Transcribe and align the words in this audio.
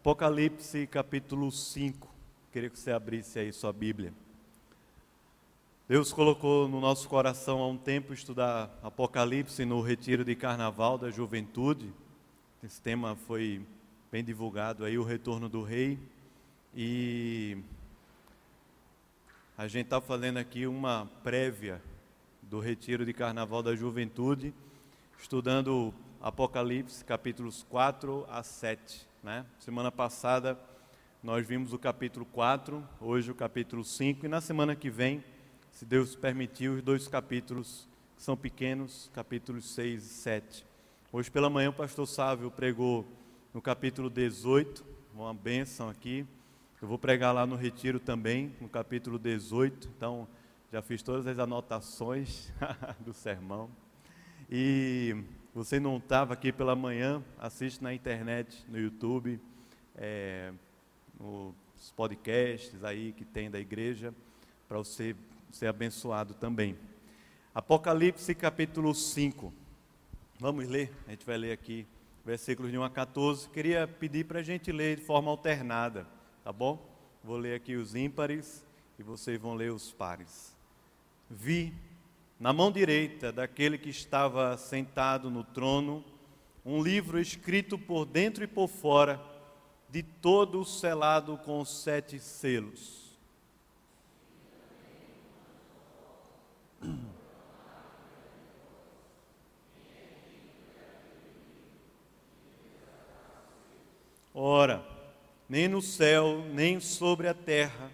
Apocalipse 0.00 0.86
capítulo 0.86 1.50
5. 1.50 2.08
Queria 2.52 2.70
que 2.70 2.78
você 2.78 2.92
abrisse 2.92 3.36
aí 3.36 3.52
sua 3.52 3.72
Bíblia. 3.72 4.14
Deus 5.88 6.12
colocou 6.12 6.68
no 6.68 6.80
nosso 6.80 7.08
coração 7.08 7.58
há 7.58 7.66
um 7.66 7.76
tempo 7.76 8.14
estudar 8.14 8.70
Apocalipse 8.80 9.64
no 9.64 9.80
retiro 9.80 10.24
de 10.24 10.36
carnaval 10.36 10.96
da 10.96 11.10
juventude. 11.10 11.92
Esse 12.62 12.80
tema 12.80 13.16
foi 13.16 13.60
bem 14.10 14.22
divulgado 14.22 14.84
aí, 14.84 14.96
o 14.96 15.02
retorno 15.02 15.48
do 15.48 15.64
rei. 15.64 15.98
E 16.72 17.58
a 19.58 19.66
gente 19.66 19.86
está 19.86 20.00
fazendo 20.00 20.36
aqui 20.36 20.64
uma 20.64 21.10
prévia 21.24 21.82
do 22.40 22.60
retiro 22.60 23.04
de 23.04 23.12
carnaval 23.12 23.64
da 23.64 23.74
juventude, 23.74 24.54
estudando 25.20 25.92
Apocalipse 26.20 27.04
capítulos 27.04 27.64
4 27.68 28.26
a 28.28 28.42
7. 28.42 29.06
Né? 29.22 29.46
Semana 29.60 29.92
passada 29.92 30.58
nós 31.22 31.46
vimos 31.46 31.72
o 31.72 31.78
capítulo 31.78 32.26
4, 32.26 32.82
hoje 33.00 33.30
o 33.30 33.34
capítulo 33.34 33.84
5, 33.84 34.26
e 34.26 34.28
na 34.28 34.40
semana 34.40 34.74
que 34.74 34.90
vem, 34.90 35.22
se 35.70 35.84
Deus 35.84 36.16
permitir, 36.16 36.68
os 36.68 36.82
dois 36.82 37.06
capítulos 37.06 37.88
que 38.16 38.22
são 38.22 38.36
pequenos, 38.36 39.10
capítulos 39.14 39.68
6 39.70 40.04
e 40.04 40.08
7. 40.08 40.66
Hoje 41.12 41.30
pela 41.30 41.48
manhã 41.48 41.70
o 41.70 41.72
pastor 41.72 42.06
Sávio 42.06 42.50
pregou 42.50 43.06
no 43.54 43.62
capítulo 43.62 44.10
18, 44.10 44.84
uma 45.14 45.32
bênção 45.32 45.88
aqui. 45.88 46.26
Eu 46.82 46.88
vou 46.88 46.98
pregar 46.98 47.32
lá 47.32 47.46
no 47.46 47.54
retiro 47.54 48.00
também, 48.00 48.54
no 48.60 48.68
capítulo 48.68 49.20
18, 49.20 49.88
então 49.96 50.26
já 50.72 50.82
fiz 50.82 51.00
todas 51.00 51.28
as 51.28 51.38
anotações 51.38 52.52
do 53.00 53.12
sermão. 53.12 53.70
E 54.50 55.16
você 55.58 55.80
não 55.80 55.96
estava 55.96 56.34
aqui 56.34 56.52
pela 56.52 56.76
manhã, 56.76 57.20
assiste 57.36 57.82
na 57.82 57.92
internet, 57.92 58.64
no 58.68 58.78
YouTube, 58.78 59.40
é, 59.96 60.52
nos 61.18 61.90
podcasts 61.96 62.84
aí 62.84 63.12
que 63.12 63.24
tem 63.24 63.50
da 63.50 63.58
igreja, 63.58 64.14
para 64.68 64.78
você 64.78 65.16
ser 65.50 65.66
abençoado 65.66 66.32
também. 66.34 66.78
Apocalipse 67.52 68.36
capítulo 68.36 68.94
5. 68.94 69.52
Vamos 70.38 70.68
ler, 70.68 70.92
a 71.08 71.10
gente 71.10 71.26
vai 71.26 71.36
ler 71.36 71.50
aqui 71.50 71.84
versículos 72.24 72.70
de 72.70 72.78
1 72.78 72.84
a 72.84 72.90
14. 72.90 73.48
Queria 73.48 73.88
pedir 73.88 74.26
para 74.26 74.38
a 74.38 74.44
gente 74.44 74.70
ler 74.70 74.98
de 74.98 75.02
forma 75.02 75.28
alternada, 75.28 76.06
tá 76.44 76.52
bom? 76.52 76.88
Vou 77.24 77.36
ler 77.36 77.56
aqui 77.56 77.74
os 77.74 77.96
ímpares 77.96 78.64
e 78.96 79.02
vocês 79.02 79.40
vão 79.40 79.56
ler 79.56 79.72
os 79.72 79.90
pares. 79.90 80.56
Vi 81.28 81.74
na 82.38 82.52
mão 82.52 82.70
direita 82.70 83.32
daquele 83.32 83.76
que 83.76 83.90
estava 83.90 84.56
sentado 84.56 85.28
no 85.28 85.42
trono, 85.42 86.04
um 86.64 86.80
livro 86.80 87.18
escrito 87.18 87.76
por 87.76 88.04
dentro 88.04 88.44
e 88.44 88.46
por 88.46 88.68
fora, 88.68 89.20
de 89.88 90.02
todo 90.02 90.64
selado 90.64 91.36
com 91.38 91.64
sete 91.64 92.20
selos. 92.20 93.08
Ora, 104.32 104.86
nem 105.48 105.66
no 105.66 105.82
céu, 105.82 106.44
nem 106.52 106.78
sobre 106.78 107.26
a 107.26 107.34
terra, 107.34 107.90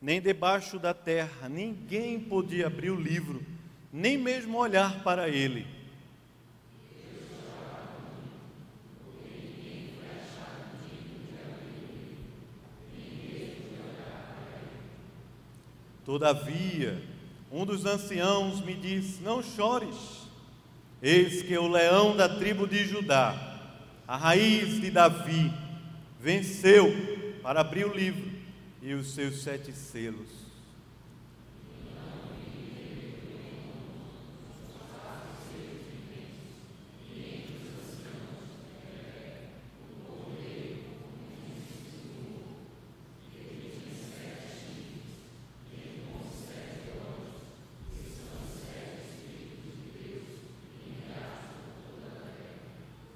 nem 0.00 0.22
debaixo 0.22 0.78
da 0.78 0.94
terra, 0.94 1.50
ninguém 1.50 2.18
podia 2.18 2.68
abrir 2.68 2.90
o 2.90 2.96
livro 2.98 3.51
nem 3.92 4.16
mesmo 4.16 4.56
olhar 4.56 5.02
para 5.02 5.28
ele. 5.28 5.66
Todavia, 16.04 17.00
um 17.50 17.64
dos 17.64 17.84
anciãos 17.84 18.60
me 18.60 18.74
disse: 18.74 19.22
Não 19.22 19.42
chores, 19.42 20.26
eis 21.00 21.42
que 21.42 21.56
o 21.56 21.68
leão 21.68 22.16
da 22.16 22.28
tribo 22.28 22.66
de 22.66 22.84
Judá, 22.84 23.60
a 24.08 24.16
raiz 24.16 24.80
de 24.80 24.90
Davi, 24.90 25.52
venceu 26.18 26.90
para 27.42 27.60
abrir 27.60 27.84
o 27.84 27.94
livro 27.94 28.32
e 28.80 28.94
os 28.94 29.14
seus 29.14 29.42
sete 29.42 29.72
selos. 29.72 30.41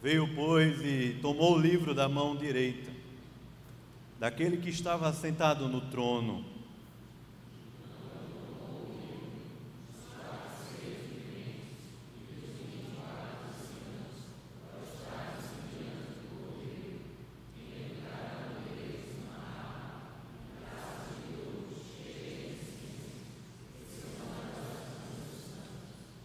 Veio, 0.06 0.28
pois, 0.36 0.80
e 0.84 1.18
tomou 1.20 1.56
o 1.56 1.58
livro 1.58 1.92
da 1.92 2.08
mão 2.08 2.36
direita, 2.36 2.92
daquele 4.20 4.56
que 4.56 4.70
estava 4.70 5.12
sentado 5.12 5.68
no 5.68 5.80
trono. 5.80 6.44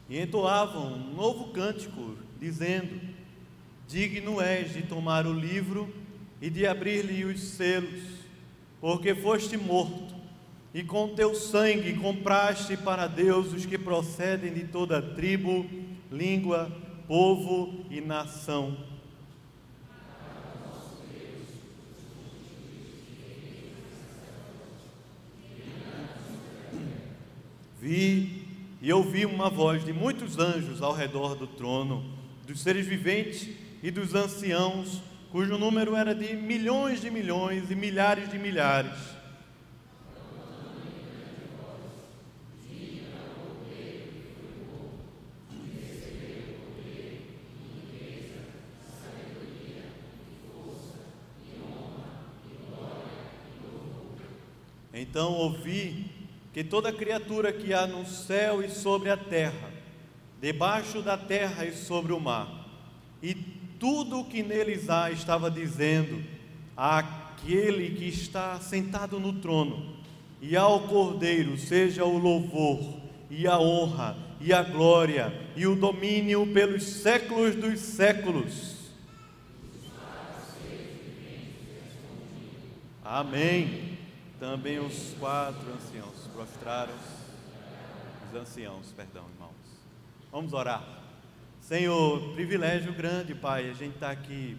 E 0.07 0.19
entoavam 0.19 0.93
um 0.93 1.15
novo 1.15 1.51
cântico, 1.51 2.15
dizendo: 2.39 3.00
Digno 3.91 4.39
és 4.39 4.71
de 4.71 4.83
tomar 4.83 5.27
o 5.27 5.33
livro 5.33 5.93
e 6.41 6.49
de 6.49 6.65
abrir-lhe 6.65 7.25
os 7.25 7.41
selos, 7.41 8.01
porque 8.79 9.13
foste 9.13 9.57
morto, 9.57 10.15
e 10.73 10.81
com 10.81 11.13
teu 11.13 11.35
sangue 11.35 11.97
compraste 11.97 12.77
para 12.77 13.05
Deus 13.05 13.51
os 13.51 13.65
que 13.65 13.77
procedem 13.77 14.53
de 14.53 14.63
toda 14.63 15.01
tribo, 15.01 15.69
língua, 16.09 16.71
povo 17.05 17.83
e 17.89 17.99
nação. 17.99 18.77
Vi 27.81 28.45
e 28.81 28.93
ouvi 28.93 29.25
uma 29.25 29.49
voz 29.49 29.83
de 29.83 29.91
muitos 29.91 30.39
anjos 30.39 30.81
ao 30.81 30.93
redor 30.93 31.35
do 31.35 31.45
trono, 31.45 32.05
dos 32.47 32.61
seres 32.61 32.87
viventes 32.87 33.69
e 33.81 33.89
dos 33.89 34.13
anciãos, 34.13 35.01
cujo 35.31 35.57
número 35.57 35.95
era 35.95 36.13
de 36.13 36.35
milhões 36.35 37.01
de 37.01 37.09
milhões 37.09 37.71
e 37.71 37.75
milhares 37.75 38.29
de 38.29 38.37
milhares. 38.37 39.21
Então 54.93 55.33
ouvi 55.33 56.05
que 56.53 56.63
toda 56.63 56.93
criatura 56.93 57.51
que 57.51 57.73
há 57.73 57.87
no 57.87 58.05
céu 58.05 58.63
e 58.63 58.69
sobre 58.69 59.09
a 59.09 59.17
terra, 59.17 59.71
debaixo 60.39 61.01
da 61.01 61.17
terra 61.17 61.65
e 61.65 61.73
sobre 61.73 62.13
o 62.13 62.19
mar, 62.19 62.69
e 63.21 63.60
tudo 63.81 64.19
o 64.19 64.25
que 64.25 64.43
neles 64.43 64.91
há 64.91 65.09
estava 65.09 65.49
dizendo 65.49 66.23
àquele 66.77 67.95
que 67.95 68.07
está 68.07 68.59
sentado 68.59 69.19
no 69.19 69.33
trono 69.33 69.95
e 70.39 70.55
ao 70.55 70.81
Cordeiro 70.81 71.57
seja 71.57 72.05
o 72.05 72.15
louvor 72.15 73.01
e 73.27 73.47
a 73.47 73.57
honra 73.57 74.15
e 74.39 74.53
a 74.53 74.61
glória 74.61 75.33
e 75.55 75.65
o 75.65 75.75
domínio 75.75 76.45
pelos 76.53 76.83
séculos 76.83 77.55
dos 77.55 77.79
séculos. 77.79 78.75
Amém. 83.03 83.97
Também 84.39 84.77
os 84.77 85.15
quatro 85.19 85.73
anciãos 85.73 86.27
prostraram, 86.35 86.93
os 88.29 88.39
anciãos, 88.39 88.93
perdão, 88.95 89.23
irmãos. 89.33 89.51
Vamos 90.31 90.53
orar. 90.53 91.00
Senhor, 91.71 92.33
privilégio 92.33 92.91
grande, 92.91 93.33
Pai, 93.33 93.69
a 93.69 93.73
gente 93.73 93.93
está 93.93 94.11
aqui 94.11 94.57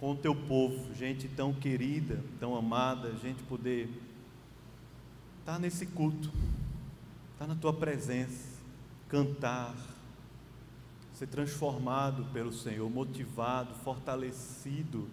com 0.00 0.12
o 0.12 0.16
teu 0.16 0.34
povo, 0.34 0.94
gente 0.94 1.28
tão 1.28 1.52
querida, 1.52 2.18
tão 2.40 2.56
amada, 2.56 3.08
a 3.08 3.18
gente 3.18 3.42
poder 3.42 3.90
estar 5.40 5.52
tá 5.52 5.58
nesse 5.58 5.84
culto, 5.84 6.28
estar 7.34 7.44
tá 7.44 7.46
na 7.46 7.54
tua 7.56 7.74
presença, 7.74 8.48
cantar, 9.06 9.74
ser 11.12 11.26
transformado 11.26 12.24
pelo 12.32 12.54
Senhor, 12.54 12.88
motivado, 12.88 13.74
fortalecido 13.84 15.06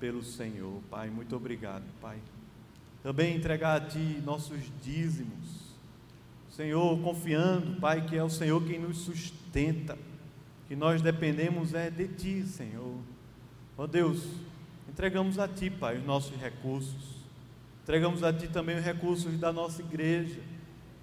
pelo 0.00 0.20
Senhor. 0.20 0.82
Pai, 0.90 1.10
muito 1.10 1.36
obrigado, 1.36 1.84
Pai. 2.00 2.18
Também 3.04 3.36
entregar 3.36 3.80
a 3.80 3.86
Ti 3.86 4.20
nossos 4.24 4.62
dízimos. 4.82 5.76
Senhor, 6.50 7.00
confiando, 7.00 7.78
Pai, 7.80 8.04
que 8.04 8.16
é 8.16 8.24
o 8.24 8.28
Senhor 8.28 8.60
quem 8.66 8.80
nos 8.80 8.98
sustenta, 8.98 9.96
que 10.68 10.76
nós 10.76 11.00
dependemos 11.00 11.72
é 11.72 11.90
de 11.90 12.06
Ti, 12.06 12.42
Senhor. 12.46 12.98
Ó 13.76 13.86
Deus, 13.86 14.22
entregamos 14.86 15.38
a 15.38 15.48
Ti, 15.48 15.70
Pai, 15.70 15.96
os 15.96 16.04
nossos 16.04 16.38
recursos. 16.38 17.16
Entregamos 17.82 18.22
a 18.22 18.30
Ti 18.30 18.48
também 18.48 18.76
os 18.76 18.84
recursos 18.84 19.38
da 19.40 19.50
nossa 19.50 19.80
igreja. 19.80 20.40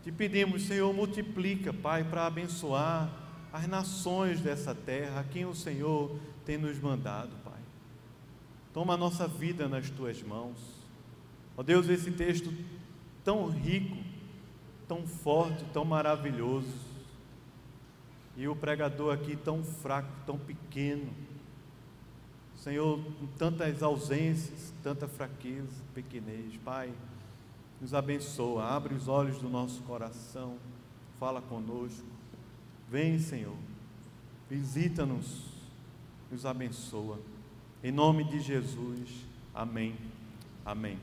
Te 0.03 0.11
pedimos, 0.11 0.61
Senhor, 0.67 0.93
multiplica, 0.93 1.73
Pai, 1.73 2.03
para 2.03 2.27
abençoar 2.27 3.11
as 3.51 3.67
nações 3.67 4.39
dessa 4.39 4.75
terra, 4.75 5.21
a 5.21 5.23
quem 5.23 5.45
o 5.45 5.55
Senhor 5.55 6.15
tem 6.45 6.59
nos 6.59 6.77
mandado, 6.79 7.31
Pai. 7.43 7.59
Toma 8.71 8.93
a 8.93 8.97
nossa 8.97 9.27
vida 9.27 9.67
nas 9.67 9.89
tuas 9.89 10.21
mãos. 10.21 10.59
Ó 11.57 11.63
Deus, 11.63 11.89
esse 11.89 12.11
texto 12.11 12.53
tão 13.23 13.49
rico, 13.49 13.97
tão 14.87 15.07
forte, 15.07 15.63
tão 15.73 15.83
maravilhoso. 15.83 16.84
E 18.37 18.47
o 18.47 18.55
pregador 18.55 19.13
aqui 19.13 19.35
tão 19.35 19.63
fraco, 19.63 20.09
tão 20.25 20.37
pequeno. 20.37 21.09
Senhor, 22.57 22.99
com 23.19 23.27
tantas 23.37 23.81
ausências, 23.81 24.73
tanta 24.83 25.07
fraqueza, 25.07 25.83
pequenez. 25.93 26.57
Pai, 26.57 26.91
nos 27.79 27.93
abençoa, 27.93 28.65
abre 28.65 28.93
os 28.93 29.07
olhos 29.07 29.37
do 29.37 29.49
nosso 29.49 29.81
coração, 29.83 30.57
fala 31.19 31.41
conosco. 31.41 32.05
Vem, 32.89 33.19
Senhor, 33.19 33.55
visita-nos, 34.49 35.45
nos 36.29 36.45
abençoa. 36.45 37.19
Em 37.83 37.91
nome 37.91 38.23
de 38.25 38.39
Jesus, 38.39 39.09
amém. 39.53 39.95
Amém. 40.65 40.97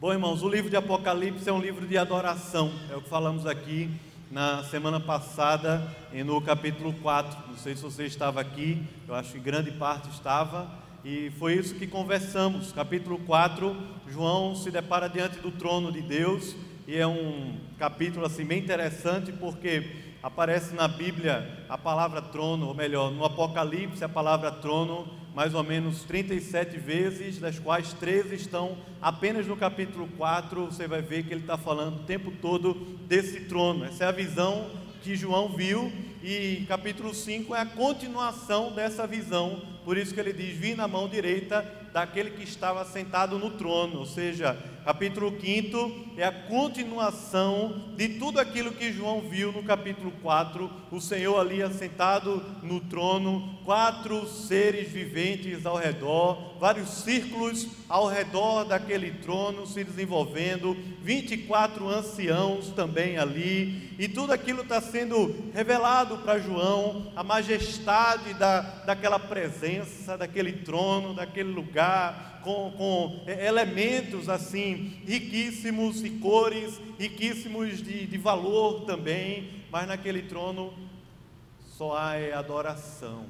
Bom, 0.00 0.12
irmãos, 0.12 0.42
o 0.42 0.48
livro 0.48 0.70
de 0.70 0.76
Apocalipse 0.76 1.48
é 1.48 1.52
um 1.52 1.60
livro 1.60 1.86
de 1.86 1.98
adoração, 1.98 2.70
é 2.90 2.96
o 2.96 3.02
que 3.02 3.08
falamos 3.08 3.46
aqui 3.46 3.90
na 4.34 4.64
semana 4.64 4.98
passada, 4.98 5.88
no 6.26 6.40
capítulo 6.42 6.92
4. 6.94 7.38
Não 7.50 7.56
sei 7.56 7.76
se 7.76 7.82
você 7.84 8.04
estava 8.04 8.40
aqui, 8.40 8.82
eu 9.06 9.14
acho 9.14 9.30
que 9.30 9.38
grande 9.38 9.70
parte 9.70 10.10
estava, 10.10 10.68
e 11.04 11.30
foi 11.38 11.54
isso 11.54 11.76
que 11.76 11.86
conversamos. 11.86 12.72
Capítulo 12.72 13.16
4, 13.20 13.76
João 14.08 14.56
se 14.56 14.72
depara 14.72 15.08
diante 15.08 15.38
do 15.38 15.52
trono 15.52 15.92
de 15.92 16.02
Deus, 16.02 16.56
e 16.84 16.96
é 16.96 17.06
um 17.06 17.60
capítulo 17.78 18.26
assim 18.26 18.44
bem 18.44 18.58
interessante 18.58 19.30
porque 19.30 20.03
aparece 20.24 20.74
na 20.74 20.88
Bíblia 20.88 21.46
a 21.68 21.76
palavra 21.76 22.22
trono, 22.22 22.68
ou 22.68 22.74
melhor, 22.74 23.10
no 23.10 23.26
Apocalipse 23.26 24.02
a 24.02 24.08
palavra 24.08 24.50
trono, 24.50 25.06
mais 25.34 25.52
ou 25.52 25.62
menos 25.62 26.02
37 26.04 26.78
vezes, 26.78 27.38
das 27.38 27.58
quais 27.58 27.92
13 27.92 28.34
estão 28.34 28.78
apenas 29.02 29.46
no 29.46 29.54
capítulo 29.54 30.08
4. 30.16 30.64
Você 30.64 30.88
vai 30.88 31.02
ver 31.02 31.24
que 31.24 31.34
ele 31.34 31.42
está 31.42 31.58
falando 31.58 31.96
o 31.96 32.04
tempo 32.04 32.32
todo 32.40 32.72
desse 33.06 33.40
trono. 33.42 33.84
Essa 33.84 34.04
é 34.04 34.06
a 34.06 34.12
visão 34.12 34.70
que 35.02 35.14
João 35.14 35.50
viu, 35.50 35.92
e 36.26 36.64
capítulo 36.66 37.12
5 37.12 37.54
é 37.54 37.60
a 37.60 37.66
continuação 37.66 38.72
dessa 38.72 39.06
visão. 39.06 39.60
Por 39.84 39.98
isso 39.98 40.14
que 40.14 40.20
ele 40.20 40.32
diz: 40.32 40.56
Vi 40.56 40.74
na 40.74 40.88
mão 40.88 41.06
direita 41.06 41.62
daquele 41.92 42.30
que 42.30 42.42
estava 42.42 42.82
sentado 42.86 43.38
no 43.38 43.50
trono, 43.50 44.00
ou 44.00 44.06
seja, 44.06 44.58
capítulo 44.84 45.32
5 45.38 46.14
é 46.16 46.24
a 46.24 46.32
continuação 46.32 47.92
de 47.96 48.08
tudo 48.18 48.40
aquilo 48.40 48.72
que 48.72 48.92
João 48.92 49.20
viu 49.20 49.52
no 49.52 49.62
capítulo 49.62 50.12
4, 50.20 50.70
o 50.90 51.00
Senhor 51.00 51.38
ali 51.38 51.62
assentado 51.62 52.44
no 52.62 52.80
trono, 52.80 53.58
quatro 53.64 54.26
seres 54.26 54.90
viventes 54.90 55.64
ao 55.64 55.76
redor, 55.76 56.56
vários 56.58 56.88
círculos 56.88 57.68
ao 57.88 58.08
redor 58.08 58.64
daquele 58.64 59.12
trono 59.12 59.66
se 59.66 59.84
desenvolvendo, 59.84 60.76
24 61.00 61.88
anciãos 61.88 62.70
também 62.70 63.18
ali, 63.18 63.94
e 63.98 64.08
tudo 64.08 64.32
aquilo 64.32 64.62
está 64.62 64.80
sendo 64.80 65.32
revelado 65.54 66.13
para 66.18 66.38
João, 66.38 67.12
a 67.14 67.22
majestade 67.22 68.34
da, 68.34 68.60
daquela 68.60 69.18
presença, 69.18 70.16
daquele 70.16 70.52
trono, 70.52 71.14
daquele 71.14 71.50
lugar, 71.50 72.40
com, 72.42 72.72
com 72.76 73.22
é, 73.26 73.46
elementos 73.46 74.28
assim 74.28 75.00
riquíssimos 75.06 76.04
e 76.04 76.10
cores 76.10 76.80
riquíssimos 76.98 77.82
de, 77.82 78.06
de 78.06 78.18
valor 78.18 78.82
também, 78.84 79.64
mas 79.70 79.88
naquele 79.88 80.22
trono 80.22 80.74
só 81.64 81.96
há 81.96 82.16
é 82.16 82.32
adoração. 82.32 83.26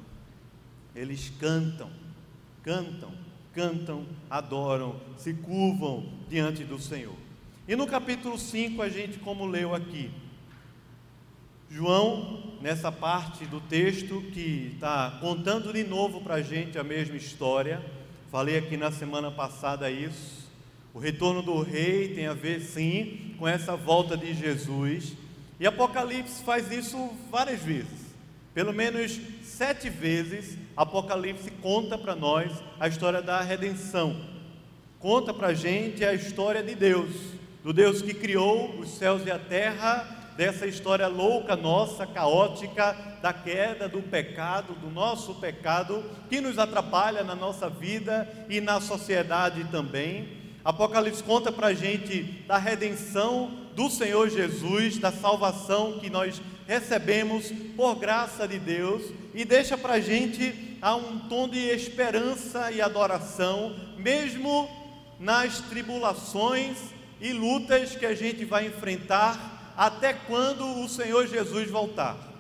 Eles 0.95 1.33
cantam, 1.41 1.91
cantam, 2.63 3.13
cantam, 3.53 4.07
adoram, 4.29 5.01
se 5.17 5.33
curvam 5.33 6.07
diante 6.29 6.65
do 6.65 6.79
Senhor. 6.79 7.15
E 7.67 7.75
no 7.75 7.87
capítulo 7.87 8.39
5, 8.39 8.83
a 8.83 8.89
gente, 8.89 9.19
como 9.19 9.47
leu 9.47 9.75
aqui, 9.75 10.11
João, 11.75 12.55
nessa 12.61 12.93
parte 12.93 13.45
do 13.47 13.61
texto 13.61 14.23
que 14.33 14.71
está 14.75 15.19
contando 15.21 15.73
de 15.73 15.83
novo 15.83 16.21
para 16.21 16.35
a 16.35 16.43
gente 16.43 16.79
a 16.79 16.85
mesma 16.85 17.17
história, 17.17 17.83
Falei 18.35 18.59
aqui 18.59 18.77
na 18.77 18.91
semana 18.91 19.31
passada 19.31 19.89
isso. 19.89 20.51
O 20.93 20.99
retorno 20.99 21.41
do 21.41 21.63
rei 21.63 22.15
tem 22.17 22.27
a 22.27 22.35
ver, 22.35 22.61
sim, 22.61 23.33
com 23.39 23.47
essa 23.47 23.77
volta 23.77 24.17
de 24.17 24.35
Jesus. 24.35 25.13
E 25.61 25.65
Apocalipse 25.65 26.43
faz 26.43 26.69
isso 26.73 27.13
várias 27.31 27.61
vezes. 27.61 28.13
Pelo 28.53 28.73
menos 28.73 29.21
sete 29.45 29.89
vezes, 29.89 30.59
Apocalipse 30.77 31.49
conta 31.63 31.97
para 31.97 32.17
nós 32.17 32.51
a 32.81 32.89
história 32.89 33.23
da 33.23 33.41
redenção. 33.41 34.21
Conta 34.99 35.33
para 35.33 35.49
a 35.49 35.55
gente 35.55 36.05
a 36.05 36.13
história 36.13 36.61
de 36.61 36.75
Deus, 36.75 37.15
do 37.63 37.73
Deus 37.73 38.03
que 38.03 38.15
criou 38.15 38.81
os 38.81 38.99
céus 38.99 39.25
e 39.25 39.31
a 39.31 39.39
terra 39.39 40.24
dessa 40.37 40.67
história 40.67 41.07
louca 41.07 41.57
nossa, 41.57 42.07
caótica, 42.07 42.97
da 43.23 43.33
queda, 43.33 43.89
do 43.89 44.03
pecado, 44.03 44.75
do 44.75 44.91
nosso 44.91 45.35
pecado, 45.37 46.05
que 46.29 46.41
nos 46.41 46.59
atrapalha 46.59 47.23
na 47.23 47.35
nossa 47.35 47.69
vida 47.69 48.29
e 48.49 48.61
na 48.61 48.81
sociedade 48.81 49.65
também. 49.65 50.29
Apocalipse 50.65 51.23
conta 51.23 51.53
para 51.53 51.69
a 51.69 51.75
gente 51.75 52.23
da 52.47 52.59
redenção 52.59 53.51
do 53.75 53.91
Senhor 53.91 54.29
Jesus, 54.29 54.99
da 54.99 55.13
salvação 55.13 55.99
que 55.99 56.09
nós 56.09 56.41
recebemos 56.67 57.53
por 57.77 57.97
graça 57.97 58.49
de 58.49 58.59
Deus 58.59 59.03
e 59.35 59.45
deixa 59.45 59.77
para 59.77 59.95
a 59.95 60.01
gente 60.01 60.77
a 60.81 60.95
um 60.95 61.19
tom 61.29 61.49
de 61.49 61.59
esperança 61.59 62.71
e 62.71 62.81
adoração, 62.81 63.77
mesmo 63.97 64.69
nas 65.19 65.61
tribulações 65.61 66.77
e 67.21 67.33
lutas 67.33 67.97
que 67.97 68.07
a 68.07 68.15
gente 68.15 68.45
vai 68.45 68.67
enfrentar 68.67 69.54
até 69.77 70.13
quando 70.13 70.83
o 70.83 70.89
Senhor 70.89 71.27
Jesus 71.27 71.71
voltar. 71.71 72.35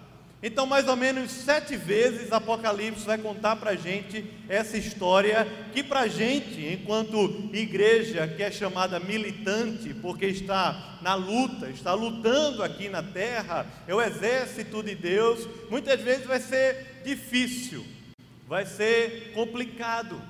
Então, 0.46 0.66
mais 0.66 0.86
ou 0.86 0.94
menos 0.94 1.30
sete 1.30 1.74
vezes 1.74 2.30
Apocalipse 2.30 3.06
vai 3.06 3.16
contar 3.16 3.56
para 3.56 3.70
a 3.70 3.76
gente 3.76 4.30
essa 4.46 4.76
história 4.76 5.48
que 5.72 5.82
para 5.82 6.00
a 6.00 6.06
gente, 6.06 6.60
enquanto 6.66 7.48
igreja 7.50 8.28
que 8.28 8.42
é 8.42 8.50
chamada 8.50 9.00
militante, 9.00 9.94
porque 9.94 10.26
está 10.26 10.98
na 11.00 11.14
luta, 11.14 11.70
está 11.70 11.94
lutando 11.94 12.62
aqui 12.62 12.90
na 12.90 13.02
terra, 13.02 13.64
é 13.88 13.94
o 13.94 14.02
exército 14.02 14.82
de 14.82 14.94
Deus, 14.94 15.48
muitas 15.70 15.98
vezes 16.02 16.26
vai 16.26 16.40
ser 16.40 17.00
difícil, 17.02 17.82
vai 18.46 18.66
ser 18.66 19.32
complicado, 19.32 20.20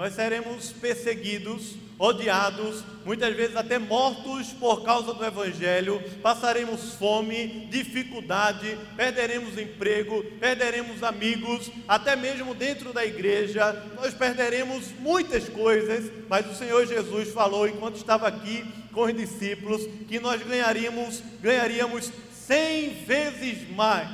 nós 0.00 0.14
seremos 0.14 0.72
perseguidos, 0.72 1.74
odiados, 1.98 2.82
muitas 3.04 3.36
vezes 3.36 3.54
até 3.54 3.78
mortos 3.78 4.46
por 4.54 4.82
causa 4.82 5.12
do 5.12 5.22
Evangelho, 5.22 6.02
passaremos 6.22 6.94
fome, 6.94 7.66
dificuldade, 7.70 8.78
perderemos 8.96 9.58
emprego, 9.58 10.24
perderemos 10.40 11.02
amigos, 11.02 11.70
até 11.86 12.16
mesmo 12.16 12.54
dentro 12.54 12.94
da 12.94 13.04
igreja, 13.04 13.74
nós 13.94 14.14
perderemos 14.14 14.90
muitas 15.00 15.50
coisas, 15.50 16.10
mas 16.30 16.50
o 16.50 16.54
Senhor 16.54 16.86
Jesus 16.86 17.28
falou 17.34 17.68
enquanto 17.68 17.96
estava 17.96 18.26
aqui 18.26 18.64
com 18.94 19.02
os 19.02 19.14
discípulos 19.14 19.86
que 20.08 20.18
nós 20.18 20.42
ganharíamos, 20.42 21.22
ganharíamos 21.42 22.10
cem 22.32 23.04
vezes 23.04 23.68
mais 23.72 24.08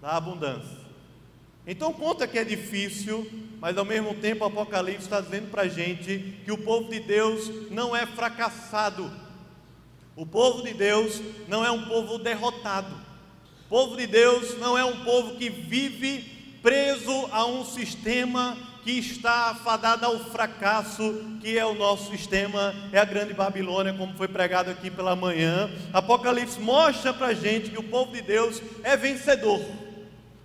da 0.00 0.12
abundância. 0.12 0.79
Então 1.70 1.92
conta 1.92 2.26
que 2.26 2.36
é 2.36 2.42
difícil, 2.42 3.30
mas 3.60 3.78
ao 3.78 3.84
mesmo 3.84 4.12
tempo 4.14 4.42
o 4.42 4.48
Apocalipse 4.48 5.04
está 5.04 5.20
dizendo 5.20 5.52
para 5.52 5.62
a 5.62 5.68
gente 5.68 6.36
que 6.44 6.50
o 6.50 6.58
povo 6.58 6.90
de 6.90 6.98
Deus 6.98 7.48
não 7.70 7.94
é 7.94 8.04
fracassado. 8.04 9.08
O 10.16 10.26
povo 10.26 10.64
de 10.64 10.74
Deus 10.74 11.22
não 11.46 11.64
é 11.64 11.70
um 11.70 11.84
povo 11.84 12.18
derrotado. 12.18 12.92
O 13.66 13.68
povo 13.68 13.96
de 13.96 14.08
Deus 14.08 14.58
não 14.58 14.76
é 14.76 14.84
um 14.84 15.04
povo 15.04 15.36
que 15.36 15.48
vive 15.48 16.58
preso 16.60 17.28
a 17.30 17.46
um 17.46 17.64
sistema 17.64 18.56
que 18.82 18.98
está 18.98 19.50
afadado 19.50 20.04
ao 20.04 20.18
fracasso, 20.18 21.38
que 21.40 21.56
é 21.56 21.64
o 21.64 21.76
nosso 21.76 22.10
sistema, 22.10 22.74
é 22.90 22.98
a 22.98 23.04
grande 23.04 23.32
Babilônia, 23.32 23.94
como 23.94 24.16
foi 24.16 24.26
pregado 24.26 24.72
aqui 24.72 24.90
pela 24.90 25.14
manhã. 25.14 25.70
Apocalipse 25.92 26.58
mostra 26.58 27.14
para 27.14 27.28
a 27.28 27.34
gente 27.34 27.70
que 27.70 27.78
o 27.78 27.84
povo 27.84 28.10
de 28.10 28.22
Deus 28.22 28.60
é 28.82 28.96
vencedor. 28.96 29.60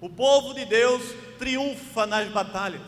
O 0.05 0.09
povo 0.09 0.53
de 0.53 0.65
Deus 0.65 1.01
triunfa 1.39 2.05
nas 2.05 2.27
batalhas. 2.29 2.83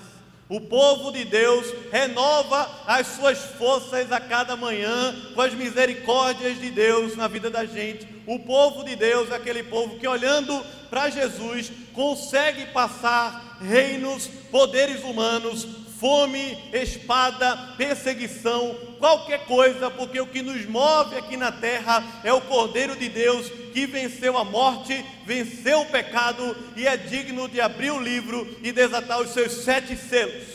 O 0.48 0.62
povo 0.62 1.12
de 1.12 1.26
Deus 1.26 1.66
renova 1.92 2.70
as 2.86 3.08
suas 3.08 3.40
forças 3.58 4.12
a 4.12 4.20
cada 4.20 4.56
manhã 4.56 5.16
com 5.34 5.42
as 5.42 5.52
misericórdias 5.52 6.60
de 6.60 6.70
Deus 6.70 7.16
na 7.16 7.28
vida 7.28 7.50
da 7.50 7.66
gente. 7.66 8.08
O 8.28 8.38
povo 8.38 8.84
de 8.84 8.96
Deus 8.96 9.32
é 9.32 9.36
aquele 9.36 9.64
povo 9.64 9.98
que, 9.98 10.08
olhando 10.08 10.64
para 10.92 11.10
Jesus, 11.10 11.72
consegue 11.92 12.68
passar 12.68 13.58
reinos, 13.62 14.28
poderes 14.52 15.04
humanos, 15.04 15.68
fome, 16.00 16.58
espada, 16.74 17.74
perseguição, 17.76 18.76
qualquer 19.00 19.46
coisa, 19.46 19.90
porque 19.90 20.20
o 20.20 20.28
que 20.28 20.42
nos 20.42 20.66
move 20.66 21.16
aqui 21.16 21.36
na 21.36 21.52
terra 21.52 22.22
é 22.24 22.32
o 22.32 22.42
Cordeiro 22.42 22.96
de 22.96 23.10
Deus 23.10 23.50
que 23.74 23.86
venceu 23.86 24.38
a 24.38 24.44
morte, 24.44 25.04
venceu 25.26 25.82
o 25.82 25.86
pecado 25.88 26.56
e 26.76 26.88
é 26.88 26.96
digno 26.96 27.48
de 27.48 27.60
abrir 27.60 27.92
o 27.92 28.00
livro 28.00 28.48
e 28.62 28.72
desatar 28.72 29.20
os 29.20 29.32
seus 29.32 29.52
sete 29.64 29.96
selos. 29.96 30.48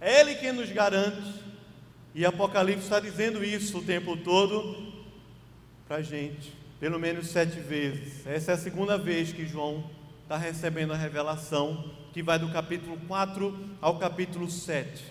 É 0.00 0.20
Ele 0.20 0.36
quem 0.36 0.52
nos 0.52 0.70
garante, 0.70 1.34
e 2.14 2.24
Apocalipse 2.24 2.84
está 2.84 3.00
dizendo 3.00 3.44
isso 3.44 3.78
o 3.78 3.82
tempo 3.82 4.16
todo 4.16 4.92
para 5.88 5.98
a 5.98 6.02
gente, 6.02 6.52
pelo 6.78 6.98
menos 6.98 7.28
sete 7.28 7.58
vezes. 7.58 8.26
Essa 8.26 8.52
é 8.52 8.54
a 8.54 8.58
segunda 8.58 8.96
vez 8.96 9.32
que 9.32 9.46
João 9.46 9.95
está 10.26 10.36
recebendo 10.36 10.92
a 10.92 10.96
revelação 10.96 11.84
que 12.12 12.20
vai 12.20 12.36
do 12.36 12.48
capítulo 12.48 12.98
4 13.06 13.76
ao 13.80 13.96
capítulo 13.96 14.50
7. 14.50 15.04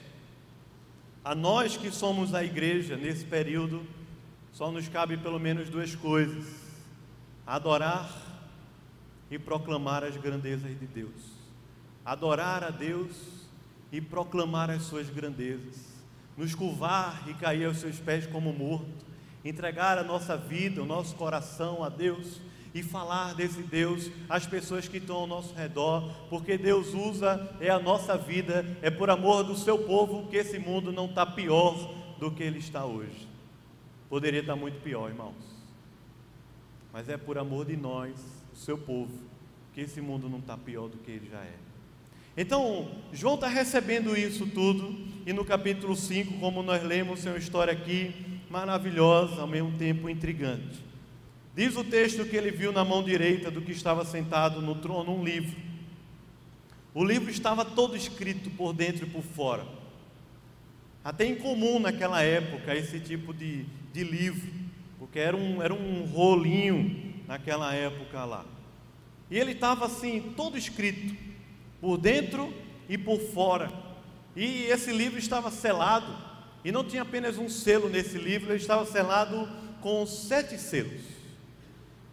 A 1.23 1.33
nós 1.33 1.77
que 1.77 1.89
somos 1.89 2.33
a 2.33 2.43
igreja 2.43 2.97
nesse 2.97 3.23
período, 3.23 3.87
só 4.51 4.69
nos 4.69 4.89
cabe 4.89 5.15
pelo 5.15 5.39
menos 5.39 5.69
duas 5.69 5.95
coisas: 5.95 6.45
adorar 7.47 8.11
e 9.31 9.39
proclamar 9.39 10.03
as 10.03 10.17
grandezas 10.17 10.77
de 10.77 10.85
Deus. 10.85 11.31
Adorar 12.03 12.61
a 12.65 12.69
Deus 12.69 13.15
e 13.93 14.01
proclamar 14.01 14.69
as 14.69 14.83
suas 14.83 15.09
grandezas. 15.09 15.77
Nos 16.35 16.53
curvar 16.53 17.23
e 17.25 17.33
cair 17.35 17.67
aos 17.67 17.77
seus 17.77 17.97
pés 17.99 18.27
como 18.27 18.51
morto. 18.51 19.05
Entregar 19.45 19.97
a 19.97 20.03
nossa 20.03 20.35
vida, 20.35 20.83
o 20.83 20.85
nosso 20.85 21.15
coração 21.15 21.85
a 21.85 21.87
Deus 21.87 22.41
e 22.75 22.83
falar 22.83 23.33
desse 23.33 23.63
Deus 23.63 24.11
às 24.27 24.45
pessoas 24.45 24.85
que 24.85 24.97
estão 24.97 25.15
ao 25.15 25.25
nosso 25.25 25.55
redor, 25.55 26.11
porque 26.29 26.57
Deus 26.57 26.93
usa 26.93 27.55
é 27.61 27.69
a 27.69 27.79
nossa 27.79 28.17
vida, 28.17 28.65
é 28.81 28.89
por 28.89 29.09
amor 29.09 29.45
do 29.45 29.55
seu 29.57 29.77
povo 29.79 30.27
que 30.27 30.35
esse 30.35 30.59
mundo 30.59 30.91
não 30.91 31.05
está 31.05 31.25
pior 31.25 31.73
do 32.19 32.29
que 32.29 32.43
ele 32.43 32.59
está 32.59 32.83
hoje. 32.83 33.29
Poderia 34.09 34.41
estar 34.41 34.57
muito 34.57 34.81
pior, 34.81 35.09
irmãos, 35.09 35.35
mas 36.91 37.07
é 37.07 37.15
por 37.15 37.37
amor 37.37 37.65
de 37.65 37.77
nós, 37.77 38.13
o 38.53 38.57
seu 38.57 38.77
povo, 38.77 39.13
que 39.73 39.79
esse 39.79 40.01
mundo 40.01 40.27
não 40.27 40.39
está 40.39 40.57
pior 40.57 40.89
do 40.89 40.97
que 40.97 41.11
ele 41.11 41.29
já 41.31 41.39
é. 41.39 41.55
Então, 42.35 42.91
João 43.13 43.35
está 43.35 43.47
recebendo 43.47 44.17
isso 44.17 44.45
tudo, 44.47 44.93
e 45.25 45.31
no 45.31 45.45
capítulo 45.45 45.95
5, 45.95 46.39
como 46.39 46.61
nós 46.61 46.83
lemos, 46.83 47.25
é 47.25 47.29
uma 47.29 47.37
história 47.37 47.71
aqui 47.71 48.13
maravilhosa, 48.49 49.39
ao 49.39 49.47
mesmo 49.47 49.71
tempo 49.77 50.09
intrigante. 50.09 50.84
Diz 51.55 51.77
o 51.77 51.85
texto 51.85 52.25
que 52.25 52.35
ele 52.35 52.51
viu 52.51 52.73
na 52.73 52.83
mão 52.83 53.01
direita 53.01 53.49
do 53.49 53.61
que 53.61 53.71
estava 53.71 54.03
sentado 54.03 54.61
no 54.61 54.75
trono 54.75 55.15
um 55.15 55.23
livro. 55.23 55.55
O 56.93 57.01
livro 57.01 57.31
estava 57.31 57.63
todo 57.63 57.95
escrito 57.95 58.49
por 58.49 58.73
dentro 58.73 59.05
e 59.05 59.09
por 59.09 59.23
fora. 59.23 59.65
Até 61.01 61.25
incomum 61.25 61.79
naquela 61.79 62.21
época 62.21 62.75
esse 62.75 62.99
tipo 62.99 63.33
de, 63.33 63.63
de 63.93 64.03
livro, 64.03 64.51
porque 64.99 65.17
era 65.17 65.37
um, 65.37 65.61
era 65.61 65.73
um 65.73 66.03
rolinho 66.07 67.23
naquela 67.25 67.73
época 67.73 68.25
lá. 68.25 68.45
E 69.31 69.39
ele 69.39 69.53
estava 69.53 69.85
assim, 69.85 70.33
todo 70.35 70.57
escrito, 70.57 71.15
por 71.79 71.97
dentro 71.97 72.53
e 72.89 72.97
por 72.97 73.17
fora. 73.17 73.71
E 74.35 74.65
esse 74.65 74.91
livro 74.91 75.17
estava 75.17 75.49
selado, 75.49 76.13
e 76.65 76.71
não 76.71 76.83
tinha 76.83 77.03
apenas 77.03 77.37
um 77.37 77.47
selo 77.47 77.87
nesse 77.87 78.17
livro, 78.17 78.51
ele 78.51 78.59
estava 78.59 78.85
selado 78.85 79.47
com 79.79 80.05
sete 80.05 80.57
selos 80.57 81.14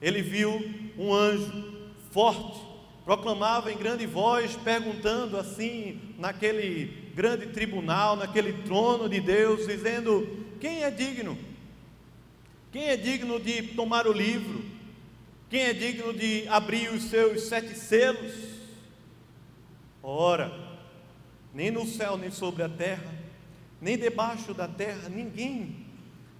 ele 0.02 0.20
viu 0.20 0.60
um 0.98 1.14
anjo 1.14 1.80
forte, 2.10 2.60
proclamava 3.04 3.72
em 3.72 3.78
grande 3.78 4.04
voz, 4.04 4.56
perguntando 4.56 5.38
assim, 5.38 6.14
naquele 6.18 7.12
grande 7.14 7.46
tribunal, 7.46 8.16
naquele 8.16 8.52
trono 8.64 9.08
de 9.08 9.20
Deus, 9.20 9.64
dizendo: 9.64 10.44
Quem 10.60 10.82
é 10.82 10.90
digno? 10.90 11.38
Quem 12.72 12.88
é 12.88 12.96
digno 12.96 13.38
de 13.38 13.62
tomar 13.62 14.08
o 14.08 14.12
livro? 14.12 14.64
Quem 15.48 15.62
é 15.62 15.72
digno 15.72 16.12
de 16.12 16.48
abrir 16.48 16.90
os 16.90 17.04
seus 17.04 17.42
sete 17.42 17.78
selos? 17.78 18.32
Ora, 20.02 20.50
nem 21.54 21.70
no 21.70 21.86
céu, 21.86 22.16
nem 22.16 22.30
sobre 22.30 22.64
a 22.64 22.68
terra, 22.68 23.14
nem 23.80 23.96
debaixo 23.96 24.52
da 24.52 24.66
terra, 24.66 25.08
ninguém, 25.08 25.86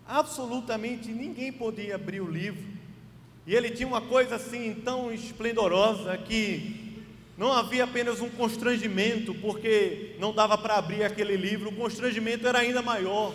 absolutamente 0.05 1.11
ninguém 1.11 1.53
podia 1.53 1.95
abrir 1.95 2.21
o 2.21 2.29
livro 2.29 2.72
e 3.47 3.55
ele 3.55 3.71
tinha 3.71 3.89
uma 3.89 4.01
coisa 4.01 4.37
assim 4.37 4.75
tão 4.85 5.13
esplendorosa 5.13 6.17
que 6.17 6.83
não 7.37 7.53
havia 7.53 7.85
apenas 7.85 8.21
um 8.21 8.29
constrangimento, 8.29 9.35
porque 9.35 10.15
não 10.21 10.33
dava 10.33 10.57
para 10.57 10.77
abrir 10.77 11.03
aquele 11.03 11.37
livro, 11.37 11.71
o 11.71 11.75
constrangimento 11.75 12.47
era 12.47 12.61
ainda 12.61 12.81
maior. 12.83 13.35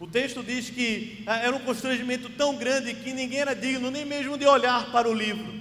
O 0.00 0.06
texto 0.06 0.42
diz 0.42 0.70
que 0.70 1.22
ah, 1.26 1.38
era 1.38 1.54
um 1.54 1.60
constrangimento 1.60 2.28
tão 2.30 2.56
grande 2.56 2.94
que 2.94 3.12
ninguém 3.12 3.40
era 3.40 3.54
digno 3.54 3.90
nem 3.90 4.04
mesmo 4.04 4.38
de 4.38 4.46
olhar 4.46 4.90
para 4.90 5.08
o 5.08 5.14
livro, 5.14 5.52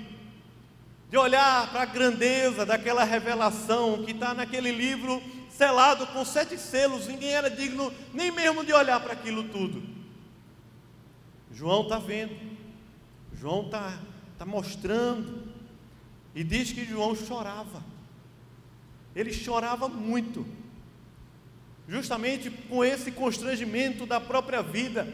de 1.09 1.17
olhar 1.17 1.71
para 1.71 1.83
a 1.83 1.85
grandeza 1.85 2.65
daquela 2.65 3.03
revelação 3.03 4.03
que 4.03 4.11
está 4.11 4.33
naquele 4.33 4.71
livro 4.71 5.21
selado 5.49 6.05
com 6.07 6.23
sete 6.23 6.57
selos, 6.57 7.07
ninguém 7.07 7.31
era 7.31 7.49
digno 7.49 7.91
nem 8.13 8.31
mesmo 8.31 8.63
de 8.63 8.73
olhar 8.73 8.99
para 8.99 9.13
aquilo 9.13 9.43
tudo. 9.45 9.81
João 11.51 11.81
está 11.83 11.97
vendo. 11.97 12.56
João 13.39 13.65
está 13.65 13.99
tá 14.37 14.45
mostrando. 14.45 15.47
E 16.33 16.43
diz 16.43 16.71
que 16.71 16.85
João 16.85 17.15
chorava. 17.15 17.83
Ele 19.15 19.33
chorava 19.33 19.87
muito. 19.87 20.45
Justamente 21.87 22.49
com 22.49 22.83
esse 22.83 23.11
constrangimento 23.11 24.05
da 24.05 24.19
própria 24.19 24.61
vida. 24.61 25.07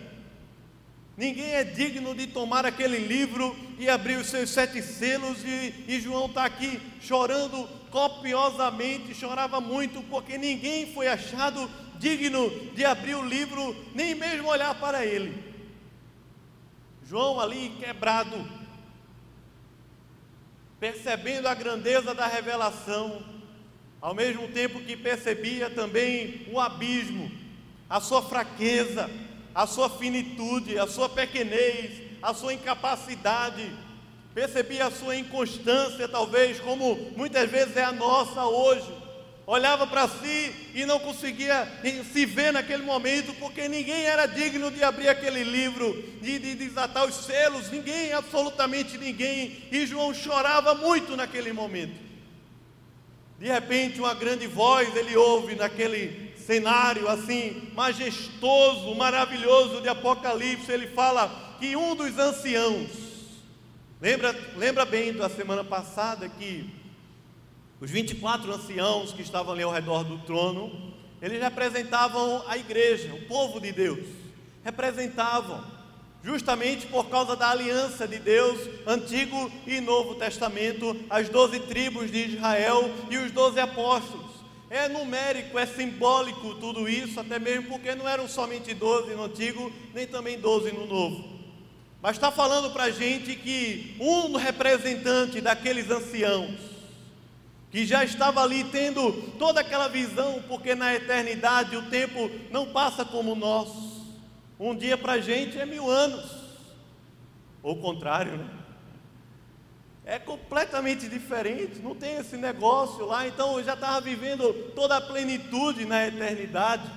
Ninguém 1.16 1.52
é 1.52 1.64
digno 1.64 2.16
de 2.16 2.26
tomar 2.26 2.66
aquele 2.66 2.98
livro 2.98 3.56
e 3.78 3.88
abrir 3.88 4.18
os 4.18 4.28
seus 4.28 4.50
sete 4.50 4.82
selos, 4.82 5.44
e, 5.46 5.86
e 5.88 6.02
João 6.02 6.26
está 6.26 6.44
aqui 6.44 6.82
chorando 7.00 7.70
copiosamente, 7.92 9.14
chorava 9.14 9.62
muito, 9.62 10.02
porque 10.10 10.40
ninguém 10.40 10.92
foi 10.92 11.08
achado 11.08 11.70
digno 12.00 12.50
de 12.74 12.84
abrir 12.84 13.14
o 13.14 13.24
livro, 13.24 13.76
nem 13.94 14.16
mesmo 14.16 14.48
olhar 14.48 14.74
para 14.80 15.06
ele. 15.06 15.53
João 17.06 17.40
ali 17.40 17.76
quebrado, 17.80 18.46
percebendo 20.80 21.48
a 21.48 21.54
grandeza 21.54 22.14
da 22.14 22.28
revelação, 22.28 23.24
ao 24.02 24.14
mesmo 24.14 24.48
tempo 24.50 24.82
que 24.82 24.96
percebia 24.96 25.70
também 25.70 26.48
o 26.52 26.60
abismo, 26.60 27.32
a 27.90 28.00
sua 28.00 28.22
fraqueza, 28.22 29.10
a 29.54 29.68
sua 29.68 29.90
finitude, 29.90 30.80
a 30.80 30.88
sua 30.88 31.10
pequenez, 31.10 32.02
a 32.22 32.34
sua 32.34 32.54
incapacidade, 32.54 33.72
percebia 34.34 34.88
a 34.88 34.92
sua 34.92 35.16
inconstância, 35.16 36.08
talvez, 36.08 36.60
como 36.60 36.96
muitas 37.16 37.50
vezes 37.50 37.78
é 37.78 37.84
a 37.84 37.92
nossa 37.92 38.46
hoje 38.46 39.03
olhava 39.46 39.86
para 39.86 40.08
si 40.08 40.54
e 40.74 40.86
não 40.86 41.00
conseguia 41.00 41.68
se 42.12 42.26
ver 42.26 42.54
naquele 42.54 42.84
momento, 42.84 43.34
porque 43.36 43.68
ninguém 43.68 44.06
era 44.06 44.26
digno 44.26 44.72
de 44.72 44.84
abrir 44.84 45.10
aquele 45.10 45.44
livro, 45.44 46.02
de, 46.22 46.40
de 46.40 46.56
desatar 46.56 47.06
os 47.06 47.16
selos, 47.26 47.70
ninguém, 47.70 48.14
absolutamente 48.14 48.98
ninguém, 48.98 49.64
e 49.72 49.86
João 49.86 50.14
chorava 50.14 50.74
muito 50.74 51.18
naquele 51.18 51.52
momento. 51.52 52.02
De 53.40 53.48
repente, 53.48 54.00
uma 54.00 54.14
grande 54.14 54.48
voz 54.48 54.96
ele 54.96 55.18
ouve 55.18 55.56
naquele 55.56 56.34
cenário 56.38 57.08
assim, 57.10 57.70
majestoso, 57.74 58.96
maravilhoso 58.96 59.82
de 59.82 59.90
Apocalipse, 59.90 60.72
ele 60.72 60.88
fala 60.88 61.58
que 61.60 61.76
um 61.76 61.96
dos 61.96 62.18
anciãos, 62.18 62.90
lembra, 64.02 64.36
lembra 64.56 64.86
bem 64.86 65.14
da 65.14 65.30
semana 65.30 65.64
passada 65.64 66.28
que 66.30 66.83
os 67.84 67.92
24 67.92 68.50
anciãos 68.54 69.12
que 69.12 69.22
estavam 69.22 69.52
ali 69.52 69.62
ao 69.62 69.70
redor 69.70 70.06
do 70.06 70.18
trono, 70.20 70.94
eles 71.22 71.42
representavam 71.42 72.42
a 72.48 72.58
igreja, 72.58 73.14
o 73.14 73.26
povo 73.26 73.60
de 73.60 73.74
Deus. 73.74 74.08
Representavam, 74.64 75.62
justamente 76.24 76.88
por 76.88 77.10
causa 77.10 77.36
da 77.36 77.50
aliança 77.50 78.08
de 78.08 78.20
Deus, 78.20 78.58
Antigo 78.88 79.52
e 79.68 79.82
Novo 79.82 80.16
Testamento, 80.16 80.96
as 81.10 81.28
doze 81.28 81.60
tribos 81.60 82.10
de 82.10 82.20
Israel 82.20 82.90
e 83.12 83.18
os 83.18 83.34
doze 83.34 83.60
apóstolos. 83.60 84.32
É 84.70 84.88
numérico, 84.88 85.60
é 85.60 85.66
simbólico 85.66 86.56
tudo 86.56 86.88
isso, 86.88 87.20
até 87.20 87.38
mesmo 87.38 87.68
porque 87.68 87.94
não 87.96 88.08
eram 88.08 88.30
somente 88.30 88.74
doze 88.74 89.14
no 89.14 89.26
Antigo, 89.26 89.70
nem 89.94 90.08
também 90.08 90.40
doze 90.40 90.72
no 90.72 90.88
Novo. 90.88 91.22
Mas 92.02 92.16
está 92.16 92.32
falando 92.32 92.72
para 92.72 92.86
a 92.86 92.92
gente 92.92 93.36
que 93.36 93.98
um 94.00 94.38
representante 94.38 95.42
daqueles 95.42 95.92
anciãos, 95.92 96.73
que 97.74 97.88
já 97.88 98.04
estava 98.04 98.40
ali 98.44 98.64
tendo 98.66 99.12
toda 99.40 99.62
aquela 99.62 99.88
visão, 99.88 100.44
porque 100.48 100.76
na 100.76 100.94
eternidade 100.94 101.76
o 101.76 101.90
tempo 101.90 102.30
não 102.52 102.68
passa 102.68 103.04
como 103.04 103.32
o 103.32 103.36
nosso. 103.36 104.14
Um 104.60 104.76
dia 104.76 104.96
para 104.96 105.14
a 105.14 105.20
gente 105.20 105.58
é 105.58 105.66
mil 105.66 105.90
anos, 105.90 106.24
ou 107.64 107.74
o 107.74 107.82
contrário, 107.82 108.38
né? 108.38 108.48
É 110.06 110.20
completamente 110.20 111.10
diferente, 111.10 111.80
não 111.80 111.96
tem 111.96 112.18
esse 112.18 112.38
negócio 112.38 113.08
lá, 113.08 113.28
então 113.28 113.58
eu 113.58 113.64
já 113.64 113.74
estava 113.74 114.00
vivendo 114.02 114.54
toda 114.76 114.98
a 114.98 115.02
plenitude 115.02 115.84
na 115.84 116.06
eternidade. 116.06 116.88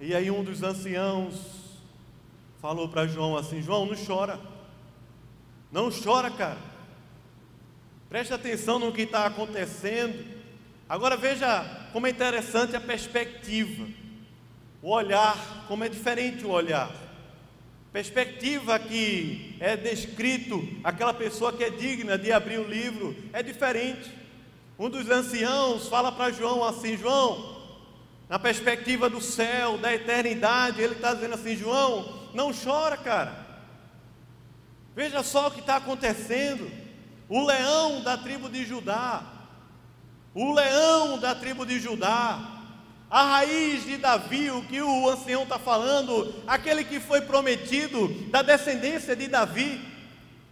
E 0.00 0.14
aí 0.14 0.30
um 0.30 0.42
dos 0.42 0.62
anciãos 0.62 1.34
falou 2.62 2.88
para 2.88 3.06
João 3.06 3.36
assim: 3.36 3.60
João, 3.60 3.84
não 3.84 4.06
chora, 4.06 4.40
não 5.70 5.90
chora, 5.90 6.30
cara. 6.30 6.71
Preste 8.12 8.34
atenção 8.34 8.78
no 8.78 8.92
que 8.92 9.00
está 9.00 9.24
acontecendo. 9.24 10.22
Agora 10.86 11.16
veja 11.16 11.64
como 11.94 12.06
é 12.06 12.10
interessante 12.10 12.76
a 12.76 12.80
perspectiva, 12.80 13.88
o 14.82 14.90
olhar, 14.90 15.64
como 15.66 15.82
é 15.82 15.88
diferente 15.88 16.44
o 16.44 16.50
olhar. 16.50 16.94
Perspectiva 17.90 18.78
que 18.78 19.56
é 19.58 19.78
descrito 19.78 20.62
aquela 20.84 21.14
pessoa 21.14 21.54
que 21.54 21.64
é 21.64 21.70
digna 21.70 22.18
de 22.18 22.30
abrir 22.30 22.58
o 22.58 22.68
livro 22.68 23.16
é 23.32 23.42
diferente. 23.42 24.10
Um 24.78 24.90
dos 24.90 25.08
anciãos 25.08 25.88
fala 25.88 26.12
para 26.12 26.34
João 26.34 26.62
assim: 26.62 26.98
João, 26.98 27.62
na 28.28 28.38
perspectiva 28.38 29.08
do 29.08 29.22
céu, 29.22 29.78
da 29.78 29.90
eternidade, 29.94 30.82
ele 30.82 30.96
está 30.96 31.14
dizendo 31.14 31.32
assim: 31.32 31.56
João, 31.56 32.28
não 32.34 32.52
chora, 32.52 32.98
cara. 32.98 33.34
Veja 34.94 35.22
só 35.22 35.48
o 35.48 35.50
que 35.50 35.60
está 35.60 35.76
acontecendo 35.76 36.81
o 37.28 37.44
leão 37.44 38.02
da 38.02 38.16
tribo 38.16 38.48
de 38.48 38.64
Judá, 38.64 39.22
o 40.34 40.52
leão 40.52 41.18
da 41.18 41.34
tribo 41.34 41.66
de 41.66 41.78
Judá, 41.78 42.38
a 43.10 43.24
raiz 43.24 43.84
de 43.84 43.98
Davi, 43.98 44.50
o 44.50 44.62
que 44.62 44.80
o 44.80 45.10
ancião 45.10 45.42
está 45.42 45.58
falando, 45.58 46.34
aquele 46.46 46.82
que 46.82 46.98
foi 46.98 47.20
prometido 47.20 48.08
da 48.30 48.40
descendência 48.40 49.14
de 49.14 49.28
Davi, 49.28 49.91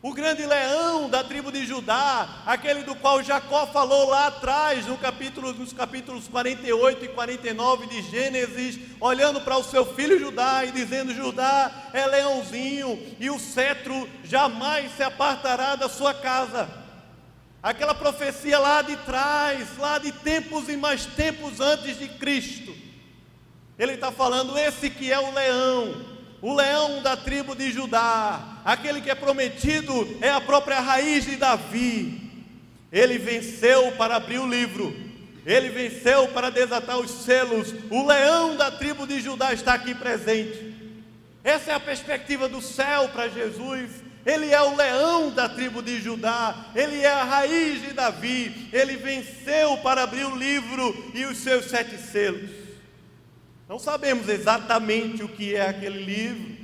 o 0.03 0.15
grande 0.15 0.47
leão 0.47 1.11
da 1.11 1.23
tribo 1.23 1.53
de 1.53 1.67
Judá, 1.67 2.43
aquele 2.47 2.85
do 2.85 2.95
qual 2.95 3.23
Jacó 3.23 3.67
falou 3.67 4.09
lá 4.09 4.29
atrás, 4.29 4.87
no 4.87 4.97
capítulo, 4.97 5.53
nos 5.53 5.75
capítulos 5.75 6.27
48 6.27 7.05
e 7.05 7.09
49 7.09 7.87
de 7.87 8.03
Gênesis, 8.03 8.79
olhando 8.99 9.43
para 9.43 9.59
o 9.59 9.65
seu 9.65 9.85
filho 9.95 10.19
Judá 10.19 10.65
e 10.65 10.73
dizendo: 10.73 11.13
Judá 11.13 11.91
é 11.93 12.07
leãozinho, 12.07 12.99
e 13.21 13.29
o 13.29 13.39
cetro 13.39 14.09
jamais 14.25 14.91
se 14.97 15.03
apartará 15.03 15.77
da 15.77 15.89
sua 15.89 16.15
casa. 16.15 16.71
Aquela 17.63 17.95
profecia 17.95 18.59
lá 18.59 18.81
de 18.81 18.97
trás, 18.97 19.77
lá 19.77 19.99
de 19.99 20.13
tempos 20.13 20.67
e 20.71 20.79
mais 20.79 21.05
tempos 21.05 21.61
antes 21.61 21.99
de 21.99 22.09
Cristo. 22.09 22.75
Ele 23.79 23.93
está 23.93 24.11
falando: 24.11 24.57
esse 24.57 24.89
que 24.89 25.13
é 25.13 25.19
o 25.19 25.31
leão, 25.31 26.07
o 26.41 26.55
leão 26.55 27.03
da 27.03 27.19
tribo 27.19 27.55
de 27.55 27.71
Judá, 27.71 28.50
aquele 28.65 29.01
que 29.01 29.11
é 29.11 29.15
prometido 29.15 30.19
é 30.21 30.31
a 30.31 30.41
própria 30.41 30.81
raiz 30.81 31.25
de 31.25 31.37
Davi. 31.37 32.31
Ele 32.93 33.19
venceu 33.19 33.93
para 33.93 34.17
abrir 34.17 34.39
o 34.39 34.49
livro, 34.49 34.95
ele 35.47 35.69
venceu 35.69 36.29
para 36.29 36.51
desatar 36.51 36.99
os 36.99 37.11
selos. 37.11 37.75
O 37.91 38.07
leão 38.07 38.57
da 38.57 38.71
tribo 38.71 39.07
de 39.07 39.21
Judá 39.21 39.53
está 39.53 39.75
aqui 39.75 39.95
presente. 39.95 40.75
Essa 41.43 41.73
é 41.73 41.75
a 41.75 41.81
perspectiva 41.81 42.49
do 42.49 42.61
céu 42.61 43.09
para 43.09 43.29
Jesus. 43.29 43.91
Ele 44.25 44.53
é 44.53 44.61
o 44.61 44.77
leão 44.77 45.31
da 45.31 45.49
tribo 45.49 45.83
de 45.83 46.01
Judá, 46.01 46.67
ele 46.75 47.01
é 47.01 47.11
a 47.11 47.25
raiz 47.25 47.81
de 47.81 47.95
Davi, 47.95 48.69
ele 48.71 48.97
venceu 48.97 49.79
para 49.79 50.03
abrir 50.03 50.25
o 50.27 50.37
livro 50.37 51.11
e 51.15 51.25
os 51.25 51.39
seus 51.39 51.67
sete 51.71 51.97
selos. 51.97 52.51
Não 53.67 53.79
sabemos 53.79 54.29
exatamente 54.29 55.23
o 55.23 55.29
que 55.29 55.55
é 55.55 55.69
aquele 55.69 56.05
livro. 56.05 56.60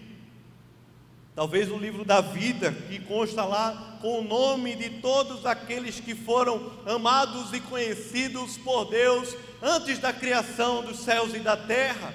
Talvez 1.37 1.71
o 1.71 1.77
livro 1.77 2.03
da 2.03 2.23
vida, 2.23 2.73
que 2.73 2.99
consta 2.99 3.45
lá 3.45 3.99
com 4.01 4.21
o 4.21 4.25
nome 4.25 4.75
de 4.75 4.89
todos 4.89 5.45
aqueles 5.45 6.01
que 6.01 6.15
foram 6.15 6.73
amados 6.87 7.53
e 7.53 7.61
conhecidos 7.61 8.57
por 8.57 8.87
Deus 8.87 9.37
antes 9.61 9.99
da 9.99 10.15
criação 10.15 10.83
dos 10.83 11.01
céus 11.01 11.35
e 11.35 11.41
da 11.41 11.55
terra. 11.55 12.15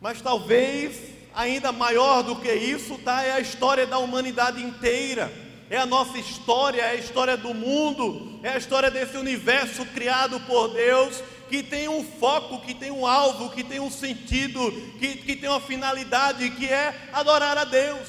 Mas 0.00 0.22
talvez 0.22 1.00
ainda 1.34 1.72
maior 1.72 2.22
do 2.22 2.36
que 2.36 2.52
isso, 2.52 2.96
tá? 2.98 3.24
É 3.24 3.32
a 3.32 3.40
história 3.40 3.84
da 3.88 3.98
humanidade 3.98 4.62
inteira. 4.62 5.28
É 5.68 5.76
a 5.76 5.86
nossa 5.86 6.16
história, 6.16 6.82
é 6.82 6.90
a 6.90 6.94
história 6.94 7.36
do 7.36 7.52
mundo, 7.52 8.38
é 8.44 8.50
a 8.50 8.56
história 8.56 8.90
desse 8.90 9.16
universo 9.16 9.84
criado 9.86 10.38
por 10.40 10.68
Deus 10.68 11.20
que 11.50 11.64
tem 11.64 11.88
um 11.88 12.04
foco, 12.04 12.60
que 12.60 12.72
tem 12.72 12.92
um 12.92 13.04
alvo, 13.04 13.50
que 13.50 13.64
tem 13.64 13.80
um 13.80 13.90
sentido, 13.90 14.70
que, 15.00 15.16
que 15.16 15.34
tem 15.34 15.50
uma 15.50 15.60
finalidade, 15.60 16.48
que 16.50 16.66
é 16.66 17.08
adorar 17.12 17.58
a 17.58 17.64
Deus. 17.64 18.08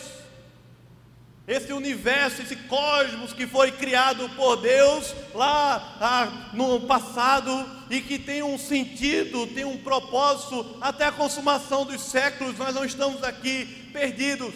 Esse 1.47 1.73
universo, 1.73 2.43
esse 2.43 2.55
cosmos 2.55 3.33
que 3.33 3.47
foi 3.47 3.71
criado 3.71 4.29
por 4.35 4.57
Deus 4.57 5.13
lá, 5.33 5.97
lá 5.99 6.51
no 6.53 6.81
passado 6.81 7.67
e 7.89 7.99
que 7.99 8.19
tem 8.19 8.43
um 8.43 8.59
sentido, 8.59 9.47
tem 9.47 9.65
um 9.65 9.77
propósito 9.77 10.77
até 10.79 11.05
a 11.05 11.11
consumação 11.11 11.83
dos 11.83 11.99
séculos, 12.03 12.57
nós 12.59 12.75
não 12.75 12.85
estamos 12.85 13.23
aqui 13.23 13.65
perdidos. 13.91 14.53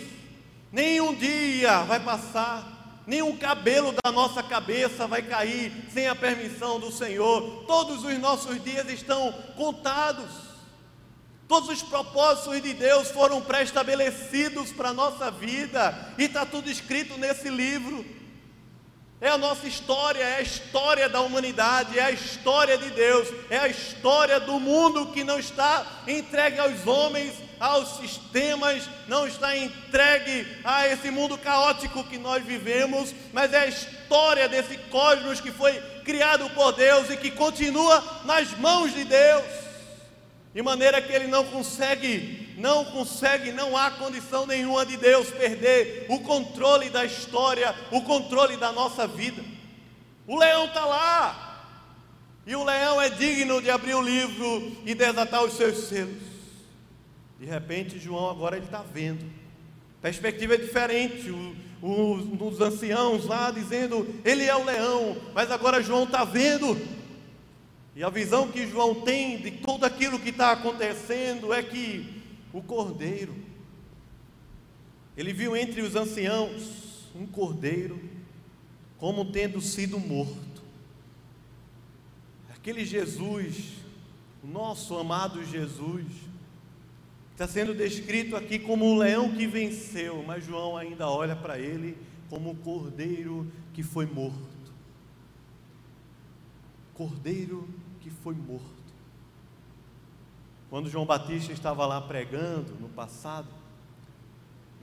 Nenhum 0.72 1.16
dia 1.16 1.80
vai 1.80 2.00
passar 2.00 2.75
nenhum 3.06 3.38
cabelo 3.38 3.94
da 4.04 4.12
nossa 4.12 4.42
cabeça 4.42 5.08
vai 5.08 5.22
cair 5.22 5.72
sem 5.94 6.08
a 6.08 6.16
permissão 6.16 6.80
do 6.80 6.92
Senhor. 6.92 7.64
Todos 7.68 8.04
os 8.04 8.18
nossos 8.20 8.64
dias 8.64 8.90
estão 8.90 9.32
contados. 9.56 10.46
Todos 11.48 11.70
os 11.70 11.84
propósitos 11.84 12.62
de 12.62 12.74
Deus 12.74 13.12
foram 13.12 13.40
pré-estabelecidos 13.42 14.72
para 14.72 14.90
a 14.90 14.94
nossa 14.94 15.30
vida, 15.30 16.14
e 16.18 16.24
está 16.24 16.44
tudo 16.44 16.70
escrito 16.72 17.18
nesse 17.20 17.50
livro. 17.50 18.04
É 19.22 19.30
a 19.30 19.38
nossa 19.38 19.66
história, 19.66 20.22
é 20.22 20.36
a 20.38 20.42
história 20.42 21.08
da 21.08 21.22
humanidade, 21.22 21.98
é 21.98 22.04
a 22.04 22.12
história 22.12 22.78
de 22.78 22.90
Deus, 22.90 23.30
é 23.50 23.58
a 23.58 23.68
história 23.68 24.40
do 24.42 24.60
mundo 24.60 25.08
que 25.08 25.24
não 25.24 25.40
está 25.40 26.04
entregue 26.06 26.60
aos 26.60 26.86
homens, 26.86 27.34
aos 27.58 27.98
sistemas, 27.98 28.90
não 29.08 29.26
está 29.26 29.56
entregue 29.56 30.46
a 30.66 30.88
esse 30.88 31.10
mundo 31.10 31.38
caótico 31.38 32.04
que 32.04 32.18
nós 32.18 32.44
vivemos, 32.44 33.16
mas 33.32 33.54
é 33.54 33.60
a 33.60 33.68
história 33.68 34.50
desse 34.50 34.78
cosmos 34.90 35.40
que 35.40 35.52
foi 35.52 35.74
criado 36.04 36.50
por 36.50 36.74
Deus 36.74 37.10
e 37.10 37.16
que 37.16 37.32
continua 37.32 38.22
nas 38.26 38.52
mãos 38.58 38.94
de 38.94 39.06
Deus, 39.06 39.46
de 40.54 40.62
maneira 40.62 41.02
que 41.02 41.14
ele 41.14 41.28
não 41.28 41.46
consegue, 41.46 42.45
não 42.58 42.86
consegue, 42.86 43.52
não 43.52 43.76
há 43.76 43.92
condição 43.92 44.46
nenhuma 44.46 44.86
de 44.86 44.98
Deus 44.98 45.30
perder 45.30 46.06
o 46.10 46.20
controle 46.20 46.90
da 46.90 47.06
história, 47.06 47.76
o 47.92 48.02
controle 48.02 48.58
da 48.58 48.72
nossa 48.72 49.08
vida. 49.08 49.44
O 50.28 50.38
leão 50.38 50.66
está 50.66 50.86
lá, 50.86 51.46
e 52.48 52.56
o 52.56 52.64
leão 52.64 53.02
é 53.02 53.10
digno 53.10 53.62
de 53.62 53.70
abrir 53.70 53.96
o 53.96 54.02
livro 54.02 54.78
e 54.86 54.94
desatar 54.94 55.44
os 55.44 55.54
seus 55.54 55.88
selos. 55.90 56.24
De 57.40 57.46
repente, 57.46 58.00
João 58.00 58.30
agora 58.30 58.56
ele 58.56 58.66
está 58.66 58.82
vendo. 58.82 59.26
Perspectiva 60.02 60.54
é 60.54 60.58
diferente. 60.58 61.30
O, 61.82 62.38
os 62.48 62.62
anciãos 62.62 63.26
lá 63.26 63.52
dizendo, 63.52 64.08
ele 64.24 64.46
é 64.46 64.56
o 64.56 64.64
leão, 64.64 65.18
mas 65.34 65.52
agora 65.52 65.84
João 65.84 66.04
está 66.04 66.24
vendo. 66.24 66.80
E 67.96 68.04
a 68.04 68.10
visão 68.10 68.48
que 68.48 68.68
João 68.68 69.02
tem 69.02 69.38
de 69.38 69.52
tudo 69.52 69.86
aquilo 69.86 70.20
que 70.20 70.30
está 70.30 70.52
acontecendo 70.52 71.54
é 71.54 71.64
que 71.64 72.15
o 72.58 72.64
cordeiro, 72.64 73.36
ele 75.18 75.34
viu 75.34 75.56
entre 75.56 75.82
os 75.82 75.96
anciãos 75.96 77.10
um 77.16 77.26
cordeiro 77.26 78.00
como 78.98 79.32
tendo 79.32 79.60
sido 79.62 80.00
morto. 80.00 80.64
Aquele 82.50 82.86
Jesus, 82.86 83.74
o 84.44 84.48
nosso 84.48 84.98
amado 84.98 85.44
Jesus, 85.44 86.06
Está 87.36 87.50
sendo 87.50 87.74
descrito 87.74 88.34
aqui 88.38 88.58
como 88.58 88.86
um 88.86 88.98
leão 88.98 89.36
que 89.36 89.46
venceu, 89.46 90.24
mas 90.26 90.46
João 90.46 90.78
ainda 90.78 91.10
olha 91.10 91.36
para 91.36 91.60
ele 91.60 91.98
como 92.30 92.52
um 92.52 92.56
cordeiro 92.56 93.52
que 93.74 93.84
foi 93.84 94.06
morto. 94.06 94.72
Cordeiro 96.94 97.68
que 98.00 98.10
foi 98.10 98.34
morto. 98.34 98.75
Quando 100.76 100.90
João 100.90 101.06
Batista 101.06 101.54
estava 101.54 101.86
lá 101.86 102.02
pregando 102.02 102.74
no 102.82 102.90
passado, 102.90 103.48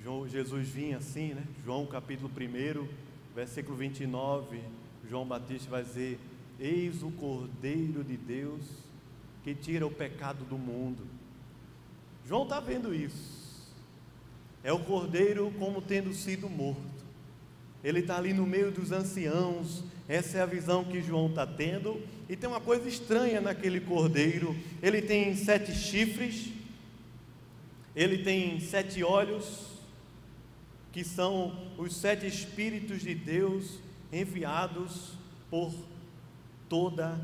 João, 0.03 0.27
Jesus 0.27 0.67
vinha 0.67 0.97
assim, 0.97 1.35
né? 1.35 1.45
João 1.63 1.85
capítulo 1.85 2.31
1, 2.35 2.89
versículo 3.35 3.77
29, 3.77 4.59
João 5.07 5.27
Batista 5.27 5.69
vai 5.69 5.85
dizer: 5.85 6.19
Eis 6.59 7.03
o 7.03 7.11
Cordeiro 7.11 8.03
de 8.03 8.17
Deus 8.17 8.63
que 9.45 9.55
tira 9.55 9.87
o 9.87 9.91
pecado 9.91 10.47
do 10.47 10.57
mundo. 10.57 11.07
João 12.27 12.45
está 12.45 12.59
vendo 12.59 12.95
isso. 12.95 13.71
É 14.65 14.73
o 14.73 14.79
cordeiro 14.79 15.53
como 15.59 15.83
tendo 15.83 16.15
sido 16.15 16.49
morto. 16.49 17.05
ele 17.85 18.01
está 18.01 18.17
ali 18.17 18.33
no 18.33 18.47
meio 18.47 18.73
dos 18.73 18.93
anciãos, 18.93 19.85
essa 20.09 20.39
é 20.39 20.41
a 20.41 20.47
visão 20.47 20.85
que 20.85 21.03
João 21.03 21.27
está 21.27 21.47
tendo, 21.47 22.01
e 22.33 22.37
tem 22.37 22.49
uma 22.49 22.63
coisa 22.63 22.89
estranha 22.89 23.43
naquele 23.43 23.79
cordeiro: 23.79 24.57
ele 24.83 25.03
tem 25.03 25.37
sete 25.37 25.75
chifres, 25.75 26.49
ele 27.95 28.25
tem 28.25 28.59
sete 28.59 29.05
olhos, 29.05 29.67
que 30.91 31.05
são 31.05 31.75
os 31.77 31.95
sete 31.95 32.27
Espíritos 32.27 33.03
de 33.03 33.15
Deus 33.15 33.81
enviados 34.11 35.13
por 35.51 35.75
toda 36.71 37.21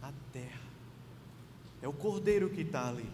a 0.00 0.12
terra. 0.32 0.70
É 1.82 1.88
o 1.88 1.92
cordeiro 1.92 2.48
que 2.48 2.60
está 2.60 2.88
ali. 2.88 3.10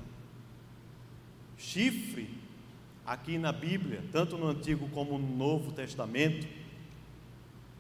Chifre, 1.57 2.29
aqui 3.07 3.39
na 3.39 3.53
Bíblia, 3.53 4.05
tanto 4.13 4.37
no 4.37 4.49
Antigo 4.49 4.87
como 4.91 5.17
no 5.17 5.35
Novo 5.35 5.73
Testamento, 5.73 6.47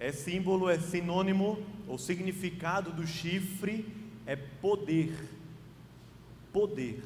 é 0.03 0.11
símbolo, 0.11 0.69
é 0.69 0.77
sinônimo, 0.81 1.65
o 1.87 1.97
significado 1.97 2.91
do 2.93 3.07
chifre 3.07 3.87
é 4.27 4.35
poder. 4.35 5.15
Poder. 6.53 7.01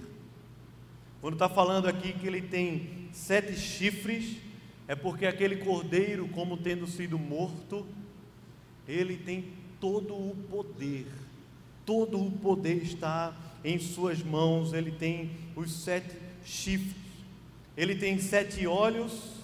Quando 1.20 1.34
está 1.34 1.46
falando 1.46 1.88
aqui 1.88 2.14
que 2.14 2.26
ele 2.26 2.40
tem 2.40 3.10
sete 3.12 3.54
chifres, 3.54 4.38
é 4.88 4.94
porque 4.94 5.26
aquele 5.26 5.56
cordeiro, 5.56 6.26
como 6.28 6.56
tendo 6.56 6.86
sido 6.86 7.18
morto, 7.18 7.86
ele 8.88 9.18
tem 9.18 9.52
todo 9.78 10.14
o 10.14 10.34
poder, 10.48 11.06
todo 11.84 12.18
o 12.18 12.30
poder 12.30 12.82
está 12.82 13.36
em 13.62 13.78
suas 13.78 14.22
mãos, 14.22 14.72
ele 14.72 14.92
tem 14.92 15.32
os 15.54 15.70
sete 15.70 16.16
chifres, 16.46 16.96
ele 17.76 17.94
tem 17.94 18.18
sete 18.18 18.66
olhos, 18.66 19.34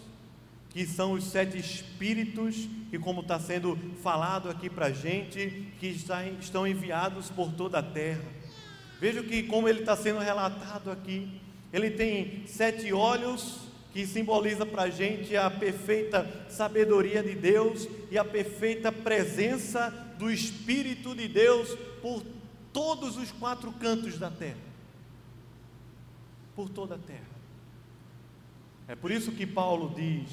que 0.70 0.86
são 0.86 1.12
os 1.12 1.24
sete 1.24 1.58
espíritos, 1.58 2.66
que 2.92 2.98
como 2.98 3.22
está 3.22 3.40
sendo 3.40 3.74
falado 4.02 4.50
aqui 4.50 4.68
para 4.68 4.88
a 4.88 4.92
gente, 4.92 5.72
que 5.80 5.86
está, 5.86 6.26
estão 6.26 6.66
enviados 6.66 7.30
por 7.30 7.50
toda 7.50 7.78
a 7.78 7.82
terra. 7.82 8.22
Veja 9.00 9.22
que 9.22 9.44
como 9.44 9.66
ele 9.66 9.80
está 9.80 9.96
sendo 9.96 10.18
relatado 10.18 10.90
aqui, 10.90 11.40
ele 11.72 11.90
tem 11.92 12.46
sete 12.46 12.92
olhos, 12.92 13.60
que 13.94 14.06
simboliza 14.06 14.66
para 14.66 14.82
a 14.82 14.90
gente 14.90 15.34
a 15.34 15.50
perfeita 15.50 16.46
sabedoria 16.50 17.22
de 17.22 17.34
Deus 17.34 17.88
e 18.10 18.18
a 18.18 18.24
perfeita 18.26 18.92
presença 18.92 19.88
do 20.18 20.30
Espírito 20.30 21.14
de 21.14 21.28
Deus 21.28 21.74
por 22.02 22.22
todos 22.74 23.16
os 23.16 23.32
quatro 23.32 23.72
cantos 23.72 24.18
da 24.18 24.30
terra. 24.30 24.60
Por 26.54 26.68
toda 26.68 26.96
a 26.96 26.98
terra. 26.98 27.32
É 28.86 28.94
por 28.94 29.10
isso 29.10 29.32
que 29.32 29.46
Paulo 29.46 29.94
diz 29.96 30.28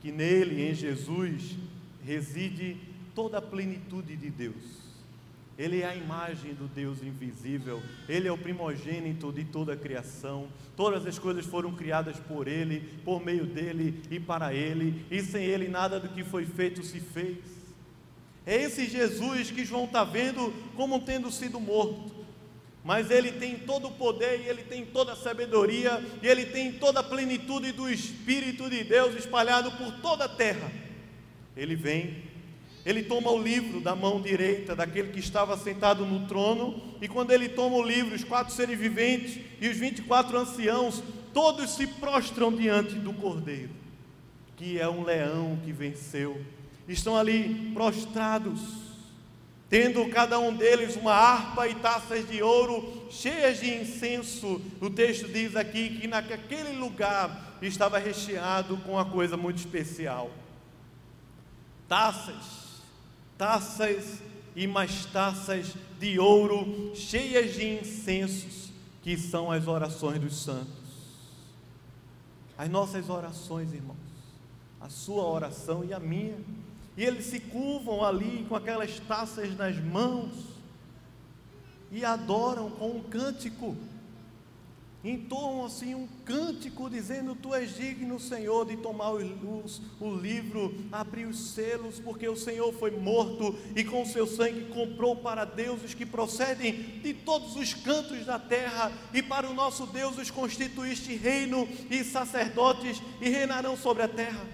que 0.00 0.10
nele, 0.10 0.62
em 0.62 0.74
Jesus, 0.74 1.58
reside 2.04 2.76
toda 3.14 3.38
a 3.38 3.42
plenitude 3.42 4.16
de 4.16 4.30
Deus. 4.30 4.90
Ele 5.60 5.82
é 5.82 5.86
a 5.86 5.94
imagem 5.94 6.54
do 6.54 6.66
Deus 6.66 7.02
invisível, 7.02 7.82
Ele 8.08 8.26
é 8.26 8.32
o 8.32 8.38
primogênito 8.38 9.30
de 9.30 9.44
toda 9.44 9.74
a 9.74 9.76
criação. 9.76 10.48
Todas 10.74 11.04
as 11.04 11.18
coisas 11.18 11.44
foram 11.44 11.74
criadas 11.74 12.16
por 12.18 12.48
Ele, 12.48 12.80
por 13.04 13.22
meio 13.22 13.44
dele 13.44 14.02
e 14.10 14.18
para 14.18 14.54
Ele, 14.54 15.04
e 15.10 15.20
sem 15.20 15.44
Ele 15.44 15.68
nada 15.68 16.00
do 16.00 16.08
que 16.08 16.24
foi 16.24 16.46
feito 16.46 16.82
se 16.82 16.98
fez. 16.98 17.36
É 18.46 18.56
esse 18.56 18.88
Jesus 18.88 19.50
que 19.50 19.66
João 19.66 19.84
está 19.84 20.02
vendo 20.02 20.50
como 20.74 21.00
tendo 21.00 21.30
sido 21.30 21.60
morto, 21.60 22.10
mas 22.82 23.10
Ele 23.10 23.30
tem 23.30 23.58
todo 23.58 23.88
o 23.88 23.92
poder, 23.92 24.40
e 24.40 24.48
Ele 24.48 24.62
tem 24.62 24.86
toda 24.86 25.12
a 25.12 25.16
sabedoria, 25.16 26.02
e 26.22 26.26
Ele 26.26 26.46
tem 26.46 26.72
toda 26.72 27.00
a 27.00 27.04
plenitude 27.04 27.70
do 27.72 27.86
Espírito 27.86 28.70
de 28.70 28.82
Deus 28.82 29.14
espalhado 29.14 29.70
por 29.72 29.92
toda 30.00 30.24
a 30.24 30.28
terra. 30.28 30.72
Ele 31.56 31.76
vem 31.76 32.30
ele 32.84 33.02
toma 33.02 33.30
o 33.30 33.42
livro 33.42 33.80
da 33.80 33.94
mão 33.94 34.20
direita 34.20 34.74
daquele 34.74 35.12
que 35.12 35.20
estava 35.20 35.56
sentado 35.56 36.06
no 36.06 36.26
trono, 36.26 36.80
e 37.00 37.08
quando 37.08 37.30
ele 37.30 37.48
toma 37.48 37.76
o 37.76 37.82
livro, 37.82 38.14
os 38.14 38.24
quatro 38.24 38.54
seres 38.54 38.78
viventes 38.78 39.38
e 39.60 39.68
os 39.68 39.76
24 39.76 40.38
anciãos, 40.38 41.02
todos 41.34 41.70
se 41.70 41.86
prostram 41.86 42.50
diante 42.52 42.94
do 42.94 43.12
cordeiro, 43.12 43.70
que 44.56 44.78
é 44.78 44.88
um 44.88 45.04
leão 45.04 45.58
que 45.62 45.72
venceu. 45.72 46.40
Estão 46.88 47.16
ali 47.16 47.70
prostrados, 47.74 48.60
tendo 49.68 50.08
cada 50.08 50.38
um 50.38 50.52
deles 50.54 50.96
uma 50.96 51.12
harpa 51.12 51.68
e 51.68 51.74
taças 51.74 52.26
de 52.26 52.42
ouro 52.42 53.06
cheias 53.10 53.60
de 53.60 53.74
incenso. 53.74 54.60
O 54.80 54.88
texto 54.88 55.28
diz 55.28 55.54
aqui 55.54 55.98
que 56.00 56.08
naquele 56.08 56.72
lugar 56.78 57.58
estava 57.60 57.98
recheado 57.98 58.78
com 58.78 58.92
uma 58.92 59.04
coisa 59.04 59.36
muito 59.36 59.58
especial. 59.58 60.30
Taças 61.90 62.60
taças 63.40 64.20
e 64.54 64.66
mais 64.66 65.06
taças 65.06 65.74
de 65.98 66.18
ouro 66.18 66.94
cheias 66.94 67.54
de 67.54 67.80
incensos, 67.80 68.70
que 69.02 69.16
são 69.16 69.50
as 69.50 69.66
orações 69.66 70.20
dos 70.20 70.42
santos. 70.42 70.68
As 72.58 72.68
nossas 72.68 73.08
orações, 73.08 73.72
irmãos, 73.72 73.96
a 74.78 74.90
sua 74.90 75.24
oração 75.24 75.82
e 75.82 75.94
a 75.94 75.98
minha. 75.98 76.36
E 76.98 77.02
eles 77.02 77.24
se 77.24 77.40
curvam 77.40 78.04
ali 78.04 78.44
com 78.46 78.54
aquelas 78.54 79.00
taças 79.00 79.56
nas 79.56 79.82
mãos 79.82 80.34
e 81.90 82.04
adoram 82.04 82.68
com 82.72 82.90
um 82.90 83.02
cântico 83.02 83.74
entoam 85.02 85.64
assim 85.64 85.94
um 85.94 86.06
cântico 86.24 86.90
dizendo: 86.90 87.34
Tu 87.34 87.54
és 87.54 87.76
digno, 87.76 88.20
Senhor, 88.20 88.66
de 88.66 88.76
tomar 88.76 89.12
o, 89.12 89.64
o 90.00 90.14
livro, 90.14 90.74
abrir 90.92 91.26
os 91.26 91.52
selos, 91.52 91.98
porque 91.98 92.28
o 92.28 92.36
Senhor 92.36 92.72
foi 92.74 92.90
morto 92.90 93.56
e 93.74 93.82
com 93.82 94.04
seu 94.04 94.26
sangue 94.26 94.66
comprou 94.66 95.16
para 95.16 95.44
deuses 95.44 95.94
que 95.94 96.04
procedem 96.04 96.72
de 97.02 97.14
todos 97.14 97.56
os 97.56 97.72
cantos 97.72 98.26
da 98.26 98.38
terra, 98.38 98.92
e 99.14 99.22
para 99.22 99.48
o 99.48 99.54
nosso 99.54 99.86
Deus 99.86 100.18
os 100.18 100.30
constituíste 100.30 101.14
reino 101.14 101.66
e 101.90 102.04
sacerdotes 102.04 103.02
e 103.20 103.28
reinarão 103.28 103.76
sobre 103.76 104.02
a 104.02 104.08
terra. 104.08 104.46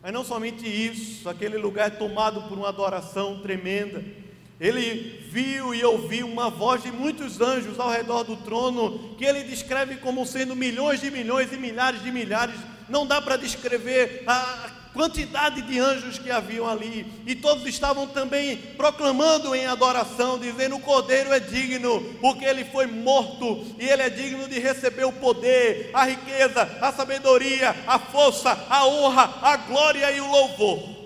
Mas 0.00 0.12
não 0.12 0.24
somente 0.24 0.66
isso, 0.66 1.28
aquele 1.28 1.58
lugar 1.58 1.88
é 1.88 1.90
tomado 1.90 2.48
por 2.48 2.56
uma 2.56 2.68
adoração 2.68 3.40
tremenda 3.42 4.27
ele 4.60 5.24
viu 5.30 5.72
e 5.74 5.84
ouviu 5.84 6.26
uma 6.26 6.50
voz 6.50 6.82
de 6.82 6.90
muitos 6.90 7.40
anjos 7.40 7.78
ao 7.78 7.90
redor 7.90 8.24
do 8.24 8.36
trono, 8.36 9.14
que 9.16 9.24
ele 9.24 9.44
descreve 9.44 9.96
como 9.96 10.26
sendo 10.26 10.56
milhões 10.56 11.00
de 11.00 11.10
milhões 11.10 11.52
e 11.52 11.56
milhares 11.56 12.02
de 12.02 12.10
milhares. 12.10 12.56
Não 12.88 13.06
dá 13.06 13.20
para 13.20 13.36
descrever 13.36 14.24
a 14.26 14.70
quantidade 14.92 15.62
de 15.62 15.78
anjos 15.78 16.18
que 16.18 16.28
haviam 16.28 16.66
ali, 16.66 17.06
e 17.24 17.36
todos 17.36 17.64
estavam 17.66 18.08
também 18.08 18.56
proclamando 18.76 19.54
em 19.54 19.66
adoração, 19.66 20.40
dizendo: 20.40 20.74
O 20.74 20.80
cordeiro 20.80 21.32
é 21.32 21.38
digno, 21.38 22.00
porque 22.20 22.44
ele 22.44 22.64
foi 22.64 22.86
morto, 22.86 23.64
e 23.78 23.88
ele 23.88 24.02
é 24.02 24.10
digno 24.10 24.48
de 24.48 24.58
receber 24.58 25.04
o 25.04 25.12
poder, 25.12 25.90
a 25.92 26.04
riqueza, 26.04 26.62
a 26.80 26.92
sabedoria, 26.92 27.76
a 27.86 27.98
força, 28.00 28.66
a 28.68 28.86
honra, 28.88 29.38
a 29.40 29.56
glória 29.58 30.10
e 30.10 30.20
o 30.20 30.28
louvor. 30.28 30.97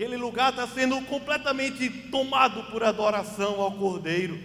Aquele 0.00 0.16
lugar 0.16 0.48
está 0.48 0.66
sendo 0.66 0.98
completamente 1.02 1.90
tomado 2.10 2.62
por 2.70 2.82
adoração 2.82 3.60
ao 3.60 3.72
Cordeiro. 3.72 4.40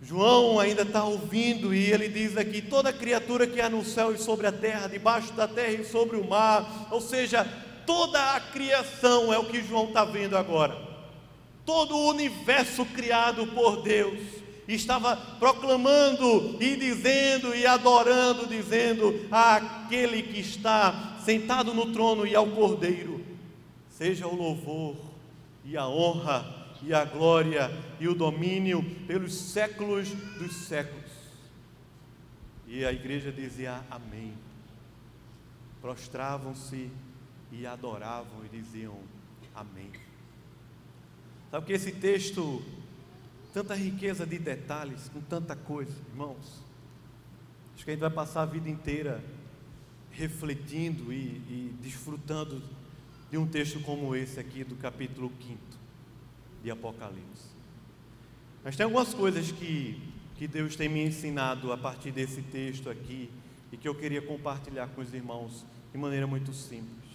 João 0.00 0.60
ainda 0.60 0.82
está 0.82 1.02
ouvindo 1.02 1.74
e 1.74 1.90
ele 1.90 2.08
diz 2.08 2.36
aqui: 2.36 2.62
toda 2.62 2.92
criatura 2.92 3.44
que 3.44 3.60
há 3.60 3.68
no 3.68 3.84
céu 3.84 4.14
e 4.14 4.18
sobre 4.18 4.46
a 4.46 4.52
terra, 4.52 4.86
debaixo 4.86 5.32
da 5.32 5.48
terra 5.48 5.72
e 5.72 5.84
sobre 5.84 6.16
o 6.16 6.28
mar, 6.28 6.86
ou 6.92 7.00
seja, 7.00 7.44
toda 7.84 8.36
a 8.36 8.40
criação 8.40 9.32
é 9.32 9.38
o 9.40 9.46
que 9.46 9.60
João 9.64 9.86
está 9.88 10.04
vendo 10.04 10.36
agora. 10.36 10.78
Todo 11.66 11.96
o 11.96 12.08
universo 12.10 12.86
criado 12.86 13.48
por 13.48 13.82
Deus 13.82 14.20
estava 14.68 15.16
proclamando 15.40 16.56
e 16.60 16.76
dizendo 16.76 17.52
e 17.52 17.66
adorando, 17.66 18.46
dizendo 18.46 19.26
àquele 19.32 20.22
que 20.22 20.38
está 20.38 21.16
sentado 21.24 21.74
no 21.74 21.86
trono 21.86 22.24
e 22.24 22.36
ao 22.36 22.46
Cordeiro 22.46 23.13
seja 23.96 24.26
o 24.26 24.34
louvor 24.34 24.96
e 25.64 25.76
a 25.76 25.88
honra 25.88 26.64
e 26.82 26.92
a 26.92 27.04
glória 27.04 27.70
e 28.00 28.08
o 28.08 28.14
domínio 28.14 28.82
pelos 29.06 29.32
séculos 29.32 30.08
dos 30.38 30.52
séculos. 30.66 31.12
E 32.66 32.84
a 32.84 32.92
igreja 32.92 33.30
dizia 33.30 33.82
amém. 33.90 34.34
Prostravam-se 35.80 36.90
e 37.52 37.66
adoravam 37.66 38.44
e 38.44 38.48
diziam 38.48 38.98
amém. 39.54 39.92
Sabe 41.50 41.66
que 41.66 41.72
esse 41.72 41.92
texto, 41.92 42.62
tanta 43.52 43.76
riqueza 43.76 44.26
de 44.26 44.38
detalhes, 44.38 45.08
com 45.08 45.20
tanta 45.20 45.54
coisa, 45.54 45.92
irmãos. 46.10 46.64
Acho 47.74 47.84
que 47.84 47.90
a 47.90 47.94
gente 47.94 48.00
vai 48.00 48.10
passar 48.10 48.42
a 48.42 48.46
vida 48.46 48.68
inteira 48.68 49.22
refletindo 50.10 51.12
e, 51.12 51.16
e 51.16 51.76
desfrutando 51.80 52.60
de 53.34 53.38
um 53.38 53.48
texto 53.48 53.80
como 53.80 54.14
esse 54.14 54.38
aqui 54.38 54.62
do 54.62 54.76
capítulo 54.76 55.28
5 55.44 55.58
de 56.62 56.70
Apocalipse. 56.70 57.48
Mas 58.62 58.76
tem 58.76 58.84
algumas 58.84 59.12
coisas 59.12 59.50
que, 59.50 60.00
que 60.36 60.46
Deus 60.46 60.76
tem 60.76 60.88
me 60.88 61.04
ensinado 61.04 61.72
a 61.72 61.76
partir 61.76 62.12
desse 62.12 62.42
texto 62.42 62.88
aqui 62.88 63.28
e 63.72 63.76
que 63.76 63.88
eu 63.88 63.94
queria 63.96 64.22
compartilhar 64.22 64.86
com 64.86 65.00
os 65.00 65.12
irmãos 65.12 65.66
de 65.90 65.98
maneira 65.98 66.28
muito 66.28 66.52
simples. 66.52 67.10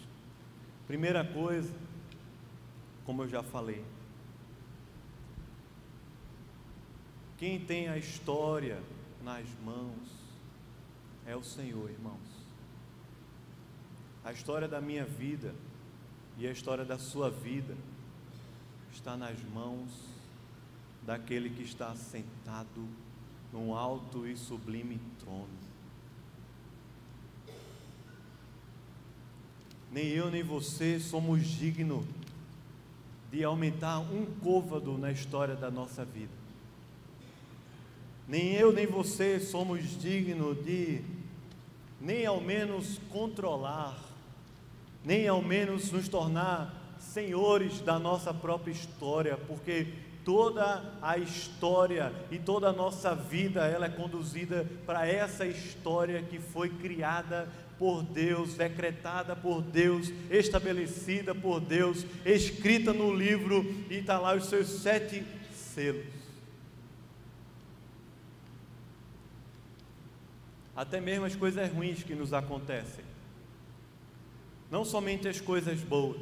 Primeira 0.85 1.23
coisa, 1.23 1.73
como 3.05 3.23
eu 3.23 3.29
já 3.29 3.41
falei, 3.41 3.81
quem 7.37 7.61
tem 7.61 7.87
a 7.87 7.97
história 7.97 8.83
nas 9.23 9.45
mãos 9.63 10.09
é 11.25 11.33
o 11.33 11.41
Senhor, 11.41 11.89
irmãos. 11.89 12.19
A 14.21 14.33
história 14.33 14.67
da 14.67 14.81
minha 14.81 15.05
vida 15.05 15.55
e 16.39 16.47
a 16.47 16.51
história 16.51 16.85
da 16.85 16.97
sua 16.97 17.29
vida 17.29 17.75
está 18.93 19.17
nas 19.17 19.37
mãos 19.53 19.89
daquele 21.05 21.49
que 21.49 21.63
está 21.63 21.93
sentado 21.95 22.87
num 23.51 23.75
alto 23.75 24.25
e 24.25 24.37
sublime 24.37 25.01
trono. 25.19 25.49
Nem 29.91 30.07
eu 30.07 30.31
nem 30.31 30.41
você 30.41 30.97
somos 30.97 31.45
dignos 31.45 32.05
de 33.29 33.43
aumentar 33.43 33.99
um 33.99 34.25
côvado 34.41 34.97
na 34.97 35.11
história 35.11 35.55
da 35.55 35.69
nossa 35.69 36.05
vida. 36.05 36.31
Nem 38.25 38.53
eu 38.53 38.71
nem 38.71 38.87
você 38.87 39.41
somos 39.41 39.99
dignos 39.99 40.63
de, 40.63 41.01
nem 41.99 42.25
ao 42.25 42.39
menos 42.39 42.97
controlar, 43.09 44.08
nem 45.03 45.27
ao 45.27 45.41
menos 45.41 45.91
nos 45.91 46.07
tornar 46.07 46.95
senhores 46.99 47.81
da 47.81 47.97
nossa 47.97 48.33
própria 48.33 48.71
história, 48.71 49.37
porque 49.47 49.87
toda 50.23 50.83
a 51.01 51.17
história 51.17 52.13
e 52.29 52.37
toda 52.37 52.69
a 52.69 52.73
nossa 52.73 53.15
vida 53.15 53.65
ela 53.65 53.85
é 53.85 53.89
conduzida 53.89 54.65
para 54.85 55.07
essa 55.07 55.45
história 55.45 56.21
que 56.21 56.39
foi 56.39 56.69
criada 56.69 57.47
por 57.79 58.03
Deus, 58.03 58.55
decretada 58.55 59.35
por 59.35 59.61
Deus, 59.61 60.11
estabelecida 60.29 61.33
por 61.33 61.61
Deus, 61.61 62.05
escrita 62.25 62.93
no 62.93 63.13
livro 63.13 63.63
e 63.89 63.95
está 63.95 64.19
lá 64.19 64.35
os 64.35 64.45
seus 64.45 64.67
sete 64.67 65.23
selos. 65.53 66.19
Até 70.75 70.99
mesmo 70.99 71.25
as 71.25 71.35
coisas 71.35 71.71
ruins 71.71 72.03
que 72.03 72.13
nos 72.13 72.33
acontecem, 72.33 73.03
não 74.69 74.85
somente 74.85 75.27
as 75.27 75.41
coisas 75.41 75.79
boas. 75.81 76.21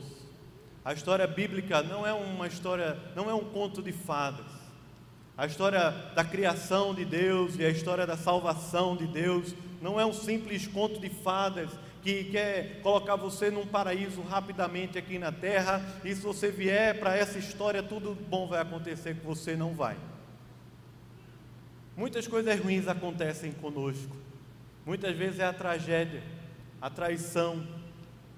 A 0.84 0.94
história 0.94 1.28
bíblica 1.28 1.84
não 1.84 2.08
é 2.08 2.14
uma 2.14 2.48
história, 2.48 2.98
não 3.16 3.30
é 3.30 3.34
um 3.34 3.44
conto 3.44 3.82
de 3.82 3.92
fadas. 3.92 4.46
A 5.38 5.46
história 5.46 5.92
da 6.16 6.24
criação 6.24 6.96
de 6.96 7.06
Deus 7.06 7.58
e 7.60 7.66
a 7.66 7.70
história 7.70 8.08
da 8.08 8.18
salvação 8.18 8.96
de 8.96 9.06
Deus 9.06 9.54
não 9.82 10.00
é 10.00 10.06
um 10.06 10.14
simples 10.14 10.66
conto 10.66 11.00
de 11.00 11.10
fadas 11.10 11.70
que 12.02 12.24
quer 12.24 12.82
colocar 12.82 13.18
você 13.18 13.52
num 13.52 13.68
paraíso 13.68 14.22
rapidamente 14.22 14.98
aqui 14.98 15.20
na 15.20 15.32
terra, 15.32 15.82
e 16.06 16.16
se 16.16 16.22
você 16.22 16.50
vier 16.50 16.98
para 17.00 17.18
essa 17.18 17.38
história, 17.38 17.84
tudo 17.84 18.16
bom 18.16 18.48
vai 18.48 18.62
acontecer 18.62 19.18
com 19.18 19.36
você, 19.36 19.58
não 19.58 19.74
vai. 19.74 19.98
Muitas 21.98 22.28
coisas 22.28 22.58
ruins 22.60 22.88
acontecem 22.88 23.52
conosco, 23.52 24.16
muitas 24.86 25.18
vezes 25.18 25.40
é 25.40 25.46
a 25.46 25.52
tragédia, 25.52 26.24
a 26.82 26.90
traição, 26.90 27.68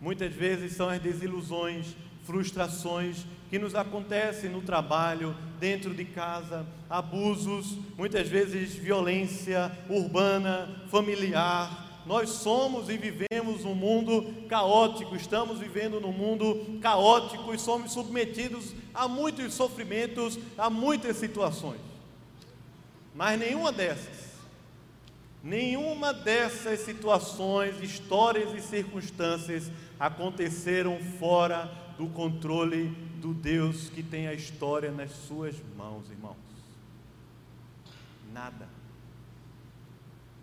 muitas 0.01 0.33
vezes 0.33 0.73
são 0.73 0.89
as 0.89 1.01
desilusões, 1.01 1.95
frustrações 2.23 3.25
que 3.49 3.57
nos 3.57 3.73
acontecem 3.73 4.49
no 4.49 4.61
trabalho, 4.61 5.35
dentro 5.59 5.93
de 5.93 6.05
casa, 6.05 6.65
abusos, 6.89 7.77
muitas 7.97 8.29
vezes 8.29 8.75
violência 8.75 9.71
urbana, 9.89 10.83
familiar. 10.89 12.03
Nós 12.05 12.29
somos 12.29 12.89
e 12.89 12.97
vivemos 12.97 13.65
um 13.65 13.73
mundo 13.73 14.45
caótico, 14.47 15.15
estamos 15.15 15.59
vivendo 15.59 15.99
num 15.99 16.11
mundo 16.11 16.79
caótico 16.79 17.53
e 17.53 17.59
somos 17.59 17.91
submetidos 17.91 18.73
a 18.93 19.07
muitos 19.07 19.53
sofrimentos, 19.53 20.39
a 20.57 20.69
muitas 20.69 21.17
situações. 21.17 21.81
Mas 23.13 23.39
nenhuma 23.39 23.71
dessas, 23.71 24.28
nenhuma 25.43 26.13
dessas 26.13 26.81
situações, 26.81 27.81
histórias 27.81 28.53
e 28.53 28.61
circunstâncias 28.61 29.71
aconteceram 29.99 30.99
fora 31.19 31.71
do 31.97 32.07
controle 32.07 32.89
do 33.19 33.33
Deus 33.33 33.89
que 33.89 34.01
tem 34.01 34.27
a 34.27 34.33
história 34.33 34.91
nas 34.91 35.11
suas 35.11 35.55
mãos, 35.77 36.09
irmãos. 36.09 36.37
Nada. 38.33 38.67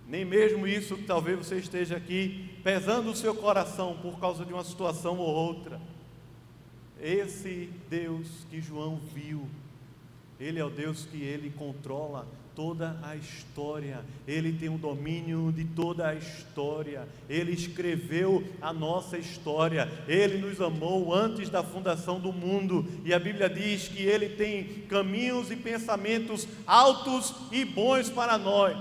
Nem 0.06 0.24
mesmo 0.24 0.68
isso 0.68 0.96
que 0.96 1.02
talvez 1.02 1.38
você 1.38 1.56
esteja 1.56 1.96
aqui 1.96 2.50
pesando 2.62 3.10
o 3.10 3.16
seu 3.16 3.34
coração 3.34 3.98
por 4.00 4.20
causa 4.20 4.44
de 4.44 4.52
uma 4.52 4.62
situação 4.62 5.18
ou 5.18 5.28
outra. 5.28 5.80
Esse 7.00 7.70
Deus 7.90 8.46
que 8.48 8.60
João 8.60 9.00
viu, 9.12 9.48
ele 10.38 10.58
é 10.58 10.64
o 10.64 10.70
Deus 10.70 11.06
que 11.06 11.22
ele 11.22 11.50
controla 11.50 12.26
toda 12.56 12.96
a 13.02 13.14
história, 13.14 14.02
Ele 14.26 14.50
tem 14.50 14.70
o 14.70 14.78
domínio 14.78 15.52
de 15.54 15.62
toda 15.62 16.08
a 16.08 16.14
história, 16.14 17.06
Ele 17.28 17.52
escreveu 17.52 18.42
a 18.62 18.72
nossa 18.72 19.18
história, 19.18 19.92
Ele 20.08 20.38
nos 20.38 20.58
amou 20.58 21.14
antes 21.14 21.50
da 21.50 21.62
fundação 21.62 22.18
do 22.18 22.32
mundo, 22.32 22.84
e 23.04 23.12
a 23.12 23.18
Bíblia 23.18 23.50
diz 23.50 23.88
que 23.88 24.02
Ele 24.02 24.30
tem 24.30 24.64
caminhos 24.88 25.50
e 25.50 25.56
pensamentos 25.56 26.48
altos 26.66 27.34
e 27.52 27.62
bons 27.62 28.08
para 28.08 28.38
nós. 28.38 28.78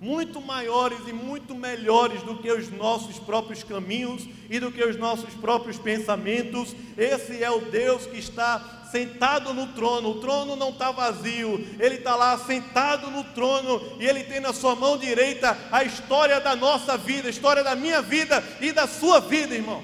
Muito 0.00 0.40
maiores 0.42 0.98
e 1.06 1.12
muito 1.12 1.54
melhores 1.54 2.22
do 2.22 2.36
que 2.36 2.50
os 2.50 2.70
nossos 2.70 3.18
próprios 3.18 3.62
caminhos 3.62 4.28
e 4.50 4.60
do 4.60 4.70
que 4.70 4.84
os 4.84 4.96
nossos 4.96 5.32
próprios 5.34 5.78
pensamentos. 5.78 6.76
Esse 6.98 7.42
é 7.42 7.50
o 7.50 7.60
Deus 7.60 8.04
que 8.04 8.18
está 8.18 8.75
sentado 8.90 9.52
no 9.52 9.68
trono. 9.68 10.10
O 10.10 10.20
trono 10.20 10.56
não 10.56 10.70
está 10.70 10.90
vazio, 10.90 11.54
ele 11.78 11.96
está 11.96 12.14
lá 12.14 12.36
sentado 12.38 13.10
no 13.10 13.24
trono 13.24 13.80
e 14.00 14.06
ele 14.06 14.24
tem 14.24 14.40
na 14.40 14.52
sua 14.52 14.74
mão 14.74 14.96
direita 14.98 15.56
a 15.70 15.84
história 15.84 16.40
da 16.40 16.56
nossa 16.56 16.96
vida, 16.96 17.28
a 17.28 17.30
história 17.30 17.62
da 17.62 17.74
minha 17.74 18.02
vida 18.02 18.42
e 18.60 18.72
da 18.72 18.86
sua 18.86 19.20
vida, 19.20 19.54
irmão. 19.54 19.82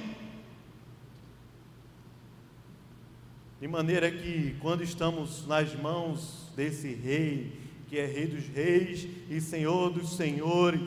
De 3.60 3.68
maneira 3.68 4.10
que 4.10 4.56
quando 4.60 4.82
estamos 4.82 5.46
nas 5.46 5.72
mãos 5.74 6.50
desse 6.56 6.92
rei, 6.92 7.62
que 7.92 7.98
é 7.98 8.06
Rei 8.06 8.26
dos 8.26 8.46
Reis 8.46 9.06
e 9.28 9.38
Senhor 9.38 9.90
dos 9.90 10.16
Senhores. 10.16 10.80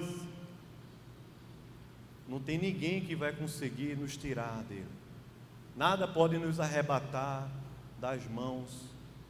Não 2.28 2.39
tem 2.39 2.58
ninguém 2.58 2.99
que 3.06 3.15
vai 3.15 3.32
conseguir 3.32 3.95
nos 3.95 4.17
tirar 4.17 4.63
dele. 4.63 4.88
Nada 5.75 6.08
pode 6.08 6.39
nos 6.39 6.60
arrebatar 6.60 7.47
das 8.05 8.23
mãos 8.27 8.69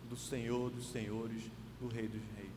do 0.09 0.17
Senhor 0.17 0.69
dos 0.69 0.91
Senhores, 0.91 1.43
do 1.79 1.87
Rei 1.87 2.09
dos 2.09 2.21
Reis. 2.35 2.51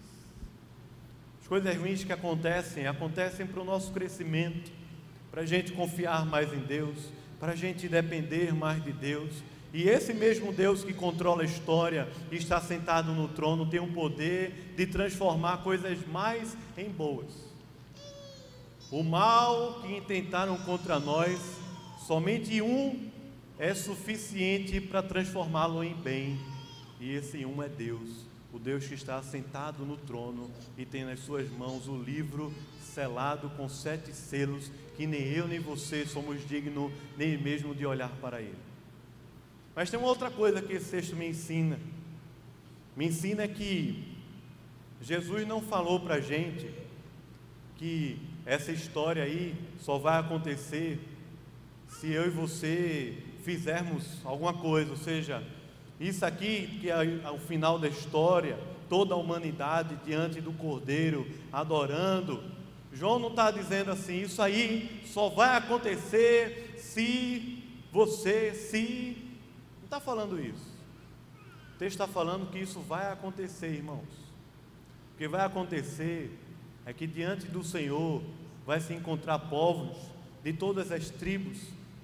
As 1.41 1.47
coisas 1.47 1.77
ruins 1.77 2.03
que 2.03 2.13
acontecem, 2.13 2.89
acontecem 2.89 3.47
para 3.47 3.63
o 3.63 3.65
nosso 3.65 3.93
crescimento, 3.93 4.69
para 5.31 5.43
a 5.43 5.47
gente 5.47 5.71
confiar 5.71 6.27
mais 6.27 6.53
em 6.53 6.59
Deus, 6.59 6.99
para 7.39 7.53
a 7.53 7.55
gente 7.55 7.89
depender 7.89 8.53
mais 8.53 8.83
de 8.83 8.93
Deus 8.93 9.33
e 9.73 9.89
esse 9.89 10.13
mesmo 10.13 10.53
Deus 10.53 10.83
que 10.83 10.93
controla 10.93 11.43
a 11.43 11.45
história 11.45 12.09
e 12.33 12.37
está 12.37 12.61
sentado 12.61 13.13
no 13.13 13.29
trono 13.29 13.71
tem 13.71 13.79
o 13.79 13.93
poder 13.93 14.75
de 14.77 14.89
transformar 14.89 15.59
coisas 15.59 16.05
mais 16.09 16.57
em 16.77 16.89
boas. 16.91 17.33
O 18.91 19.05
mal 19.05 19.83
que 19.83 19.95
intentaram 19.95 20.57
contra 20.65 20.99
nós, 20.99 21.39
somente 22.09 22.61
um 22.61 23.08
é 23.59 23.75
suficiente 23.75 24.81
para 24.81 25.03
transformá-lo 25.03 25.83
em 25.83 25.95
bem, 25.95 26.39
e 27.01 27.13
esse 27.13 27.45
um 27.45 27.63
é 27.63 27.69
Deus, 27.69 28.27
o 28.53 28.59
Deus 28.59 28.87
que 28.87 28.95
está 28.95 29.21
sentado 29.23 29.85
no 29.85 29.97
trono 29.97 30.51
e 30.77 30.85
tem 30.85 31.05
nas 31.05 31.21
suas 31.21 31.51
mãos 31.51 31.89
o 31.89 31.97
livro 31.97 32.53
selado 32.81 33.51
com 33.51 33.69
sete 33.69 34.13
selos, 34.13 34.71
que 34.97 35.07
nem 35.07 35.23
eu 35.23 35.47
nem 35.47 35.59
você 35.59 36.07
somos 36.07 36.47
dignos 36.49 36.93
nem 37.17 37.37
mesmo 37.37 37.75
de 37.75 37.85
olhar 37.85 38.11
para 38.21 38.41
ele. 38.41 38.59
Mas 39.75 39.91
tem 39.91 39.99
uma 39.99 40.09
outra 40.09 40.31
coisa 40.31 40.63
que 40.63 40.73
esse 40.73 40.91
texto 40.91 41.15
me 41.15 41.29
ensina. 41.29 41.79
Me 42.97 43.07
ensina 43.07 43.47
que 43.47 44.17
Jesus 45.01 45.47
não 45.47 45.61
falou 45.61 46.01
para 46.01 46.17
a 46.17 46.21
gente 46.21 46.69
que 47.77 48.19
essa 48.45 48.73
história 48.73 49.23
aí 49.23 49.55
só 49.79 49.99
vai 49.99 50.19
acontecer 50.19 50.99
se 51.89 52.11
eu 52.11 52.27
e 52.27 52.31
você 52.31 53.17
fizermos 53.43 54.25
alguma 54.25 54.55
coisa, 54.55 54.91
ou 54.91 54.97
seja, 54.97 55.43
isso 55.99 56.25
aqui 56.25 56.79
que 56.81 56.91
é 56.91 57.31
o 57.31 57.39
final 57.39 57.79
da 57.79 57.89
história, 57.89 58.59
toda 58.89 59.15
a 59.15 59.17
humanidade 59.17 59.97
diante 60.05 60.41
do 60.41 60.53
Cordeiro, 60.53 61.27
adorando. 61.53 62.43
João 62.93 63.19
não 63.19 63.29
está 63.29 63.51
dizendo 63.51 63.91
assim, 63.91 64.23
isso 64.23 64.41
aí 64.41 65.03
só 65.07 65.29
vai 65.29 65.57
acontecer 65.57 66.75
se 66.79 67.63
você, 67.93 68.55
se 68.55 69.17
está 69.85 70.01
falando 70.01 70.41
isso. 70.41 70.77
O 71.75 71.79
texto 71.79 72.01
está 72.01 72.07
falando 72.07 72.51
que 72.51 72.59
isso 72.59 72.81
vai 72.81 73.13
acontecer, 73.13 73.69
irmãos. 73.69 74.09
O 75.15 75.19
que 75.19 75.29
vai 75.29 75.45
acontecer 75.45 76.37
é 76.87 76.93
que 76.93 77.07
diante 77.07 77.47
do 77.47 77.63
Senhor 77.63 78.23
vai 78.67 78.81
se 78.81 78.95
encontrar 78.95 79.39
povos 79.39 79.97
de 80.43 80.53
todas 80.53 80.91
as 80.91 81.11
tribos, 81.11 81.59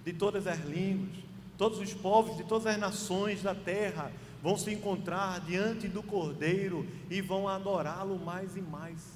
de 0.04 0.12
todas 0.12 0.46
as 0.46 0.58
línguas, 0.64 1.23
todos 1.56 1.78
os 1.78 1.94
povos 1.94 2.36
de 2.36 2.44
todas 2.44 2.66
as 2.66 2.78
nações 2.78 3.42
da 3.42 3.54
terra 3.54 4.10
vão 4.42 4.58
se 4.58 4.70
encontrar 4.72 5.40
diante 5.40 5.88
do 5.88 6.02
Cordeiro 6.02 6.86
e 7.10 7.20
vão 7.20 7.48
adorá-lo 7.48 8.18
mais 8.18 8.56
e 8.56 8.60
mais. 8.60 9.14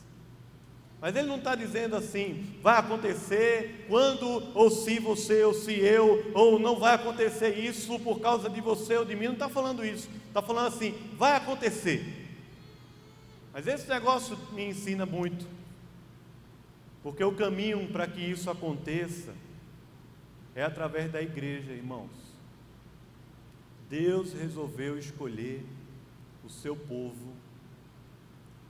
Mas 1.01 1.15
ele 1.15 1.29
não 1.29 1.37
está 1.37 1.55
dizendo 1.55 1.95
assim, 1.95 2.57
vai 2.61 2.77
acontecer 2.79 3.85
quando, 3.89 4.27
ou 4.55 4.69
se 4.69 4.99
você, 4.99 5.45
ou 5.45 5.55
se 5.55 5.73
eu, 5.73 6.33
ou 6.35 6.59
não 6.59 6.77
vai 6.77 6.95
acontecer 6.95 7.57
isso 7.57 8.01
por 8.01 8.21
causa 8.21 8.51
de 8.51 8.61
você 8.61 8.97
ou 8.97 9.05
de 9.05 9.15
mim, 9.15 9.27
não 9.27 9.33
está 9.35 9.49
falando 9.49 9.85
isso, 9.85 10.09
está 10.27 10.43
falando 10.43 10.67
assim, 10.69 10.95
vai 11.17 11.37
acontecer. 11.37 12.29
Mas 13.53 13.67
esse 13.67 13.89
negócio 13.89 14.37
me 14.53 14.65
ensina 14.65 15.07
muito, 15.07 15.47
porque 17.03 17.23
o 17.23 17.33
caminho 17.33 17.87
para 17.89 18.09
que 18.09 18.21
isso 18.21 18.51
aconteça 18.51 19.35
é 20.55 20.65
através 20.65 21.13
da 21.13 21.23
igreja, 21.23 21.71
irmãos. 21.71 22.28
Deus 23.89 24.33
resolveu 24.33 24.99
escolher 24.99 25.65
o 26.45 26.51
seu 26.51 26.77
povo, 26.77 27.35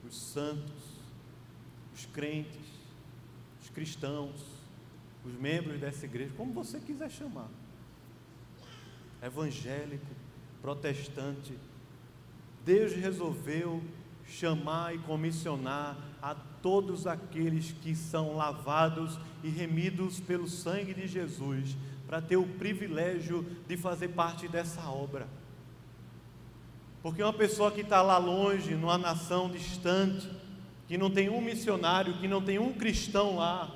os 0.07 0.17
santos, 0.17 0.99
os 1.95 2.07
crentes, 2.07 2.69
os 3.61 3.69
cristãos, 3.71 4.45
os 5.25 5.33
membros 5.35 5.81
dessa 5.81 6.07
igreja, 6.07 6.33
como 6.37 6.53
você 6.53 6.79
quiser 6.81 7.11
chamar, 7.11 7.49
evangélico, 9.23 10.07
protestante, 10.63 11.59
Deus 12.65 12.93
resolveu 12.93 13.83
chamar 14.25 14.95
e 14.95 14.99
comissionar 14.99 15.97
a 16.21 16.35
todos 16.35 17.07
aqueles 17.07 17.73
que 17.73 17.95
são 17.95 18.37
lavados 18.37 19.19
e 19.43 19.49
remidos 19.49 20.21
pelo 20.21 20.47
sangue 20.47 20.93
de 20.93 21.07
Jesus, 21.07 21.77
para 22.09 22.23
ter 22.23 22.39
o 22.39 22.47
privilégio 22.47 23.45
de 23.69 23.77
fazer 23.77 24.09
parte 24.09 24.49
dessa 24.49 24.81
obra. 24.89 25.29
Porque 27.03 27.23
uma 27.23 27.35
pessoa 27.35 27.71
que 27.71 27.83
está 27.83 28.01
lá 28.01 28.17
longe, 28.17 28.75
numa 28.75 28.97
nação 28.97 29.51
distante, 29.51 30.27
que 30.89 30.97
não 30.97 31.11
tem 31.11 31.29
um 31.29 31.43
missionário, 31.43 32.19
que 32.19 32.27
não 32.27 32.41
tem 32.41 32.59
um 32.59 32.73
cristão 32.73 33.37
lá. 33.37 33.71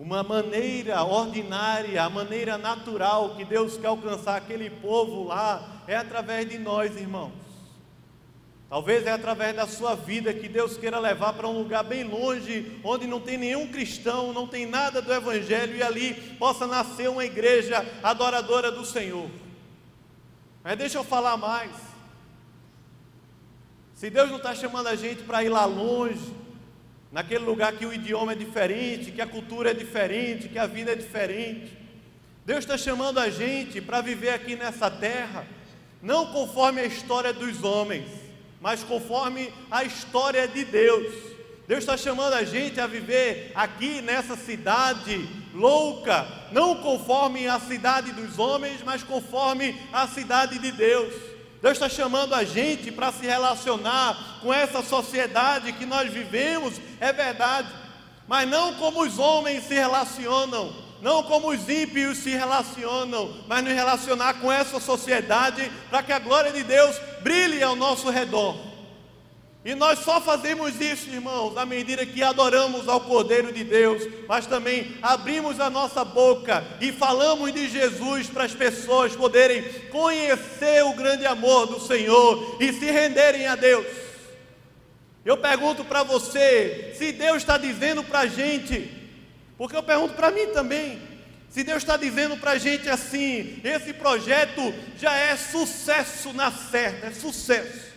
Uma 0.00 0.24
maneira 0.24 1.04
ordinária, 1.04 2.02
a 2.02 2.10
maneira 2.10 2.58
natural 2.58 3.36
que 3.36 3.44
Deus 3.44 3.76
quer 3.78 3.86
alcançar 3.86 4.36
aquele 4.36 4.68
povo 4.68 5.28
lá 5.28 5.84
é 5.86 5.94
através 5.96 6.48
de 6.48 6.58
nós, 6.58 6.96
irmãos. 6.96 7.49
Talvez 8.70 9.04
é 9.04 9.10
através 9.10 9.56
da 9.56 9.66
sua 9.66 9.96
vida 9.96 10.32
que 10.32 10.48
Deus 10.48 10.76
queira 10.76 11.00
levar 11.00 11.32
para 11.32 11.48
um 11.48 11.58
lugar 11.58 11.82
bem 11.82 12.04
longe, 12.04 12.78
onde 12.84 13.04
não 13.04 13.18
tem 13.18 13.36
nenhum 13.36 13.66
cristão, 13.66 14.32
não 14.32 14.46
tem 14.46 14.64
nada 14.64 15.02
do 15.02 15.12
Evangelho, 15.12 15.74
e 15.74 15.82
ali 15.82 16.14
possa 16.38 16.68
nascer 16.68 17.10
uma 17.10 17.24
igreja 17.24 17.84
adoradora 18.00 18.70
do 18.70 18.84
Senhor. 18.84 19.28
Mas 20.62 20.78
deixa 20.78 20.98
eu 20.98 21.02
falar 21.02 21.36
mais. 21.36 21.72
Se 23.96 24.08
Deus 24.08 24.30
não 24.30 24.36
está 24.36 24.54
chamando 24.54 24.86
a 24.86 24.94
gente 24.94 25.24
para 25.24 25.42
ir 25.42 25.48
lá 25.48 25.64
longe, 25.64 26.32
naquele 27.10 27.44
lugar 27.44 27.72
que 27.72 27.84
o 27.84 27.92
idioma 27.92 28.34
é 28.34 28.36
diferente, 28.36 29.10
que 29.10 29.20
a 29.20 29.26
cultura 29.26 29.72
é 29.72 29.74
diferente, 29.74 30.48
que 30.48 30.60
a 30.60 30.68
vida 30.68 30.92
é 30.92 30.94
diferente, 30.94 31.76
Deus 32.46 32.60
está 32.60 32.78
chamando 32.78 33.18
a 33.18 33.28
gente 33.30 33.80
para 33.80 34.00
viver 34.00 34.30
aqui 34.30 34.54
nessa 34.54 34.88
terra, 34.88 35.44
não 36.00 36.32
conforme 36.32 36.80
a 36.80 36.86
história 36.86 37.32
dos 37.32 37.64
homens, 37.64 38.19
mas 38.60 38.84
conforme 38.84 39.52
a 39.70 39.82
história 39.84 40.46
de 40.46 40.64
Deus. 40.64 41.30
Deus 41.66 41.80
está 41.80 41.96
chamando 41.96 42.34
a 42.34 42.44
gente 42.44 42.80
a 42.80 42.86
viver 42.86 43.52
aqui 43.54 44.02
nessa 44.02 44.36
cidade 44.36 45.28
louca, 45.54 46.26
não 46.52 46.76
conforme 46.76 47.46
a 47.46 47.58
cidade 47.58 48.12
dos 48.12 48.38
homens, 48.38 48.82
mas 48.84 49.02
conforme 49.02 49.80
a 49.92 50.06
cidade 50.06 50.58
de 50.58 50.70
Deus. 50.72 51.14
Deus 51.62 51.74
está 51.74 51.88
chamando 51.88 52.34
a 52.34 52.42
gente 52.42 52.90
para 52.90 53.12
se 53.12 53.26
relacionar 53.26 54.40
com 54.42 54.52
essa 54.52 54.82
sociedade 54.82 55.72
que 55.74 55.86
nós 55.86 56.12
vivemos, 56.12 56.74
é 56.98 57.12
verdade, 57.12 57.68
mas 58.26 58.48
não 58.48 58.74
como 58.74 59.02
os 59.02 59.18
homens 59.18 59.64
se 59.64 59.74
relacionam, 59.74 60.74
não 61.02 61.22
como 61.22 61.50
os 61.50 61.68
ímpios 61.68 62.18
se 62.18 62.30
relacionam, 62.30 63.34
mas 63.48 63.64
nos 63.64 63.72
relacionar 63.72 64.34
com 64.34 64.50
essa 64.50 64.78
sociedade 64.78 65.70
para 65.88 66.02
que 66.02 66.12
a 66.12 66.18
glória 66.18 66.52
de 66.52 66.62
Deus 66.62 66.96
brilhe 67.22 67.62
ao 67.62 67.76
nosso 67.76 68.10
redor. 68.10 68.70
E 69.62 69.74
nós 69.74 69.98
só 69.98 70.22
fazemos 70.22 70.80
isso, 70.80 71.10
irmãos, 71.10 71.54
à 71.56 71.66
medida 71.66 72.06
que 72.06 72.22
adoramos 72.22 72.88
ao 72.88 73.02
Cordeiro 73.02 73.52
de 73.52 73.62
Deus, 73.62 74.02
mas 74.26 74.46
também 74.46 74.96
abrimos 75.02 75.60
a 75.60 75.68
nossa 75.68 76.02
boca 76.02 76.64
e 76.80 76.90
falamos 76.90 77.52
de 77.52 77.68
Jesus 77.68 78.26
para 78.28 78.44
as 78.44 78.54
pessoas 78.54 79.14
poderem 79.14 79.62
conhecer 79.90 80.82
o 80.84 80.94
grande 80.94 81.26
amor 81.26 81.66
do 81.66 81.78
Senhor 81.78 82.56
e 82.58 82.72
se 82.72 82.86
renderem 82.86 83.46
a 83.46 83.54
Deus. 83.54 83.86
Eu 85.26 85.36
pergunto 85.36 85.84
para 85.84 86.02
você, 86.02 86.94
se 86.96 87.12
Deus 87.12 87.36
está 87.36 87.58
dizendo 87.58 88.02
para 88.02 88.20
a 88.20 88.26
gente, 88.26 88.99
porque 89.60 89.76
eu 89.76 89.82
pergunto 89.82 90.14
para 90.14 90.30
mim 90.30 90.46
também, 90.54 90.98
se 91.50 91.62
Deus 91.62 91.82
está 91.82 91.94
dizendo 91.98 92.34
para 92.38 92.52
a 92.52 92.58
gente 92.58 92.88
assim, 92.88 93.60
esse 93.62 93.92
projeto 93.92 94.74
já 94.96 95.14
é 95.14 95.36
sucesso 95.36 96.32
na 96.32 96.50
certa, 96.50 97.08
é 97.08 97.12
sucesso. 97.12 97.92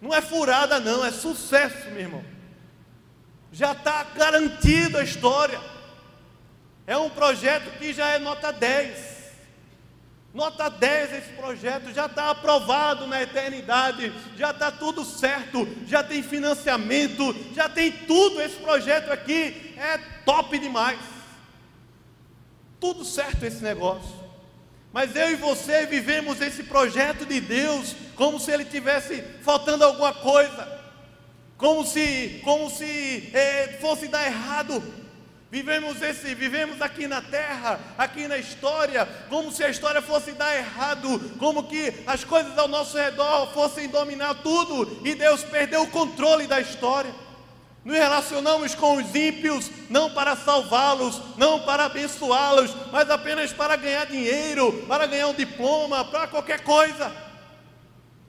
Não 0.00 0.14
é 0.14 0.22
furada, 0.22 0.78
não, 0.78 1.04
é 1.04 1.10
sucesso, 1.10 1.90
meu 1.90 2.02
irmão. 2.02 2.24
Já 3.50 3.72
está 3.72 4.04
garantido 4.04 4.98
a 4.98 5.02
história. 5.02 5.60
É 6.86 6.96
um 6.96 7.10
projeto 7.10 7.76
que 7.76 7.92
já 7.92 8.10
é 8.10 8.20
nota 8.20 8.52
10. 8.52 9.20
Nota 10.32 10.68
10 10.68 11.12
esse 11.12 11.32
projeto, 11.32 11.92
já 11.92 12.06
está 12.06 12.30
aprovado 12.30 13.08
na 13.08 13.20
eternidade, 13.20 14.12
já 14.36 14.52
está 14.52 14.70
tudo 14.70 15.04
certo, 15.04 15.66
já 15.88 16.04
tem 16.04 16.22
financiamento, 16.22 17.34
já 17.52 17.68
tem 17.68 17.90
tudo. 17.90 18.40
Esse 18.40 18.54
projeto 18.58 19.10
aqui 19.10 19.74
é 19.76 20.19
top 20.30 20.56
demais. 20.60 21.00
Tudo 22.78 23.04
certo 23.04 23.42
esse 23.44 23.64
negócio. 23.64 24.14
Mas 24.92 25.16
eu 25.16 25.32
e 25.32 25.34
você 25.34 25.86
vivemos 25.86 26.40
esse 26.40 26.62
projeto 26.62 27.26
de 27.26 27.40
Deus 27.40 27.96
como 28.14 28.38
se 28.38 28.52
ele 28.52 28.64
tivesse 28.64 29.22
faltando 29.42 29.84
alguma 29.84 30.12
coisa, 30.12 30.80
como 31.56 31.84
se, 31.84 32.40
como 32.44 32.70
se 32.70 33.30
é, 33.34 33.78
fosse 33.80 34.06
dar 34.06 34.24
errado. 34.24 34.80
Vivemos 35.50 36.00
esse, 36.00 36.32
vivemos 36.32 36.80
aqui 36.80 37.08
na 37.08 37.20
terra, 37.20 37.80
aqui 37.98 38.28
na 38.28 38.38
história, 38.38 39.06
como 39.28 39.50
se 39.50 39.64
a 39.64 39.68
história 39.68 40.00
fosse 40.00 40.30
dar 40.30 40.56
errado, 40.56 41.18
como 41.40 41.64
que 41.64 41.92
as 42.06 42.22
coisas 42.22 42.56
ao 42.56 42.68
nosso 42.68 42.96
redor 42.96 43.52
fossem 43.52 43.88
dominar 43.88 44.34
tudo 44.42 45.00
e 45.04 45.12
Deus 45.16 45.42
perdeu 45.42 45.82
o 45.82 45.90
controle 45.90 46.46
da 46.46 46.60
história. 46.60 47.12
Nos 47.84 47.96
relacionamos 47.96 48.74
com 48.74 48.96
os 48.96 49.14
ímpios 49.14 49.70
não 49.88 50.10
para 50.10 50.36
salvá-los, 50.36 51.20
não 51.38 51.60
para 51.60 51.86
abençoá-los, 51.86 52.74
mas 52.92 53.08
apenas 53.08 53.52
para 53.52 53.76
ganhar 53.76 54.04
dinheiro, 54.04 54.84
para 54.86 55.06
ganhar 55.06 55.28
um 55.28 55.34
diploma, 55.34 56.04
para 56.04 56.26
qualquer 56.26 56.62
coisa. 56.62 57.10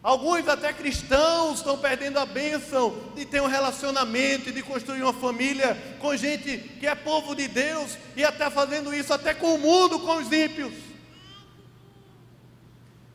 Alguns 0.02 0.48
até 0.48 0.72
cristãos 0.74 1.58
estão 1.58 1.78
perdendo 1.78 2.18
a 2.18 2.26
bênção 2.26 2.96
de 3.14 3.26
ter 3.26 3.42
um 3.42 3.48
relacionamento 3.48 4.50
e 4.50 4.54
de 4.54 4.64
construir 4.64 5.04
uma 5.04 5.14
família 5.14 5.78
com 6.00 6.16
gente 6.16 6.58
que 6.80 6.88
é 6.88 6.96
povo 6.96 7.36
de 7.36 7.48
Deus 7.48 7.98
e 8.16 8.24
até 8.24 8.50
fazendo 8.50 8.96
isso 8.96 9.14
até 9.14 9.34
com 9.34 9.56
o 9.56 9.60
mundo, 9.60 10.00
com 10.00 10.16
os 10.16 10.32
ímpios. 10.32 10.74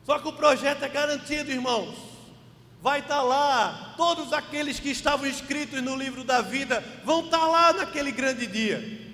Só 0.05 0.19
que 0.19 0.27
o 0.27 0.33
projeto 0.33 0.83
é 0.83 0.87
garantido, 0.87 1.51
irmãos 1.51 2.16
vai 2.81 2.99
estar 2.99 3.17
tá 3.17 3.21
lá, 3.21 3.93
todos 3.97 4.31
aqueles 4.33 4.79
que 4.79 4.89
estavam 4.89 5.27
inscritos 5.27 5.81
no 5.81 5.95
livro 5.95 6.23
da 6.23 6.41
vida 6.41 6.81
vão 7.03 7.25
estar 7.25 7.39
tá 7.39 7.47
lá 7.47 7.73
naquele 7.73 8.11
grande 8.11 8.47
dia. 8.47 9.07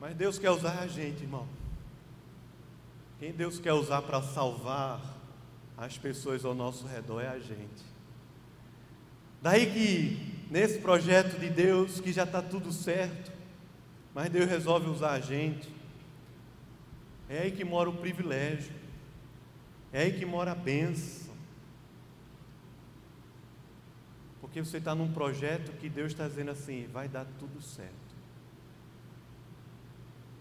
Mas 0.00 0.14
Deus 0.14 0.38
quer 0.38 0.50
usar 0.50 0.78
a 0.80 0.86
gente, 0.86 1.22
irmão. 1.22 1.46
Quem 3.18 3.32
Deus 3.32 3.58
quer 3.58 3.72
usar 3.72 4.02
para 4.02 4.22
salvar 4.22 5.00
as 5.76 5.96
pessoas 5.96 6.44
ao 6.44 6.54
nosso 6.54 6.86
redor 6.86 7.20
é 7.20 7.28
a 7.28 7.38
gente. 7.38 7.84
Daí 9.40 9.66
que 9.72 10.36
nesse 10.50 10.78
projeto 10.78 11.38
de 11.38 11.48
Deus, 11.48 12.00
que 12.00 12.12
já 12.12 12.24
está 12.24 12.42
tudo 12.42 12.72
certo, 12.72 13.32
mas 14.14 14.30
Deus 14.30 14.48
resolve 14.48 14.88
usar 14.88 15.12
a 15.12 15.20
gente. 15.20 15.68
É 17.28 17.40
aí 17.40 17.52
que 17.52 17.64
mora 17.64 17.90
o 17.90 17.96
privilégio, 17.96 18.72
é 19.92 20.02
aí 20.02 20.12
que 20.12 20.24
mora 20.24 20.52
a 20.52 20.54
bênção. 20.54 21.25
Porque 24.56 24.70
você 24.70 24.78
está 24.78 24.94
num 24.94 25.12
projeto 25.12 25.70
que 25.78 25.86
Deus 25.86 26.12
está 26.12 26.26
dizendo 26.26 26.50
assim: 26.50 26.86
vai 26.90 27.06
dar 27.06 27.26
tudo 27.38 27.60
certo. 27.60 27.92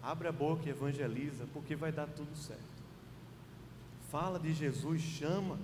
Abre 0.01 0.29
a 0.29 0.31
boca 0.31 0.61
e 0.65 0.69
evangeliza, 0.69 1.45
porque 1.51 1.75
vai 1.75 1.91
dar 1.91 2.07
tudo 2.07 2.33
certo. 2.33 2.63
Fala 4.09 4.39
de 4.39 4.53
Jesus, 4.53 5.01
chama, 5.01 5.59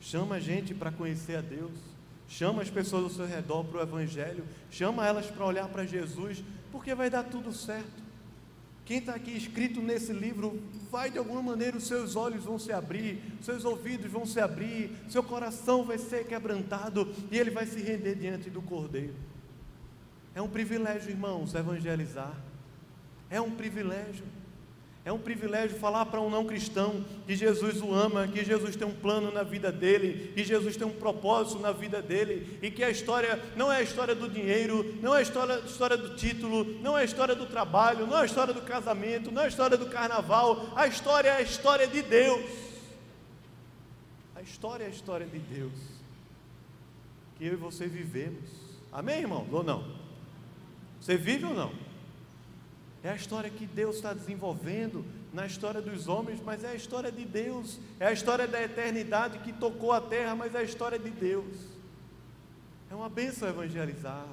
chama 0.00 0.36
a 0.36 0.40
gente 0.40 0.72
para 0.72 0.90
conhecer 0.90 1.36
a 1.36 1.42
Deus, 1.42 1.78
chama 2.26 2.62
as 2.62 2.70
pessoas 2.70 3.04
ao 3.04 3.10
seu 3.10 3.26
redor 3.26 3.64
para 3.64 3.80
o 3.80 3.82
Evangelho, 3.82 4.46
chama 4.70 5.06
elas 5.06 5.26
para 5.26 5.44
olhar 5.44 5.68
para 5.68 5.84
Jesus, 5.84 6.42
porque 6.72 6.94
vai 6.94 7.10
dar 7.10 7.24
tudo 7.24 7.52
certo. 7.52 8.02
Quem 8.84 8.98
está 8.98 9.14
aqui 9.14 9.30
escrito 9.34 9.80
nesse 9.80 10.12
livro, 10.12 10.60
vai 10.90 11.10
de 11.10 11.16
alguma 11.16 11.42
maneira, 11.42 11.76
os 11.76 11.86
seus 11.86 12.16
olhos 12.16 12.44
vão 12.44 12.58
se 12.58 12.70
abrir, 12.70 13.18
seus 13.40 13.64
ouvidos 13.64 14.10
vão 14.10 14.26
se 14.26 14.38
abrir, 14.38 14.90
seu 15.08 15.22
coração 15.22 15.84
vai 15.84 15.96
ser 15.96 16.26
quebrantado 16.26 17.10
e 17.30 17.38
ele 17.38 17.50
vai 17.50 17.66
se 17.66 17.80
render 17.80 18.14
diante 18.14 18.50
do 18.50 18.60
Cordeiro. 18.60 19.14
É 20.34 20.42
um 20.42 20.48
privilégio, 20.48 21.10
irmãos, 21.10 21.54
evangelizar. 21.54 22.34
É 23.30 23.40
um 23.40 23.52
privilégio. 23.52 24.24
É 25.04 25.12
um 25.12 25.18
privilégio 25.18 25.78
falar 25.78 26.06
para 26.06 26.20
um 26.20 26.30
não 26.30 26.46
cristão 26.46 27.04
que 27.26 27.36
Jesus 27.36 27.82
o 27.82 27.92
ama, 27.92 28.26
que 28.26 28.42
Jesus 28.42 28.74
tem 28.74 28.88
um 28.88 28.94
plano 28.94 29.30
na 29.30 29.42
vida 29.42 29.70
dele, 29.70 30.32
que 30.34 30.42
Jesus 30.42 30.76
tem 30.76 30.86
um 30.86 30.94
propósito 30.94 31.60
na 31.60 31.72
vida 31.72 32.00
dele 32.00 32.58
e 32.62 32.70
que 32.70 32.82
a 32.82 32.88
história 32.88 33.38
não 33.54 33.70
é 33.70 33.76
a 33.76 33.82
história 33.82 34.14
do 34.14 34.28
dinheiro, 34.28 34.96
não 35.02 35.14
é 35.14 35.18
a 35.18 35.22
história, 35.22 35.60
história 35.66 35.96
do 35.98 36.16
título, 36.16 36.64
não 36.80 36.96
é 36.96 37.02
a 37.02 37.04
história 37.04 37.34
do 37.34 37.44
trabalho, 37.44 38.06
não 38.06 38.16
é 38.16 38.22
a 38.22 38.24
história 38.24 38.54
do 38.54 38.62
casamento, 38.62 39.30
não 39.30 39.42
é 39.42 39.44
a 39.44 39.48
história 39.48 39.76
do 39.76 39.86
carnaval, 39.86 40.72
a 40.74 40.86
história 40.86 41.28
é 41.28 41.36
a 41.36 41.42
história 41.42 41.86
de 41.86 42.00
Deus. 42.00 42.46
A 44.34 44.40
história 44.40 44.84
é 44.84 44.86
a 44.86 44.90
história 44.90 45.26
de 45.26 45.38
Deus 45.38 45.94
que 47.36 47.44
eu 47.44 47.52
e 47.54 47.56
você 47.56 47.86
vivemos. 47.86 48.48
Amém, 48.92 49.20
irmão? 49.20 49.46
Ou 49.50 49.62
não? 49.62 49.84
Você 51.00 51.16
vive 51.16 51.44
ou 51.44 51.54
não? 51.54 51.83
É 53.04 53.10
a 53.10 53.14
história 53.14 53.50
que 53.50 53.66
Deus 53.66 53.96
está 53.96 54.14
desenvolvendo 54.14 55.04
na 55.30 55.44
história 55.44 55.82
dos 55.82 56.08
homens, 56.08 56.40
mas 56.42 56.64
é 56.64 56.68
a 56.68 56.74
história 56.74 57.12
de 57.12 57.22
Deus. 57.22 57.78
É 58.00 58.06
a 58.06 58.12
história 58.12 58.48
da 58.48 58.62
eternidade 58.62 59.40
que 59.40 59.52
tocou 59.52 59.92
a 59.92 60.00
terra, 60.00 60.34
mas 60.34 60.54
é 60.54 60.60
a 60.60 60.62
história 60.62 60.98
de 60.98 61.10
Deus. 61.10 61.54
É 62.90 62.94
uma 62.94 63.10
bênção 63.10 63.46
evangelizar, 63.46 64.24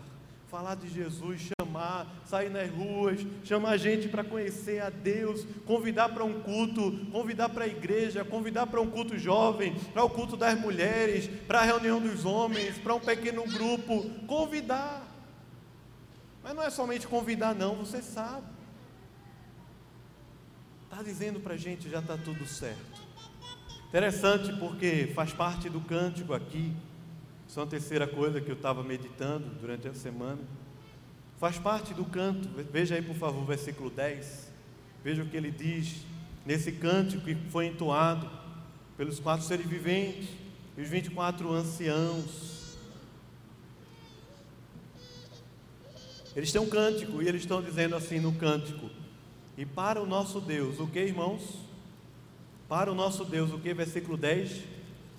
falar 0.50 0.76
de 0.76 0.88
Jesus, 0.88 1.50
chamar, 1.60 2.08
sair 2.24 2.50
nas 2.50 2.72
ruas, 2.72 3.20
chamar 3.44 3.72
a 3.72 3.78
gente 3.78 4.08
para 4.08 4.24
conhecer 4.24 4.82
a 4.82 4.90
Deus, 4.90 5.46
convidar 5.66 6.08
para 6.08 6.24
um 6.24 6.42
culto, 6.42 7.06
convidar 7.12 7.50
para 7.50 7.66
a 7.66 7.68
igreja, 7.68 8.24
convidar 8.24 8.68
para 8.68 8.80
um 8.80 8.90
culto 8.90 9.18
jovem, 9.18 9.76
para 9.92 10.06
o 10.06 10.10
culto 10.10 10.38
das 10.38 10.58
mulheres, 10.58 11.28
para 11.46 11.60
a 11.60 11.66
reunião 11.66 12.00
dos 12.00 12.24
homens, 12.24 12.78
para 12.78 12.96
um 12.96 13.02
pequeno 13.02 13.44
grupo. 13.44 14.10
Convidar. 14.28 15.06
Mas 16.42 16.56
não 16.56 16.64
é 16.64 16.70
somente 16.70 17.06
convidar, 17.06 17.54
não, 17.54 17.76
você 17.76 18.02
sabe. 18.02 18.61
Está 20.92 21.04
dizendo 21.04 21.40
para 21.40 21.54
a 21.54 21.58
gente 21.58 21.90
já 21.90 22.00
está 22.00 22.18
tudo 22.18 22.46
certo. 22.46 23.02
Interessante 23.88 24.52
porque 24.60 25.10
faz 25.16 25.32
parte 25.32 25.70
do 25.70 25.80
cântico 25.80 26.34
aqui. 26.34 26.74
Isso 27.48 27.58
é 27.58 27.64
uma 27.64 27.70
terceira 27.70 28.06
coisa 28.06 28.42
que 28.42 28.52
eu 28.52 28.56
estava 28.56 28.84
meditando 28.84 29.48
durante 29.62 29.88
a 29.88 29.94
semana. 29.94 30.42
Faz 31.40 31.58
parte 31.58 31.94
do 31.94 32.04
canto. 32.04 32.50
Veja 32.74 32.96
aí, 32.96 33.02
por 33.02 33.16
favor, 33.16 33.42
o 33.42 33.46
versículo 33.46 33.90
10. 33.90 34.52
Veja 35.02 35.24
o 35.24 35.26
que 35.26 35.38
ele 35.38 35.50
diz 35.50 36.02
nesse 36.46 36.74
cântico 36.74 37.24
que 37.24 37.36
foi 37.36 37.68
entoado 37.68 38.30
pelos 38.98 39.18
quatro 39.18 39.46
seres 39.46 39.66
viventes 39.66 40.28
e 40.78 40.82
os 40.82 40.90
24 40.90 41.50
anciãos. 41.54 42.76
Eles 46.36 46.52
têm 46.52 46.60
um 46.60 46.70
cântico 46.70 47.22
e 47.22 47.30
eles 47.30 47.44
estão 47.44 47.62
dizendo 47.62 47.96
assim 47.96 48.20
no 48.20 48.34
cântico: 48.34 48.90
e 49.62 49.66
para 49.66 50.02
o 50.02 50.08
nosso 50.08 50.42
Deus, 50.42 50.80
o 50.80 50.88
que, 50.88 50.98
irmãos? 50.98 51.60
Para 52.68 52.92
o 52.92 52.96
nosso 52.96 53.24
Deus, 53.24 53.52
o 53.52 53.60
que? 53.60 53.72
Versículo 53.76 54.18
10. 54.18 54.64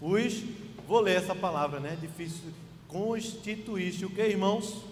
Os, 0.01 0.43
vou 0.85 0.99
ler 0.99 1.15
essa 1.15 1.33
palavra, 1.33 1.79
né? 1.79 1.97
Difícil. 2.01 2.51
Constituíste, 2.89 4.05
o 4.05 4.11
que, 4.11 4.21
irmãos? 4.21 4.83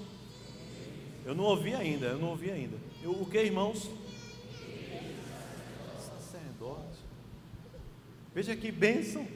Eu 1.26 1.34
não 1.34 1.42
ouvi 1.42 1.74
ainda, 1.74 2.06
eu 2.06 2.18
não 2.20 2.28
ouvi 2.28 2.48
ainda. 2.48 2.76
Eu, 3.02 3.10
o 3.10 3.26
que, 3.26 3.42
irmãos? 3.42 3.90
Sacerdote. 5.98 7.00
Veja 8.32 8.54
que 8.54 8.70
bênção. 8.70 9.26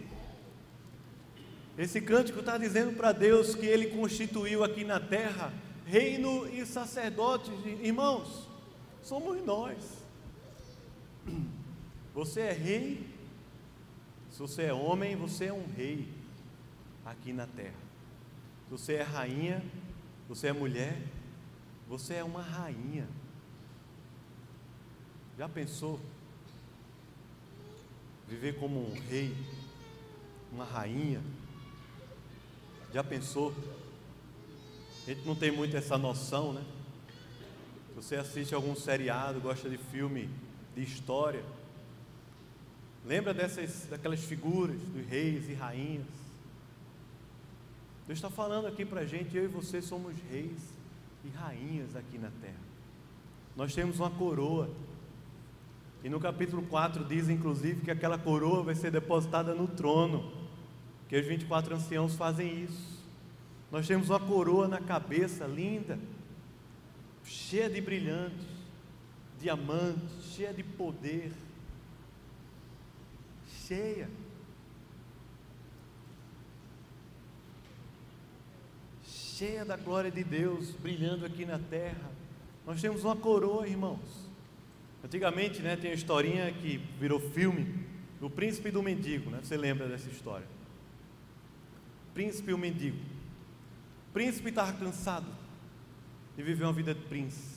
Esse 1.77 2.01
cântico 2.01 2.39
está 2.39 2.57
dizendo 2.57 2.97
para 2.97 3.11
Deus 3.11 3.57
que 3.57 3.67
Ele 3.67 3.89
constituiu 3.89 4.63
aqui 4.63 4.85
na 4.85 5.01
terra 5.01 5.53
reino 5.85 6.49
e 6.49 6.65
sacerdotes, 6.65 7.51
irmãos 7.83 8.55
somos 9.05 9.45
nós. 9.45 10.04
Você 12.15 12.41
é 12.41 12.53
rei, 12.53 13.07
se 14.31 14.39
você 14.39 14.63
é 14.63 14.73
homem, 14.73 15.17
você 15.17 15.47
é 15.47 15.53
um 15.53 15.67
rei 15.77 16.09
aqui 17.05 17.33
na 17.33 17.47
terra. 17.47 17.75
Se 18.65 18.71
você 18.71 18.95
é 18.95 19.03
rainha, 19.03 19.65
você 20.29 20.49
é 20.49 20.53
mulher, 20.53 21.01
você 21.89 22.15
é 22.15 22.25
uma 22.25 22.43
rainha. 22.43 23.09
Já 25.37 25.49
pensou? 25.49 26.01
Viver 28.29 28.59
como 28.59 28.81
um 28.81 28.95
rei, 29.09 29.37
uma 30.53 30.65
rainha? 30.65 31.23
Já 32.93 33.03
pensou? 33.05 33.55
A 35.03 35.11
gente 35.11 35.27
não 35.27 35.35
tem 35.35 35.51
muito 35.51 35.77
essa 35.77 35.99
noção, 35.99 36.53
né? 36.53 36.65
Você 37.95 38.17
assiste 38.17 38.55
algum 38.55 38.75
seriado, 38.75 39.41
gosta 39.41 39.69
de 39.69 39.77
filme 39.77 40.31
de 40.75 40.83
história, 40.83 41.45
lembra 43.05 43.33
dessas, 43.33 43.87
daquelas 43.87 44.21
figuras 44.21 44.81
dos 44.81 45.07
reis 45.07 45.49
e 45.49 45.55
rainhas. 45.55 46.07
Deus 48.07 48.19
está 48.19 48.29
falando 48.29 48.67
aqui 48.67 48.85
para 48.85 49.01
a 49.01 49.07
gente, 49.07 49.37
eu 49.37 49.45
e 49.45 49.49
você 49.49 49.81
somos 49.81 50.15
reis 50.31 50.61
e 51.25 51.29
rainhas 51.29 51.97
aqui 51.97 52.19
na 52.19 52.31
terra. 52.41 52.61
Nós 53.57 53.75
temos 53.75 54.01
uma 54.01 54.11
coroa. 54.11 54.69
E 56.03 56.09
no 56.09 56.21
capítulo 56.21 56.63
4 56.65 57.05
diz 57.05 57.31
inclusive 57.31 57.81
que 57.81 57.91
aquela 57.91 58.19
coroa 58.19 58.63
vai 58.63 58.75
ser 58.75 58.91
depositada 58.91 59.55
no 59.55 59.67
trono. 59.69 60.31
Que 61.09 61.19
os 61.19 61.27
24 61.27 61.77
anciãos 61.77 62.15
fazem 62.15 62.65
isso. 62.65 63.03
Nós 63.71 63.87
temos 63.87 64.11
uma 64.11 64.21
coroa 64.21 64.69
na 64.69 64.81
cabeça 64.81 65.47
linda 65.47 65.99
cheia 67.25 67.71
de 67.71 67.81
brilhantes, 67.81 68.47
diamantes, 69.45 70.33
cheia 70.35 70.55
de 70.55 70.63
poder, 70.63 71.31
cheia. 73.67 74.09
Cheia 79.05 79.65
da 79.67 79.77
glória 79.77 80.11
de 80.11 80.25
Deus 80.25 80.71
brilhando 80.71 81.27
aqui 81.27 81.45
na 81.45 81.59
terra. 81.59 82.11
Nós 82.67 82.81
temos 82.81 83.05
uma 83.05 83.15
coroa, 83.15 83.69
irmãos. 83.69 84.31
Antigamente, 85.05 85.61
né, 85.61 85.77
tem 85.77 85.91
a 85.91 85.95
historinha 85.95 86.51
que 86.51 86.79
virou 86.99 87.21
filme, 87.21 87.85
do 88.19 88.31
príncipe 88.31 88.71
do 88.71 88.83
mendigo, 88.83 89.29
né? 89.29 89.41
Você 89.43 89.55
lembra 89.55 89.87
dessa 89.87 90.09
história? 90.09 90.47
Príncipe 92.15 92.51
e 92.51 92.55
o 92.55 92.59
mendigo. 92.59 92.97
O 94.09 94.13
príncipe 94.15 94.49
estava 94.49 94.73
cansado 94.73 95.27
de 96.35 96.43
viver 96.43 96.65
uma 96.65 96.73
vida 96.73 96.95
de 96.95 97.03
príncipe. 97.03 97.54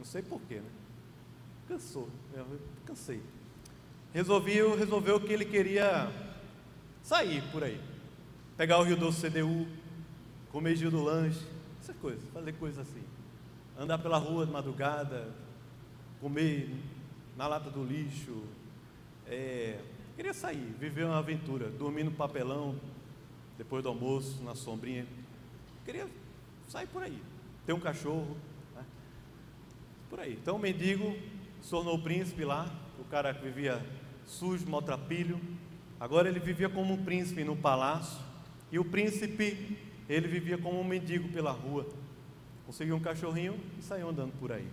Não 0.00 0.04
sei 0.06 0.22
porquê, 0.22 0.56
né? 0.56 0.70
Cansou, 1.68 2.08
eu 2.32 2.46
cansei. 2.86 3.22
Resolveu, 4.14 4.74
resolveu 4.74 5.20
que 5.20 5.30
ele 5.30 5.44
queria 5.44 6.10
sair 7.02 7.42
por 7.52 7.62
aí, 7.62 7.78
pegar 8.56 8.78
o 8.78 8.82
Rio 8.82 8.96
Doce 8.96 9.28
CDU, 9.28 9.68
comer 10.50 10.74
Gil 10.74 10.90
do 10.90 11.04
Lanche, 11.04 11.46
essas 11.82 11.94
coisas, 11.96 12.26
fazer 12.32 12.54
coisas 12.54 12.78
assim. 12.78 13.04
Andar 13.78 13.98
pela 13.98 14.16
rua 14.16 14.46
de 14.46 14.52
madrugada, 14.52 15.28
comer 16.18 16.74
na 17.36 17.46
lata 17.46 17.68
do 17.68 17.84
lixo. 17.84 18.42
É, 19.26 19.78
queria 20.16 20.32
sair, 20.32 20.74
viver 20.80 21.04
uma 21.04 21.18
aventura, 21.18 21.68
dormir 21.68 22.04
no 22.04 22.12
papelão, 22.12 22.74
depois 23.58 23.82
do 23.82 23.90
almoço, 23.90 24.42
na 24.42 24.54
sombrinha. 24.54 25.06
Queria 25.84 26.08
sai 26.68 26.86
por 26.86 27.02
aí. 27.02 27.22
Tem 27.66 27.74
um 27.74 27.80
cachorro, 27.80 28.34
né? 28.34 28.49
Por 30.10 30.18
aí. 30.18 30.32
Então 30.32 30.56
o 30.56 30.58
mendigo 30.58 31.16
se 31.62 31.70
tornou 31.70 31.98
príncipe 32.02 32.44
lá, 32.44 32.68
o 32.98 33.04
cara 33.04 33.32
que 33.32 33.42
vivia 33.42 33.80
sujo, 34.26 34.68
maltrapilho. 34.68 35.40
Agora 35.98 36.28
ele 36.28 36.40
vivia 36.40 36.68
como 36.68 36.92
um 36.92 37.04
príncipe 37.04 37.44
no 37.44 37.56
palácio. 37.56 38.18
E 38.72 38.78
o 38.78 38.84
príncipe, 38.84 39.78
ele 40.08 40.26
vivia 40.28 40.58
como 40.58 40.80
um 40.80 40.84
mendigo 40.84 41.28
pela 41.28 41.52
rua. 41.52 41.86
Conseguiu 42.66 42.96
um 42.96 43.00
cachorrinho 43.00 43.58
e 43.78 43.82
saiu 43.82 44.08
andando 44.08 44.32
por 44.38 44.52
aí. 44.52 44.66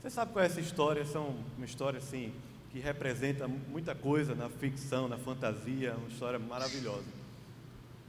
Você 0.00 0.10
sabe 0.10 0.32
qual 0.32 0.42
é 0.42 0.46
essa 0.46 0.60
história? 0.60 1.02
Essa 1.02 1.18
é 1.18 1.20
uma 1.20 1.66
história 1.66 1.98
assim 1.98 2.32
que 2.70 2.80
representa 2.80 3.46
muita 3.46 3.94
coisa 3.94 4.34
na 4.34 4.48
ficção, 4.48 5.06
na 5.06 5.18
fantasia, 5.18 5.94
uma 5.94 6.08
história 6.08 6.38
maravilhosa. 6.38 7.04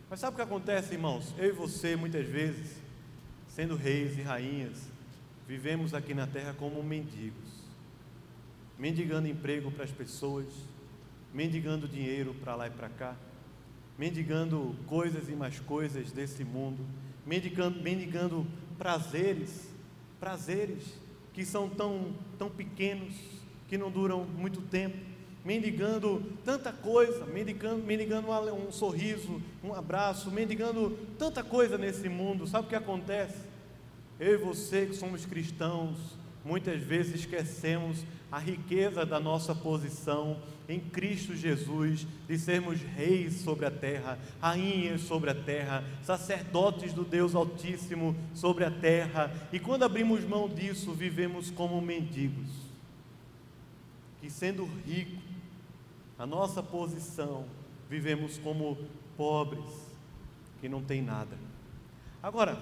Mas 0.09 0.21
sabe 0.21 0.33
o 0.33 0.35
que 0.37 0.41
acontece, 0.41 0.93
irmãos? 0.93 1.33
Eu 1.37 1.49
e 1.49 1.51
você, 1.51 1.95
muitas 1.97 2.25
vezes, 2.25 2.77
sendo 3.47 3.75
reis 3.75 4.17
e 4.17 4.21
rainhas, 4.21 4.92
vivemos 5.53 5.93
aqui 5.93 6.15
na 6.15 6.25
terra 6.25 6.55
como 6.57 6.81
mendigos, 6.81 7.61
mendigando 8.75 9.27
emprego 9.27 9.69
para 9.69 9.83
as 9.83 9.91
pessoas, 9.91 10.47
mendigando 11.31 11.87
dinheiro 11.87 12.33
para 12.41 12.55
lá 12.55 12.65
e 12.65 12.71
para 12.71 12.89
cá, 12.89 13.15
mendigando 13.95 14.75
coisas 14.87 15.29
e 15.29 15.33
mais 15.33 15.59
coisas 15.59 16.11
desse 16.11 16.43
mundo, 16.43 16.83
mendigando, 17.23 17.79
mendigando 17.83 18.47
prazeres, 18.79 19.69
prazeres 20.19 20.99
que 21.33 21.45
são 21.45 21.69
tão, 21.69 22.15
tão 22.39 22.49
pequenos, 22.49 23.13
que 23.67 23.77
não 23.77 23.91
duram 23.91 24.23
muito 24.23 24.59
tempo, 24.59 24.97
mendigando 25.45 26.33
tanta 26.43 26.73
coisa, 26.73 27.27
mendigando, 27.27 27.83
mendigando 27.83 28.27
um, 28.55 28.71
sorriso, 28.71 29.39
um 29.63 29.71
abraço, 29.71 30.31
mendigando 30.31 30.97
tanta 31.19 31.43
coisa 31.43 31.77
nesse 31.77 32.09
mundo. 32.09 32.47
Sabe 32.47 32.65
o 32.65 32.69
que 32.69 32.75
acontece? 32.75 33.52
Eu 34.23 34.35
e 34.35 34.37
você 34.37 34.85
que 34.85 34.95
somos 34.95 35.25
cristãos, 35.25 35.97
muitas 36.45 36.81
vezes 36.81 37.15
esquecemos 37.15 38.05
a 38.31 38.39
riqueza 38.39 39.05
da 39.05 39.19
nossa 39.19 39.53
posição 39.53 40.41
em 40.69 40.79
Cristo 40.79 41.35
Jesus, 41.35 42.07
de 42.25 42.39
sermos 42.39 42.79
reis 42.79 43.41
sobre 43.41 43.65
a 43.65 43.71
terra, 43.71 44.17
rainhas 44.39 45.01
sobre 45.01 45.29
a 45.29 45.35
terra, 45.35 45.83
sacerdotes 46.01 46.93
do 46.93 47.03
Deus 47.03 47.35
Altíssimo 47.35 48.15
sobre 48.33 48.63
a 48.63 48.71
terra, 48.71 49.29
e 49.51 49.59
quando 49.59 49.83
abrimos 49.83 50.23
mão 50.23 50.47
disso, 50.47 50.93
vivemos 50.93 51.51
como 51.51 51.81
mendigos, 51.81 52.47
que 54.21 54.29
sendo 54.29 54.63
ricos, 54.87 55.21
a 56.17 56.25
nossa 56.25 56.63
posição, 56.63 57.45
vivemos 57.89 58.37
como 58.37 58.77
pobres, 59.17 59.65
que 60.61 60.69
não 60.69 60.81
tem 60.81 61.01
nada. 61.01 61.37
Agora, 62.21 62.57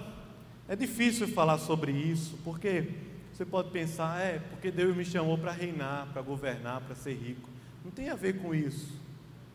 é 0.68 0.76
difícil 0.76 1.28
falar 1.28 1.58
sobre 1.58 1.92
isso, 1.92 2.38
porque 2.44 2.88
você 3.32 3.44
pode 3.44 3.70
pensar, 3.70 4.20
é, 4.20 4.38
porque 4.38 4.70
Deus 4.70 4.96
me 4.96 5.04
chamou 5.04 5.36
para 5.36 5.52
reinar, 5.52 6.08
para 6.12 6.22
governar, 6.22 6.80
para 6.82 6.94
ser 6.94 7.14
rico. 7.14 7.48
Não 7.84 7.90
tem 7.90 8.08
a 8.08 8.14
ver 8.14 8.40
com 8.40 8.54
isso. 8.54 9.00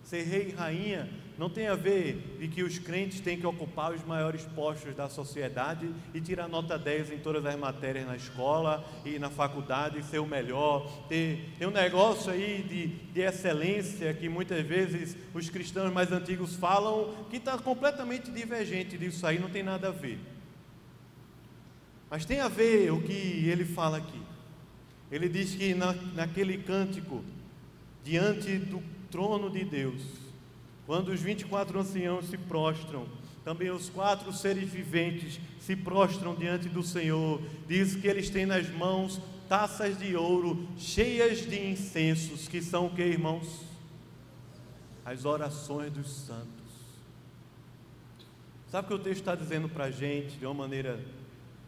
Ser 0.04 0.24
rei 0.24 0.50
e 0.50 0.52
rainha 0.52 1.10
não 1.38 1.50
tem 1.50 1.68
a 1.68 1.76
ver 1.76 2.38
de 2.40 2.48
que 2.48 2.64
os 2.64 2.80
crentes 2.80 3.20
têm 3.20 3.40
que 3.40 3.46
ocupar 3.46 3.94
os 3.94 4.04
maiores 4.04 4.44
postos 4.44 4.96
da 4.96 5.08
sociedade 5.08 5.90
e 6.14 6.20
tirar 6.20 6.48
nota 6.48 6.78
10 6.78 7.12
em 7.12 7.18
todas 7.20 7.46
as 7.46 7.56
matérias 7.58 8.08
na 8.08 8.16
escola 8.16 8.84
e 9.06 9.20
na 9.20 9.30
faculdade, 9.30 10.04
ser 10.04 10.20
o 10.20 10.26
melhor. 10.26 10.90
Tem, 11.08 11.46
tem 11.60 11.68
um 11.68 11.72
negócio 11.72 12.32
aí 12.32 12.64
de, 12.68 12.88
de 13.14 13.22
excelência 13.22 14.14
que 14.14 14.28
muitas 14.28 14.66
vezes 14.66 15.16
os 15.34 15.50
cristãos 15.50 15.94
mais 15.94 16.12
antigos 16.12 16.56
falam 16.56 17.14
que 17.30 17.38
está 17.38 17.58
completamente 17.58 18.32
divergente 18.32 18.98
disso 18.98 19.26
aí, 19.28 19.38
não 19.38 19.50
tem 19.50 19.62
nada 19.62 19.90
a 19.90 19.92
ver. 19.92 20.20
Mas 22.10 22.26
tem 22.26 22.40
a 22.40 22.48
ver 22.48 22.92
o 22.92 23.02
que 23.02 23.12
ele 23.12 23.66
fala 23.66 23.98
aqui. 23.98 24.22
Ele 25.12 25.28
diz 25.28 25.56
que 25.56 25.74
na, 25.74 25.94
naquele 25.94 26.58
cântico, 26.58 27.24
diante 28.04 28.58
do 28.58 28.82
trono 29.10 29.50
de 29.50 29.64
Deus, 29.64 30.02
quando 30.86 31.10
os 31.10 31.22
24 31.22 31.80
anciãos 31.80 32.30
se 32.30 32.38
prostram, 32.38 33.08
também 33.44 33.70
os 33.70 33.90
quatro 33.90 34.32
seres 34.34 34.70
viventes 34.70 35.40
se 35.60 35.76
prostram 35.76 36.36
diante 36.36 36.68
do 36.68 36.84
Senhor, 36.84 37.42
diz 37.68 37.96
que 37.96 38.08
eles 38.08 38.30
têm 38.30 38.46
nas 38.46 38.70
mãos 38.70 39.22
taças 39.48 39.98
de 39.98 40.16
ouro 40.16 40.68
cheias 40.78 41.46
de 41.46 41.70
incensos, 41.70 42.48
que 42.48 42.62
são 42.62 42.88
o 42.88 42.90
que, 42.94 43.02
irmãos? 43.02 43.66
As 45.06 45.24
orações 45.24 45.92
dos 45.94 46.10
santos. 46.10 46.48
Sabe 48.70 48.86
o 48.86 48.90
que 48.90 48.96
o 48.96 49.00
texto 49.00 49.22
está 49.22 49.36
dizendo 49.36 49.70
para 49.70 49.86
a 49.86 49.92
gente 49.92 50.38
de 50.38 50.46
uma 50.46 50.54
maneira 50.54 51.00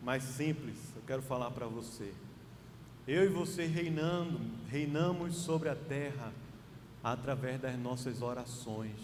mais 0.04 0.24
simples, 0.24 0.78
eu 0.96 1.02
quero 1.06 1.22
falar 1.22 1.52
para 1.52 1.66
você. 1.66 2.14
Eu 3.08 3.26
e 3.26 3.28
você 3.28 3.66
reinando, 3.66 4.40
reinamos 4.70 5.36
sobre 5.36 5.70
a 5.70 5.76
terra 5.76 6.32
através 7.04 7.60
das 7.60 7.78
nossas 7.78 8.22
orações, 8.22 9.00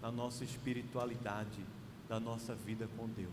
da 0.00 0.10
nossa 0.10 0.44
espiritualidade, 0.44 1.60
da 2.08 2.18
nossa 2.18 2.54
vida 2.54 2.88
com 2.96 3.06
Deus. 3.08 3.30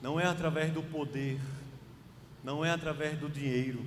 Não 0.00 0.18
é 0.18 0.24
através 0.24 0.72
do 0.72 0.82
poder, 0.82 1.40
não 2.42 2.64
é 2.64 2.70
através 2.70 3.18
do 3.18 3.28
dinheiro, 3.28 3.84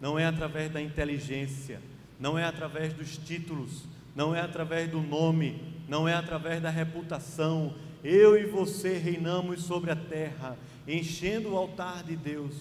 não 0.00 0.18
é 0.18 0.26
através 0.26 0.70
da 0.70 0.80
inteligência, 0.80 1.80
não 2.20 2.38
é 2.38 2.44
através 2.44 2.92
dos 2.92 3.16
títulos, 3.16 3.84
não 4.14 4.34
é 4.34 4.40
através 4.40 4.90
do 4.90 5.00
nome, 5.00 5.74
não 5.88 6.06
é 6.08 6.14
através 6.14 6.62
da 6.62 6.70
reputação, 6.70 7.74
eu 8.06 8.38
e 8.38 8.46
você 8.46 8.96
reinamos 8.96 9.64
sobre 9.64 9.90
a 9.90 9.96
terra, 9.96 10.56
enchendo 10.86 11.50
o 11.50 11.56
altar 11.56 12.04
de 12.04 12.14
Deus 12.14 12.54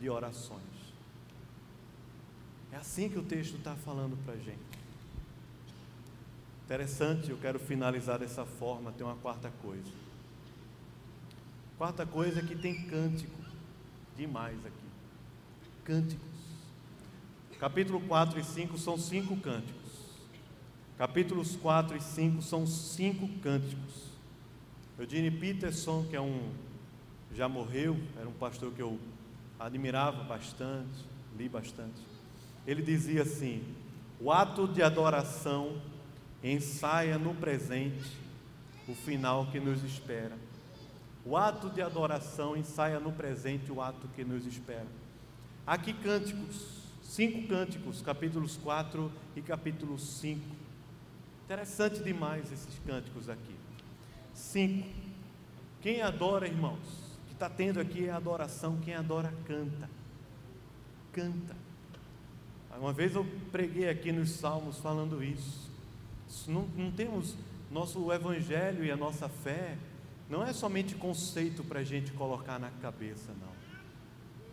de 0.00 0.08
orações. 0.08 0.62
É 2.72 2.76
assim 2.76 3.10
que 3.10 3.18
o 3.18 3.22
texto 3.22 3.56
está 3.56 3.74
falando 3.76 4.16
para 4.24 4.32
a 4.32 4.38
gente. 4.38 4.58
Interessante, 6.64 7.30
eu 7.30 7.36
quero 7.36 7.58
finalizar 7.58 8.18
dessa 8.18 8.46
forma. 8.46 8.90
Tem 8.92 9.06
uma 9.06 9.16
quarta 9.16 9.52
coisa. 9.60 9.92
Quarta 11.76 12.06
coisa 12.06 12.40
é 12.40 12.42
que 12.42 12.56
tem 12.56 12.86
cântico 12.86 13.38
demais 14.16 14.58
aqui. 14.64 14.76
Cânticos. 15.84 16.32
Capítulo 17.60 18.00
4 18.00 18.40
e 18.40 18.44
5 18.44 18.78
são 18.78 18.96
cinco 18.96 19.36
cânticos. 19.36 19.92
Capítulos 20.96 21.56
4 21.56 21.96
e 21.96 22.00
5 22.00 22.40
são 22.40 22.66
cinco 22.66 23.28
cânticos. 23.40 24.11
Eugene 25.02 25.32
Peterson, 25.32 26.06
que 26.08 26.14
é 26.14 26.20
um 26.20 26.52
já 27.34 27.48
morreu, 27.48 27.98
era 28.16 28.28
um 28.28 28.32
pastor 28.32 28.72
que 28.72 28.80
eu 28.80 29.00
admirava 29.58 30.22
bastante, 30.22 31.04
li 31.36 31.48
bastante. 31.48 32.00
Ele 32.64 32.80
dizia 32.80 33.22
assim: 33.22 33.64
"O 34.20 34.30
ato 34.30 34.68
de 34.68 34.80
adoração 34.80 35.82
ensaia 36.40 37.18
no 37.18 37.34
presente 37.34 38.16
o 38.86 38.94
final 38.94 39.46
que 39.46 39.58
nos 39.58 39.82
espera. 39.82 40.36
O 41.24 41.36
ato 41.36 41.68
de 41.68 41.82
adoração 41.82 42.56
ensaia 42.56 43.00
no 43.00 43.10
presente 43.10 43.72
o 43.72 43.82
ato 43.82 44.06
que 44.14 44.24
nos 44.24 44.46
espera. 44.46 44.86
Aqui 45.66 45.92
cânticos, 45.92 46.80
cinco 47.02 47.48
cânticos, 47.48 48.02
capítulos 48.02 48.56
4 48.56 49.10
e 49.34 49.42
capítulo 49.42 49.98
5. 49.98 50.40
Interessante 51.44 52.00
demais 52.04 52.52
esses 52.52 52.78
cânticos 52.86 53.28
aqui. 53.28 53.61
5. 54.42 54.86
Quem 55.80 56.02
adora, 56.02 56.46
irmãos, 56.46 56.78
que 57.26 57.32
está 57.32 57.48
tendo 57.48 57.80
aqui 57.80 58.06
é 58.06 58.10
adoração, 58.10 58.78
quem 58.84 58.94
adora 58.94 59.32
canta. 59.46 59.88
Canta. 61.12 61.56
Uma 62.78 62.92
vez 62.92 63.14
eu 63.14 63.24
preguei 63.50 63.88
aqui 63.88 64.10
nos 64.12 64.30
Salmos 64.30 64.78
falando 64.78 65.22
isso. 65.22 65.70
Não, 66.48 66.62
não 66.76 66.90
temos 66.90 67.36
nosso 67.70 68.12
evangelho 68.12 68.84
e 68.84 68.90
a 68.90 68.96
nossa 68.96 69.28
fé, 69.28 69.76
não 70.28 70.44
é 70.44 70.52
somente 70.52 70.94
conceito 70.94 71.62
para 71.62 71.80
a 71.80 71.84
gente 71.84 72.12
colocar 72.12 72.58
na 72.58 72.70
cabeça, 72.70 73.32
não. 73.40 73.52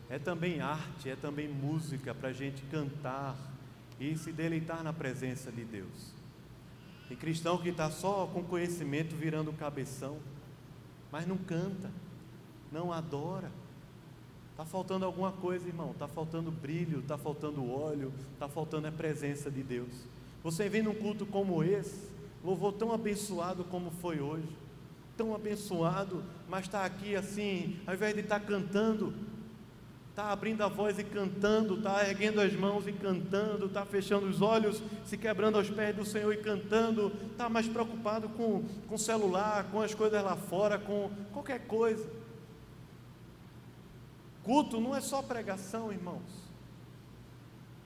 É 0.09 0.17
também 0.17 0.61
arte, 0.61 1.09
é 1.09 1.15
também 1.15 1.47
música 1.47 2.13
para 2.13 2.29
a 2.29 2.33
gente 2.33 2.61
cantar 2.63 3.35
e 3.99 4.15
se 4.17 4.31
deleitar 4.31 4.83
na 4.83 4.93
presença 4.93 5.51
de 5.51 5.63
Deus. 5.63 6.18
Tem 7.09 7.17
cristão 7.17 7.57
que 7.57 7.69
está 7.69 7.89
só 7.89 8.27
com 8.27 8.43
conhecimento 8.43 9.15
virando 9.15 9.51
cabeção, 9.51 10.17
mas 11.11 11.25
não 11.25 11.37
canta, 11.37 11.89
não 12.71 12.93
adora. 12.93 13.51
Está 14.51 14.63
faltando 14.63 15.05
alguma 15.05 15.31
coisa, 15.31 15.67
irmão. 15.67 15.89
Está 15.89 16.07
faltando 16.07 16.51
brilho, 16.51 16.99
está 16.99 17.17
faltando 17.17 17.67
óleo, 17.67 18.13
está 18.33 18.47
faltando 18.47 18.87
a 18.87 18.91
presença 18.91 19.49
de 19.49 19.63
Deus. 19.63 19.89
Você 20.43 20.69
vem 20.69 20.83
num 20.83 20.93
culto 20.93 21.25
como 21.25 21.63
esse, 21.63 22.07
louvor 22.43 22.73
tão 22.73 22.93
abençoado 22.93 23.63
como 23.63 23.89
foi 23.89 24.19
hoje, 24.19 24.47
tão 25.17 25.33
abençoado, 25.33 26.23
mas 26.47 26.65
está 26.65 26.85
aqui 26.85 27.15
assim, 27.15 27.79
ao 27.87 27.95
invés 27.95 28.13
de 28.13 28.21
estar 28.21 28.39
tá 28.39 28.45
cantando, 28.45 29.15
está 30.19 30.33
abrindo 30.33 30.61
a 30.63 30.67
voz 30.67 30.99
e 30.99 31.03
cantando, 31.03 31.75
está 31.75 32.05
erguendo 32.05 32.41
as 32.41 32.51
mãos 32.51 32.85
e 32.85 32.91
cantando, 32.91 33.67
está 33.67 33.85
fechando 33.85 34.27
os 34.27 34.41
olhos, 34.41 34.83
se 35.05 35.17
quebrando 35.17 35.57
aos 35.57 35.69
pés 35.69 35.95
do 35.95 36.03
Senhor 36.03 36.33
e 36.33 36.37
cantando, 36.37 37.13
está 37.31 37.47
mais 37.47 37.69
preocupado 37.69 38.27
com, 38.27 38.65
o 38.89 38.97
celular, 38.97 39.69
com 39.71 39.81
as 39.81 39.95
coisas 39.95 40.21
lá 40.21 40.35
fora, 40.35 40.77
com 40.77 41.09
qualquer 41.31 41.65
coisa. 41.67 42.05
Culto 44.43 44.81
não 44.81 44.93
é 44.93 44.99
só 44.99 45.21
pregação, 45.21 45.89
irmãos. 45.89 46.49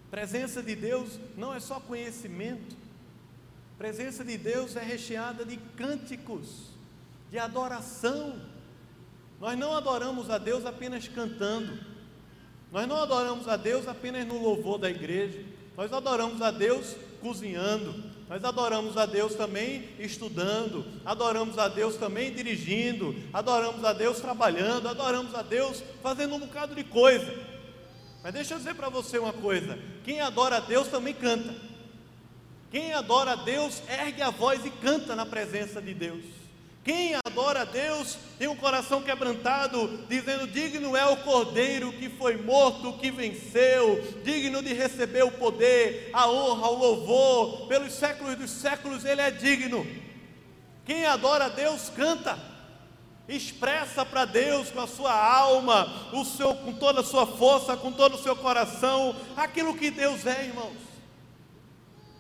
Presença 0.10 0.64
de 0.64 0.76
Deus 0.76 1.20
não 1.38 1.54
é 1.54 1.60
só 1.60 1.80
conhecimento. 1.80 2.76
Presença 3.78 4.26
de 4.26 4.40
Deus 4.40 4.76
é 4.76 4.82
recheada 4.82 5.46
de 5.46 5.58
cânticos, 5.78 6.72
de 7.30 7.38
adoração. 7.38 8.42
Nós 9.40 9.56
não 9.56 9.76
adoramos 9.76 10.32
a 10.32 10.40
Deus 10.40 10.66
apenas 10.66 11.08
cantando. 11.08 11.93
Nós 12.74 12.88
não 12.88 12.98
adoramos 12.98 13.48
a 13.48 13.56
Deus 13.56 13.88
apenas 13.88 14.26
no 14.26 14.42
louvor 14.42 14.80
da 14.80 14.90
igreja, 14.90 15.40
nós 15.78 15.94
adoramos 15.94 16.42
a 16.42 16.50
Deus 16.50 16.96
cozinhando, 17.22 17.94
nós 18.28 18.44
adoramos 18.44 18.98
a 18.98 19.06
Deus 19.06 19.36
também 19.36 19.90
estudando, 20.00 20.84
adoramos 21.06 21.60
a 21.60 21.68
Deus 21.68 21.98
também 21.98 22.34
dirigindo, 22.34 23.16
adoramos 23.32 23.86
a 23.86 23.94
Deus 23.94 24.20
trabalhando, 24.20 24.90
adoramos 24.90 25.36
a 25.36 25.44
Deus 25.44 25.84
fazendo 26.02 26.34
um 26.34 26.40
bocado 26.40 26.74
de 26.74 26.84
coisa. 26.84 27.32
Mas 28.24 28.34
deixa 28.34 28.56
eu 28.56 28.58
dizer 28.58 28.74
para 28.74 28.90
você 28.90 29.20
uma 29.20 29.34
coisa: 29.34 29.78
quem 30.04 30.20
adora 30.20 30.58
a 30.58 30.60
Deus 30.60 30.88
também 30.88 31.14
canta. 31.14 31.54
Quem 32.72 32.92
adora 32.92 33.34
a 33.34 33.36
Deus 33.36 33.84
ergue 33.88 34.24
a 34.24 34.32
voz 34.32 34.66
e 34.66 34.72
canta 34.72 35.16
na 35.16 35.28
presença 35.28 35.80
de 35.80 35.94
Deus. 35.94 36.43
Quem 36.84 37.16
adora 37.26 37.62
a 37.62 37.66
Deus 37.66 38.18
tem 38.38 38.50
um 38.50 38.58
coração 38.58 39.02
quebrantado, 39.02 40.06
dizendo: 40.10 40.46
Digno 40.46 40.98
é 40.98 41.06
o 41.06 41.18
cordeiro 41.18 41.94
que 41.94 42.10
foi 42.10 42.36
morto, 42.36 42.98
que 42.98 43.10
venceu, 43.10 44.02
digno 44.22 44.62
de 44.62 44.74
receber 44.74 45.24
o 45.24 45.32
poder, 45.32 46.10
a 46.12 46.30
honra, 46.30 46.68
o 46.68 46.78
louvor, 46.78 47.68
pelos 47.68 47.94
séculos 47.94 48.36
dos 48.36 48.52
séculos, 48.52 49.06
ele 49.06 49.22
é 49.22 49.32
digno. 49.32 49.88
Quem 50.86 51.06
adora 51.06 51.46
a 51.46 51.50
Deus 51.50 51.88
canta, 51.88 52.38
expressa 53.30 54.06
para 54.06 54.26
Deus 54.26 54.70
com 54.70 54.82
a 54.82 54.88
sua 54.88 55.14
alma, 55.14 56.12
o 56.12 56.26
seu, 56.26 56.54
com 56.54 56.74
toda 56.74 57.00
a 57.00 57.04
sua 57.04 57.26
força, 57.26 57.78
com 57.78 57.94
todo 57.94 58.16
o 58.16 58.22
seu 58.22 58.36
coração, 58.36 59.16
aquilo 59.38 59.78
que 59.78 59.90
Deus 59.90 60.26
é, 60.26 60.48
irmãos. 60.48 60.76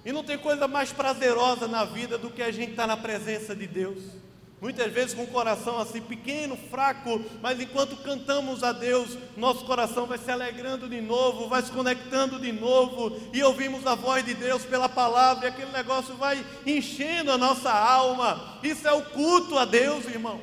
E 0.05 0.13
não 0.13 0.23
tem 0.23 0.37
coisa 0.37 0.69
mais 0.69 0.93
prazerosa 0.93 1.67
na 1.67 1.83
vida 1.83 2.17
do 2.17 2.29
que 2.29 2.41
a 2.41 2.51
gente 2.51 2.71
estar 2.71 2.83
tá 2.83 2.87
na 2.87 2.97
presença 2.97 3.53
de 3.53 3.67
Deus. 3.67 4.23
Muitas 4.63 4.93
vezes 4.93 5.13
com 5.13 5.23
o 5.23 5.27
coração 5.27 5.77
assim 5.77 5.99
pequeno, 5.99 6.55
fraco, 6.55 7.21
mas 7.41 7.59
enquanto 7.59 7.97
cantamos 7.97 8.63
a 8.63 8.71
Deus, 8.71 9.17
nosso 9.35 9.65
coração 9.65 10.05
vai 10.05 10.17
se 10.17 10.31
alegrando 10.31 10.87
de 10.87 11.01
novo, 11.01 11.49
vai 11.49 11.61
se 11.61 11.69
conectando 11.69 12.39
de 12.39 12.53
novo, 12.53 13.19
e 13.33 13.43
ouvimos 13.43 13.85
a 13.85 13.93
voz 13.93 14.23
de 14.23 14.33
Deus 14.33 14.63
pela 14.63 14.87
palavra, 14.87 15.43
e 15.43 15.49
aquele 15.49 15.71
negócio 15.73 16.15
vai 16.15 16.45
enchendo 16.65 17.29
a 17.33 17.37
nossa 17.37 17.73
alma. 17.73 18.57
Isso 18.63 18.87
é 18.87 18.93
o 18.93 19.03
culto 19.03 19.57
a 19.57 19.65
Deus, 19.65 20.05
irmãos. 20.05 20.39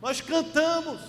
Nós 0.00 0.20
cantamos. 0.20 1.00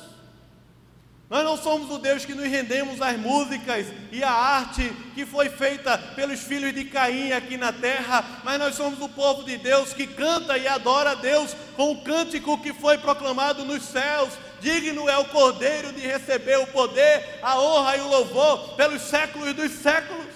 Nós 1.30 1.44
não 1.44 1.58
somos 1.58 1.90
o 1.90 1.98
Deus 1.98 2.26
que 2.26 2.36
nos 2.36 2.48
rendemos 2.48 3.02
às 3.02 3.18
músicas 3.18 3.88
e 4.12 4.24
à 4.24 4.32
arte 4.32 4.88
que 5.16 5.26
foi 5.26 5.50
feita 5.50 5.98
pelos 5.98 6.42
filhos 6.42 6.74
de 6.74 6.86
Caim 6.86 7.32
aqui 7.32 7.58
na 7.58 7.72
terra, 7.72 8.24
mas 8.44 8.60
nós 8.60 8.76
somos 8.76 9.02
o 9.02 9.10
povo 9.10 9.44
de 9.44 9.58
Deus 9.58 9.94
que 9.94 10.06
canta 10.06 10.58
e 10.58 10.68
adora 10.68 11.12
a 11.12 11.16
Deus 11.16 11.56
com 11.76 11.92
o 11.92 12.04
cântico 12.04 12.62
que 12.62 12.74
foi 12.74 12.98
proclamado 12.98 13.66
nos 13.66 13.84
céus. 13.84 14.30
Digno 14.62 15.10
é 15.10 15.18
o 15.18 15.26
Cordeiro 15.26 15.92
de 15.94 16.02
receber 16.02 16.58
o 16.60 16.68
poder, 16.68 17.40
a 17.42 17.60
honra 17.60 17.98
e 17.98 18.02
o 18.02 18.08
louvor 18.10 18.76
pelos 18.76 19.02
séculos 19.02 19.54
dos 19.54 19.72
séculos. 19.72 20.28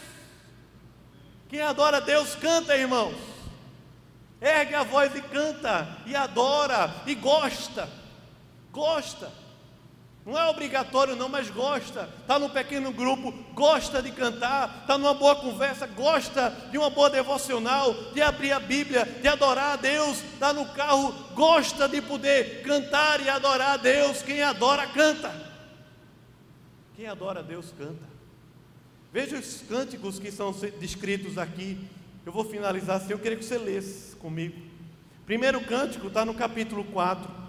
Quem 1.48 1.62
adora 1.62 1.98
a 1.98 2.02
Deus 2.02 2.34
canta, 2.36 2.76
irmãos. 2.76 3.16
Ergue 4.42 4.76
a 4.76 4.84
voz 4.84 5.16
e 5.16 5.22
canta, 5.22 5.88
e 6.06 6.16
adora, 6.16 6.94
e 7.06 7.16
gosta. 7.16 7.90
Gosta. 8.72 9.32
Não 10.28 10.38
é 10.38 10.46
obrigatório 10.50 11.16
não, 11.16 11.30
mas 11.30 11.50
gosta. 11.50 12.10
Está 12.20 12.38
num 12.38 12.50
pequeno 12.50 12.92
grupo, 12.92 13.32
gosta 13.54 14.02
de 14.02 14.12
cantar, 14.12 14.80
está 14.82 14.98
numa 14.98 15.14
boa 15.14 15.38
conversa, 15.38 15.88
gosta 15.88 16.50
de 16.70 16.78
uma 16.78 16.90
boa 16.90 17.10
devocional, 17.10 17.94
de 18.12 18.22
abrir 18.22 18.52
a 18.52 18.60
Bíblia, 18.60 19.06
de 19.06 19.26
adorar 19.26 19.72
a 19.72 19.76
Deus, 19.78 20.22
está 20.34 20.52
no 20.52 20.66
carro, 20.74 21.14
gosta 21.34 21.88
de 21.88 22.02
poder 22.02 22.62
cantar 22.64 23.22
e 23.22 23.30
adorar 23.30 23.76
a 23.76 23.78
Deus. 23.78 24.22
Quem 24.22 24.44
adora, 24.44 24.86
canta. 24.88 25.34
Quem 26.98 27.08
adora 27.08 27.40
a 27.40 27.44
Deus, 27.44 27.74
canta. 27.78 28.04
Veja 29.14 29.38
os 29.38 29.62
cânticos 29.62 30.20
que 30.20 30.30
são 30.30 30.52
descritos 30.78 31.38
aqui. 31.38 31.80
Eu 32.26 32.34
vou 32.34 32.44
finalizar 32.44 32.98
assim, 32.98 33.14
eu 33.14 33.20
queria 33.20 33.38
que 33.38 33.46
você 33.46 33.58
lesse 33.58 34.14
comigo. 34.18 34.62
Primeiro 35.26 35.62
cântico 35.62 36.08
está 36.08 36.26
no 36.26 36.34
capítulo 36.34 36.84
4. 36.84 37.47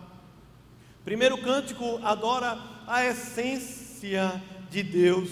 Primeiro 1.09 1.39
cântico 1.39 1.99
adora 2.05 2.59
a 2.87 3.03
essência 3.03 4.43
de 4.71 4.83
Deus. 4.83 5.31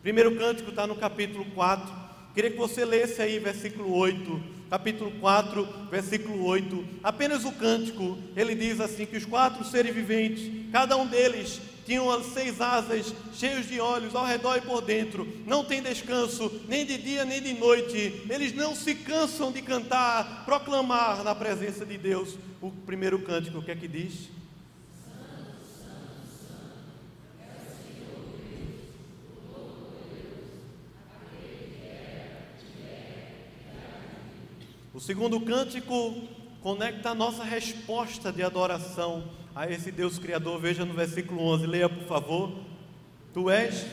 Primeiro 0.00 0.36
cântico 0.36 0.70
está 0.70 0.86
no 0.86 0.94
capítulo 0.94 1.44
4. 1.46 1.92
Queria 2.32 2.52
que 2.52 2.56
você 2.56 2.84
lesse 2.84 3.20
aí 3.20 3.40
versículo 3.40 3.92
8. 3.92 4.40
Capítulo 4.70 5.10
4, 5.18 5.68
versículo 5.90 6.44
8. 6.44 6.84
Apenas 7.02 7.44
o 7.44 7.50
cântico, 7.50 8.16
ele 8.36 8.54
diz 8.54 8.78
assim: 8.78 9.04
que 9.04 9.16
os 9.16 9.24
quatro 9.24 9.64
seres 9.64 9.92
viventes, 9.92 10.48
cada 10.70 10.96
um 10.96 11.08
deles 11.08 11.60
tinham 11.84 12.22
seis 12.22 12.60
asas, 12.60 13.12
cheios 13.34 13.66
de 13.66 13.80
olhos 13.80 14.14
ao 14.14 14.24
redor 14.24 14.58
e 14.58 14.60
por 14.60 14.80
dentro, 14.80 15.26
não 15.44 15.64
tem 15.64 15.82
descanso, 15.82 16.62
nem 16.68 16.86
de 16.86 16.98
dia 16.98 17.24
nem 17.24 17.42
de 17.42 17.52
noite, 17.54 18.22
eles 18.30 18.54
não 18.54 18.76
se 18.76 18.94
cansam 18.94 19.50
de 19.50 19.60
cantar, 19.60 20.44
proclamar 20.44 21.24
na 21.24 21.34
presença 21.34 21.84
de 21.84 21.98
Deus. 21.98 22.36
O 22.60 22.70
primeiro 22.70 23.18
cântico, 23.22 23.58
o 23.58 23.62
que 23.64 23.72
é 23.72 23.74
que 23.74 23.88
diz? 23.88 24.30
Segundo 35.02 35.40
cântico 35.40 36.14
conecta 36.60 37.10
a 37.10 37.14
nossa 37.14 37.42
resposta 37.42 38.32
de 38.32 38.40
adoração 38.40 39.24
a 39.52 39.68
esse 39.68 39.90
Deus 39.90 40.16
Criador. 40.16 40.60
Veja 40.60 40.84
no 40.84 40.94
versículo 40.94 41.42
11, 41.42 41.66
leia 41.66 41.88
por 41.88 42.04
favor. 42.04 42.52
Tu 43.34 43.50
és. 43.50 43.84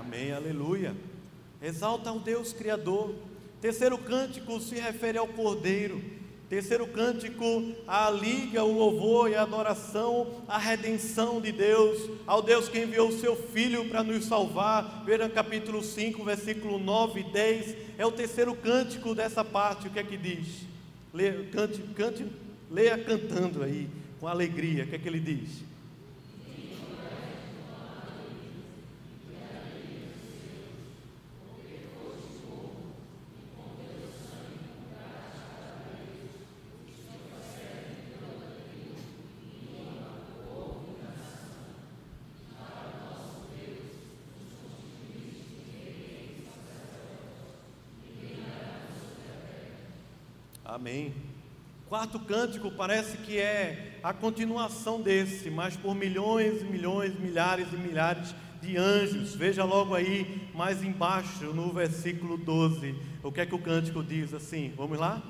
Amém, 0.00 0.32
aleluia. 0.32 0.96
Exalta 1.62 2.10
o 2.10 2.18
Deus 2.18 2.52
Criador. 2.52 3.27
Terceiro 3.60 3.98
cântico 3.98 4.60
se 4.60 4.76
refere 4.76 5.18
ao 5.18 5.26
Cordeiro. 5.26 6.00
Terceiro 6.48 6.86
cântico 6.86 7.74
a 7.86 8.08
liga 8.08 8.64
o 8.64 8.72
louvor 8.72 9.30
e 9.30 9.34
a 9.34 9.42
adoração 9.42 10.42
à 10.48 10.56
redenção 10.56 11.42
de 11.42 11.52
Deus, 11.52 12.08
ao 12.26 12.40
Deus 12.40 12.70
que 12.70 12.78
enviou 12.78 13.08
o 13.08 13.20
seu 13.20 13.36
Filho 13.36 13.86
para 13.88 14.02
nos 14.02 14.24
salvar. 14.24 15.02
Veja 15.04 15.28
capítulo 15.28 15.82
5, 15.82 16.24
versículo 16.24 16.78
9 16.78 17.20
e 17.20 17.24
10. 17.24 17.76
É 17.98 18.06
o 18.06 18.12
terceiro 18.12 18.54
cântico 18.54 19.14
dessa 19.14 19.44
parte. 19.44 19.88
O 19.88 19.90
que 19.90 19.98
é 19.98 20.04
que 20.04 20.16
diz? 20.16 20.66
Leia, 21.12 21.46
cante, 21.52 21.82
cante, 21.94 22.26
leia 22.70 22.96
cantando 22.96 23.62
aí, 23.62 23.88
com 24.20 24.26
alegria. 24.26 24.84
O 24.84 24.86
que 24.86 24.94
é 24.94 24.98
que 24.98 25.08
ele 25.08 25.20
diz? 25.20 25.62
Amém. 50.78 51.12
Quarto 51.88 52.20
cântico 52.20 52.70
parece 52.70 53.16
que 53.16 53.36
é 53.36 53.98
a 54.00 54.12
continuação 54.12 55.02
desse, 55.02 55.50
mas 55.50 55.76
por 55.76 55.92
milhões 55.92 56.62
e 56.62 56.64
milhões, 56.66 57.18
milhares 57.18 57.66
e 57.72 57.76
milhares 57.76 58.32
de 58.62 58.76
anjos. 58.76 59.34
Veja 59.34 59.64
logo 59.64 59.92
aí, 59.92 60.48
mais 60.54 60.84
embaixo, 60.84 61.46
no 61.46 61.72
versículo 61.72 62.38
12, 62.38 62.94
o 63.24 63.32
que 63.32 63.40
é 63.40 63.46
que 63.46 63.56
o 63.56 63.58
cântico 63.58 64.04
diz 64.04 64.32
assim? 64.32 64.72
Vamos 64.76 65.00
lá? 65.00 65.20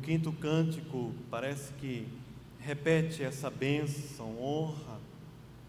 Quinto 0.00 0.32
cântico 0.32 1.12
parece 1.30 1.72
que 1.74 2.06
repete 2.58 3.22
essa 3.22 3.50
bênção, 3.50 4.40
honra 4.40 4.98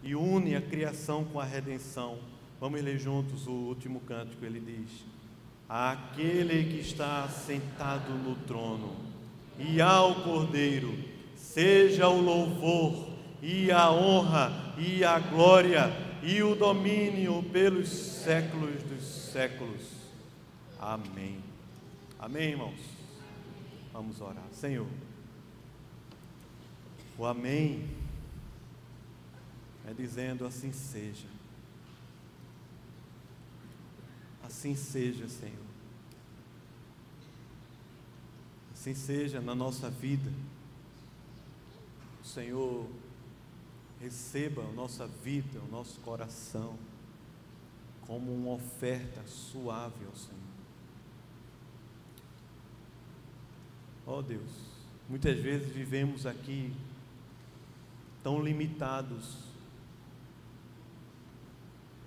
e 0.02 0.14
une 0.14 0.54
a 0.54 0.60
criação 0.60 1.24
com 1.24 1.38
a 1.38 1.44
redenção. 1.44 2.18
Vamos 2.60 2.82
ler 2.82 2.98
juntos 2.98 3.46
o 3.46 3.52
último 3.52 4.00
cântico, 4.00 4.44
ele 4.44 4.60
diz: 4.60 5.04
Aquele 5.68 6.64
que 6.64 6.80
está 6.80 7.28
sentado 7.28 8.12
no 8.12 8.34
trono 8.46 8.94
e 9.58 9.80
ao 9.80 10.16
Cordeiro, 10.22 10.96
seja 11.36 12.08
o 12.08 12.20
louvor 12.20 13.08
e 13.42 13.70
a 13.70 13.90
honra 13.90 14.74
e 14.78 15.04
a 15.04 15.18
glória 15.18 15.92
e 16.22 16.42
o 16.42 16.54
domínio 16.54 17.42
pelos 17.52 17.88
séculos 17.88 18.82
dos 18.84 19.04
séculos. 19.04 19.82
Amém. 20.78 21.38
Amém, 22.18 22.50
irmãos. 22.50 22.91
Vamos 23.92 24.20
orar. 24.20 24.48
Senhor, 24.52 24.88
o 27.18 27.26
Amém 27.26 27.88
é 29.86 29.92
dizendo 29.92 30.46
assim 30.46 30.72
seja. 30.72 31.28
Assim 34.42 34.74
seja, 34.74 35.28
Senhor. 35.28 35.66
Assim 38.72 38.94
seja 38.94 39.40
na 39.40 39.54
nossa 39.54 39.90
vida. 39.90 40.32
Senhor 42.24 42.88
receba 44.00 44.62
a 44.62 44.72
nossa 44.72 45.06
vida, 45.06 45.60
o 45.60 45.70
nosso 45.70 46.00
coração, 46.00 46.76
como 48.06 48.34
uma 48.34 48.52
oferta 48.52 49.22
suave 49.26 50.04
ao 50.06 50.16
Senhor. 50.16 50.41
Ó 54.06 54.18
oh 54.18 54.22
Deus, 54.22 54.50
muitas 55.08 55.38
vezes 55.38 55.72
vivemos 55.72 56.26
aqui 56.26 56.72
tão 58.22 58.42
limitados. 58.42 59.38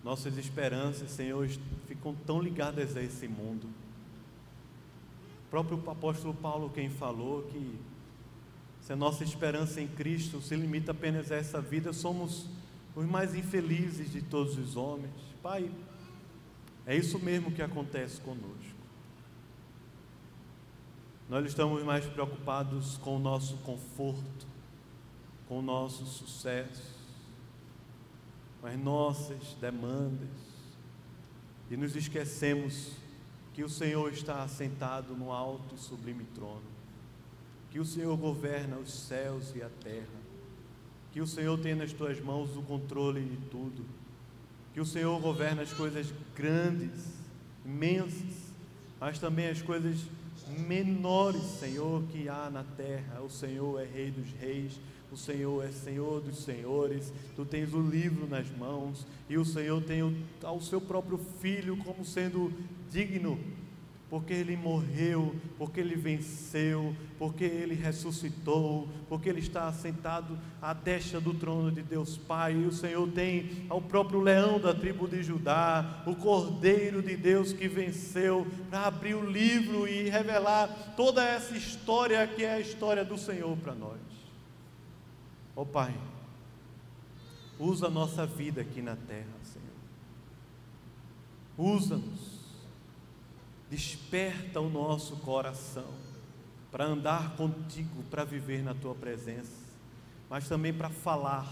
Nossas 0.03 0.37
esperanças, 0.37 1.09
Senhor, 1.11 1.47
ficam 1.87 2.13
tão 2.25 2.41
ligadas 2.41 2.95
a 2.95 3.01
esse 3.01 3.27
mundo. 3.27 3.67
O 5.47 5.49
próprio 5.49 5.81
apóstolo 5.89 6.33
Paulo 6.33 6.69
quem 6.69 6.89
falou 6.89 7.43
que 7.43 7.79
se 8.81 8.93
a 8.93 8.95
nossa 8.95 9.23
esperança 9.23 9.81
em 9.81 9.87
Cristo 9.87 10.41
se 10.41 10.55
limita 10.55 10.91
apenas 10.91 11.31
a 11.31 11.37
essa 11.37 11.59
vida, 11.59 11.91
somos 11.91 12.47
os 12.95 13.05
mais 13.05 13.33
infelizes 13.33 14.11
de 14.11 14.21
todos 14.21 14.57
os 14.59 14.75
homens. 14.75 15.11
Pai, 15.41 15.71
é 16.85 16.95
isso 16.95 17.17
mesmo 17.17 17.51
que 17.51 17.63
acontece 17.63 18.21
conosco. 18.21 18.74
Nós 21.29 21.45
estamos 21.45 21.83
mais 21.83 22.05
preocupados 22.05 22.97
com 22.97 23.15
o 23.17 23.19
nosso 23.19 23.57
conforto, 23.57 24.47
com 25.47 25.59
o 25.59 25.61
nosso 25.61 26.05
sucesso, 26.05 26.95
com 28.61 28.67
as 28.67 28.77
nossas 28.77 29.55
demandas, 29.59 30.29
e 31.69 31.75
nos 31.75 31.95
esquecemos 31.95 32.91
que 33.53 33.63
o 33.63 33.69
Senhor 33.69 34.11
está 34.11 34.43
assentado 34.43 35.15
no 35.15 35.31
alto 35.31 35.75
e 35.75 35.79
sublime 35.79 36.25
trono 36.35 36.75
que 37.75 37.79
o 37.81 37.83
Senhor 37.83 38.15
governa 38.15 38.77
os 38.77 38.89
céus 38.89 39.53
e 39.53 39.61
a 39.61 39.67
terra, 39.83 40.07
que 41.11 41.19
o 41.19 41.27
Senhor 41.27 41.59
tem 41.59 41.75
nas 41.75 41.91
tuas 41.91 42.21
mãos 42.21 42.55
o 42.55 42.61
controle 42.61 43.21
de 43.21 43.35
tudo, 43.49 43.85
que 44.73 44.79
o 44.79 44.85
Senhor 44.85 45.19
governa 45.19 45.61
as 45.61 45.73
coisas 45.73 46.07
grandes, 46.33 47.05
imensas, 47.65 48.53
mas 48.97 49.19
também 49.19 49.49
as 49.49 49.61
coisas 49.61 50.05
menores, 50.47 51.43
Senhor, 51.59 52.03
que 52.11 52.29
há 52.29 52.49
na 52.49 52.63
terra. 52.63 53.21
O 53.21 53.29
Senhor 53.29 53.81
é 53.81 53.85
Rei 53.85 54.11
dos 54.11 54.31
Reis, 54.39 54.79
o 55.11 55.17
Senhor 55.17 55.63
é 55.63 55.71
Senhor 55.71 56.21
dos 56.21 56.43
Senhores, 56.43 57.13
tu 57.35 57.45
tens 57.45 57.73
o 57.73 57.81
livro 57.81 58.27
nas 58.27 58.49
mãos, 58.49 59.05
e 59.29 59.37
o 59.37 59.45
Senhor 59.45 59.81
tem 59.83 60.03
o, 60.03 60.13
ao 60.43 60.59
seu 60.61 60.81
próprio 60.81 61.17
Filho 61.39 61.77
como 61.77 62.03
sendo 62.03 62.51
digno 62.91 63.39
porque 64.15 64.33
ele 64.33 64.55
morreu, 64.55 65.35
porque 65.57 65.81
ele 65.81 65.97
venceu, 65.97 66.95
porque 67.19 67.43
ele 67.43 67.75
ressuscitou, 67.75 68.87
porque 69.09 69.27
ele 69.27 69.41
está 69.41 69.67
assentado 69.67 70.39
à 70.61 70.71
destra 70.71 71.19
do 71.19 71.33
trono 71.33 71.69
de 71.69 71.83
Deus 71.83 72.17
Pai, 72.17 72.53
e 72.53 72.65
o 72.65 72.71
Senhor 72.71 73.09
tem 73.09 73.65
ao 73.67 73.81
próprio 73.81 74.21
leão 74.21 74.57
da 74.57 74.73
tribo 74.73 75.05
de 75.05 75.21
Judá, 75.21 76.01
o 76.07 76.15
Cordeiro 76.15 77.01
de 77.01 77.17
Deus 77.17 77.51
que 77.51 77.67
venceu, 77.67 78.47
para 78.69 78.85
abrir 78.85 79.15
o 79.15 79.29
livro 79.29 79.85
e 79.85 80.07
revelar 80.07 80.93
toda 80.95 81.21
essa 81.21 81.57
história 81.57 82.25
que 82.25 82.45
é 82.45 82.53
a 82.53 82.59
história 82.61 83.03
do 83.03 83.17
Senhor 83.17 83.57
para 83.57 83.75
nós. 83.75 83.99
Ó 85.57 85.63
oh, 85.63 85.65
Pai, 85.65 85.93
usa 87.59 87.87
a 87.87 87.91
nossa 87.91 88.25
vida 88.25 88.61
aqui 88.61 88.81
na 88.81 88.95
terra, 88.95 89.35
Senhor. 89.43 89.65
Usa-nos 91.57 92.34
Desperta 93.75 94.61
o 94.61 94.69
nosso 94.69 95.17
coração 95.17 95.89
para 96.71 96.85
andar 96.85 97.35
contigo, 97.35 98.03
para 98.09 98.23
viver 98.23 98.63
na 98.63 98.73
tua 98.73 98.95
presença, 98.95 99.51
mas 100.29 100.47
também 100.47 100.73
para 100.73 100.89
falar, 100.89 101.45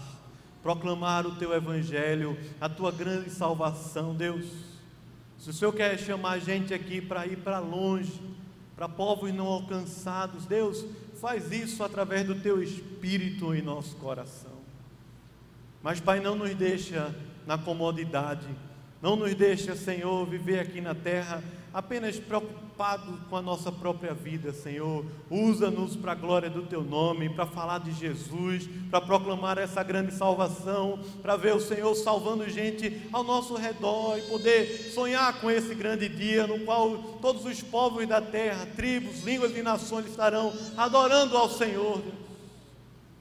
proclamar 0.62 1.26
o 1.26 1.36
teu 1.36 1.52
evangelho, 1.52 2.34
a 2.58 2.66
tua 2.66 2.90
grande 2.90 3.28
salvação, 3.28 4.14
Deus. 4.14 4.46
Se 5.38 5.50
o 5.50 5.52
Senhor 5.52 5.74
quer 5.74 5.98
chamar 5.98 6.30
a 6.30 6.38
gente 6.38 6.72
aqui 6.72 6.98
para 6.98 7.26
ir 7.26 7.36
para 7.40 7.58
longe, 7.58 8.18
para 8.74 8.88
povos 8.88 9.30
não 9.30 9.46
alcançados, 9.46 10.46
Deus, 10.46 10.82
faz 11.20 11.52
isso 11.52 11.84
através 11.84 12.26
do 12.26 12.36
teu 12.36 12.62
espírito 12.62 13.54
em 13.54 13.60
nosso 13.60 13.96
coração. 13.96 14.62
Mas, 15.82 16.00
Pai, 16.00 16.20
não 16.20 16.34
nos 16.34 16.54
deixa 16.54 17.14
na 17.46 17.58
comodidade, 17.58 18.48
não 19.02 19.14
nos 19.14 19.34
deixa, 19.34 19.76
Senhor, 19.76 20.24
viver 20.24 20.60
aqui 20.60 20.80
na 20.80 20.94
terra 20.94 21.44
apenas 21.74 22.20
preocupado 22.20 23.18
com 23.28 23.36
a 23.36 23.42
nossa 23.42 23.72
própria 23.72 24.14
vida, 24.14 24.52
Senhor. 24.52 25.04
Usa-nos 25.28 25.96
para 25.96 26.12
a 26.12 26.14
glória 26.14 26.48
do 26.48 26.62
Teu 26.62 26.84
nome, 26.84 27.28
para 27.28 27.46
falar 27.46 27.78
de 27.78 27.90
Jesus, 27.92 28.68
para 28.90 29.00
proclamar 29.00 29.58
essa 29.58 29.82
grande 29.82 30.14
salvação, 30.14 31.00
para 31.20 31.36
ver 31.36 31.54
o 31.54 31.60
Senhor 31.60 31.92
salvando 31.96 32.48
gente 32.48 33.02
ao 33.12 33.24
nosso 33.24 33.56
redor 33.56 34.16
e 34.18 34.22
poder 34.22 34.92
sonhar 34.94 35.40
com 35.40 35.50
esse 35.50 35.74
grande 35.74 36.08
dia 36.08 36.46
no 36.46 36.60
qual 36.60 36.96
todos 37.20 37.44
os 37.44 37.60
povos 37.60 38.06
da 38.06 38.20
terra, 38.20 38.66
tribos, 38.76 39.24
línguas 39.24 39.56
e 39.56 39.62
nações 39.62 40.06
estarão 40.06 40.52
adorando 40.76 41.36
ao 41.36 41.50
Senhor. 41.50 42.00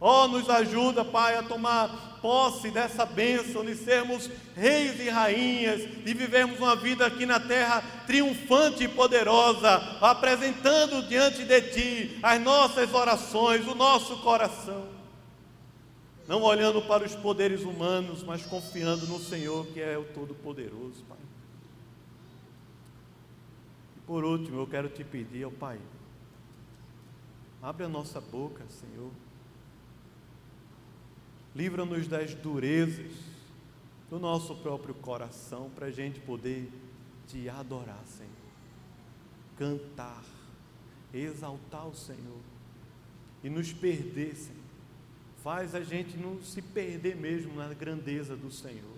Oh, 0.06 0.28
nos 0.28 0.50
ajuda, 0.50 1.06
Pai, 1.06 1.38
a 1.38 1.44
tomar 1.44 2.20
posse 2.22 2.70
dessa 2.70 3.06
bênção 3.06 3.64
de 3.64 3.74
sermos 3.74 4.30
reis 4.54 5.00
e 5.00 5.08
rainhas, 5.08 5.80
de 5.80 6.14
vivermos 6.14 6.60
uma 6.60 6.76
vida 6.76 7.06
aqui 7.06 7.26
na 7.26 7.40
terra 7.40 7.82
triunfante 8.06 8.84
e 8.84 8.90
poderosa, 8.90 9.78
apresentando 10.02 11.08
diante 11.08 11.46
de 11.46 11.62
Ti 11.62 12.20
as 12.22 12.42
nossas 12.42 12.94
orações, 12.94 13.66
o 13.66 13.74
nosso 13.76 14.18
coração. 14.18 14.90
Não 16.28 16.42
olhando 16.42 16.82
para 16.82 17.06
os 17.06 17.16
poderes 17.16 17.62
humanos, 17.62 18.24
mas 18.24 18.46
confiando 18.46 19.08
no 19.08 19.22
Senhor 19.22 19.66
que 19.68 19.80
é 19.80 19.98
o 19.98 20.04
Todo-Poderoso, 20.04 21.02
Pai. 21.08 21.18
E 23.96 24.02
por 24.02 24.26
último, 24.26 24.60
eu 24.60 24.68
quero 24.68 24.90
te 24.90 25.06
pedir, 25.06 25.46
ó 25.46 25.50
Pai, 25.50 25.80
abre 27.62 27.86
a 27.86 27.90
nossa 27.90 28.20
boca, 28.20 28.66
Senhor 28.68 29.10
livra-nos 31.56 32.08
das 32.08 32.34
durezas 32.34 33.12
do 34.10 34.20
nosso 34.20 34.56
próprio 34.56 34.94
coração, 34.94 35.70
para 35.70 35.88
a 35.88 35.92
gente 35.92 36.20
poder 36.20 36.72
te 37.28 37.48
adorar, 37.50 38.04
Senhor, 38.06 38.30
cantar, 39.58 40.24
exaltar 41.14 41.88
o 41.88 41.96
Senhor 41.96 42.42
e 43.44 43.50
nos 43.50 43.72
perder, 43.72 44.36
Senhor. 44.36 44.64
Faz 45.44 45.76
a 45.76 45.82
gente 45.82 46.16
não 46.16 46.42
se 46.42 46.62
perder 46.62 47.16
mesmo 47.16 47.56
na 47.56 47.74
grandeza 47.74 48.36
do 48.36 48.52
Senhor, 48.52 48.98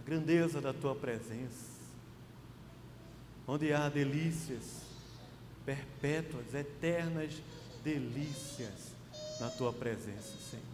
a 0.00 0.02
grandeza 0.04 0.60
da 0.60 0.72
tua 0.72 0.94
presença, 0.94 1.74
onde 3.46 3.72
há 3.72 3.88
delícias 3.88 4.82
perpétuas, 5.64 6.54
eternas 6.54 7.40
delícias 7.82 8.94
na 9.40 9.48
tua 9.50 9.72
presença, 9.72 10.36
Senhor 10.50 10.73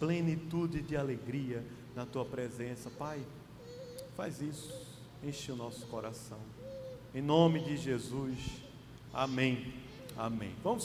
plenitude 0.00 0.82
de 0.82 0.96
alegria 0.96 1.62
na 1.94 2.06
tua 2.06 2.24
presença. 2.24 2.90
Pai, 2.90 3.20
faz 4.16 4.40
isso, 4.40 4.74
enche 5.22 5.52
o 5.52 5.56
nosso 5.56 5.86
coração. 5.86 6.38
Em 7.14 7.20
nome 7.20 7.60
de 7.60 7.76
Jesus, 7.76 8.38
amém. 9.12 9.74
Amém. 10.16 10.54
Vamos 10.64 10.84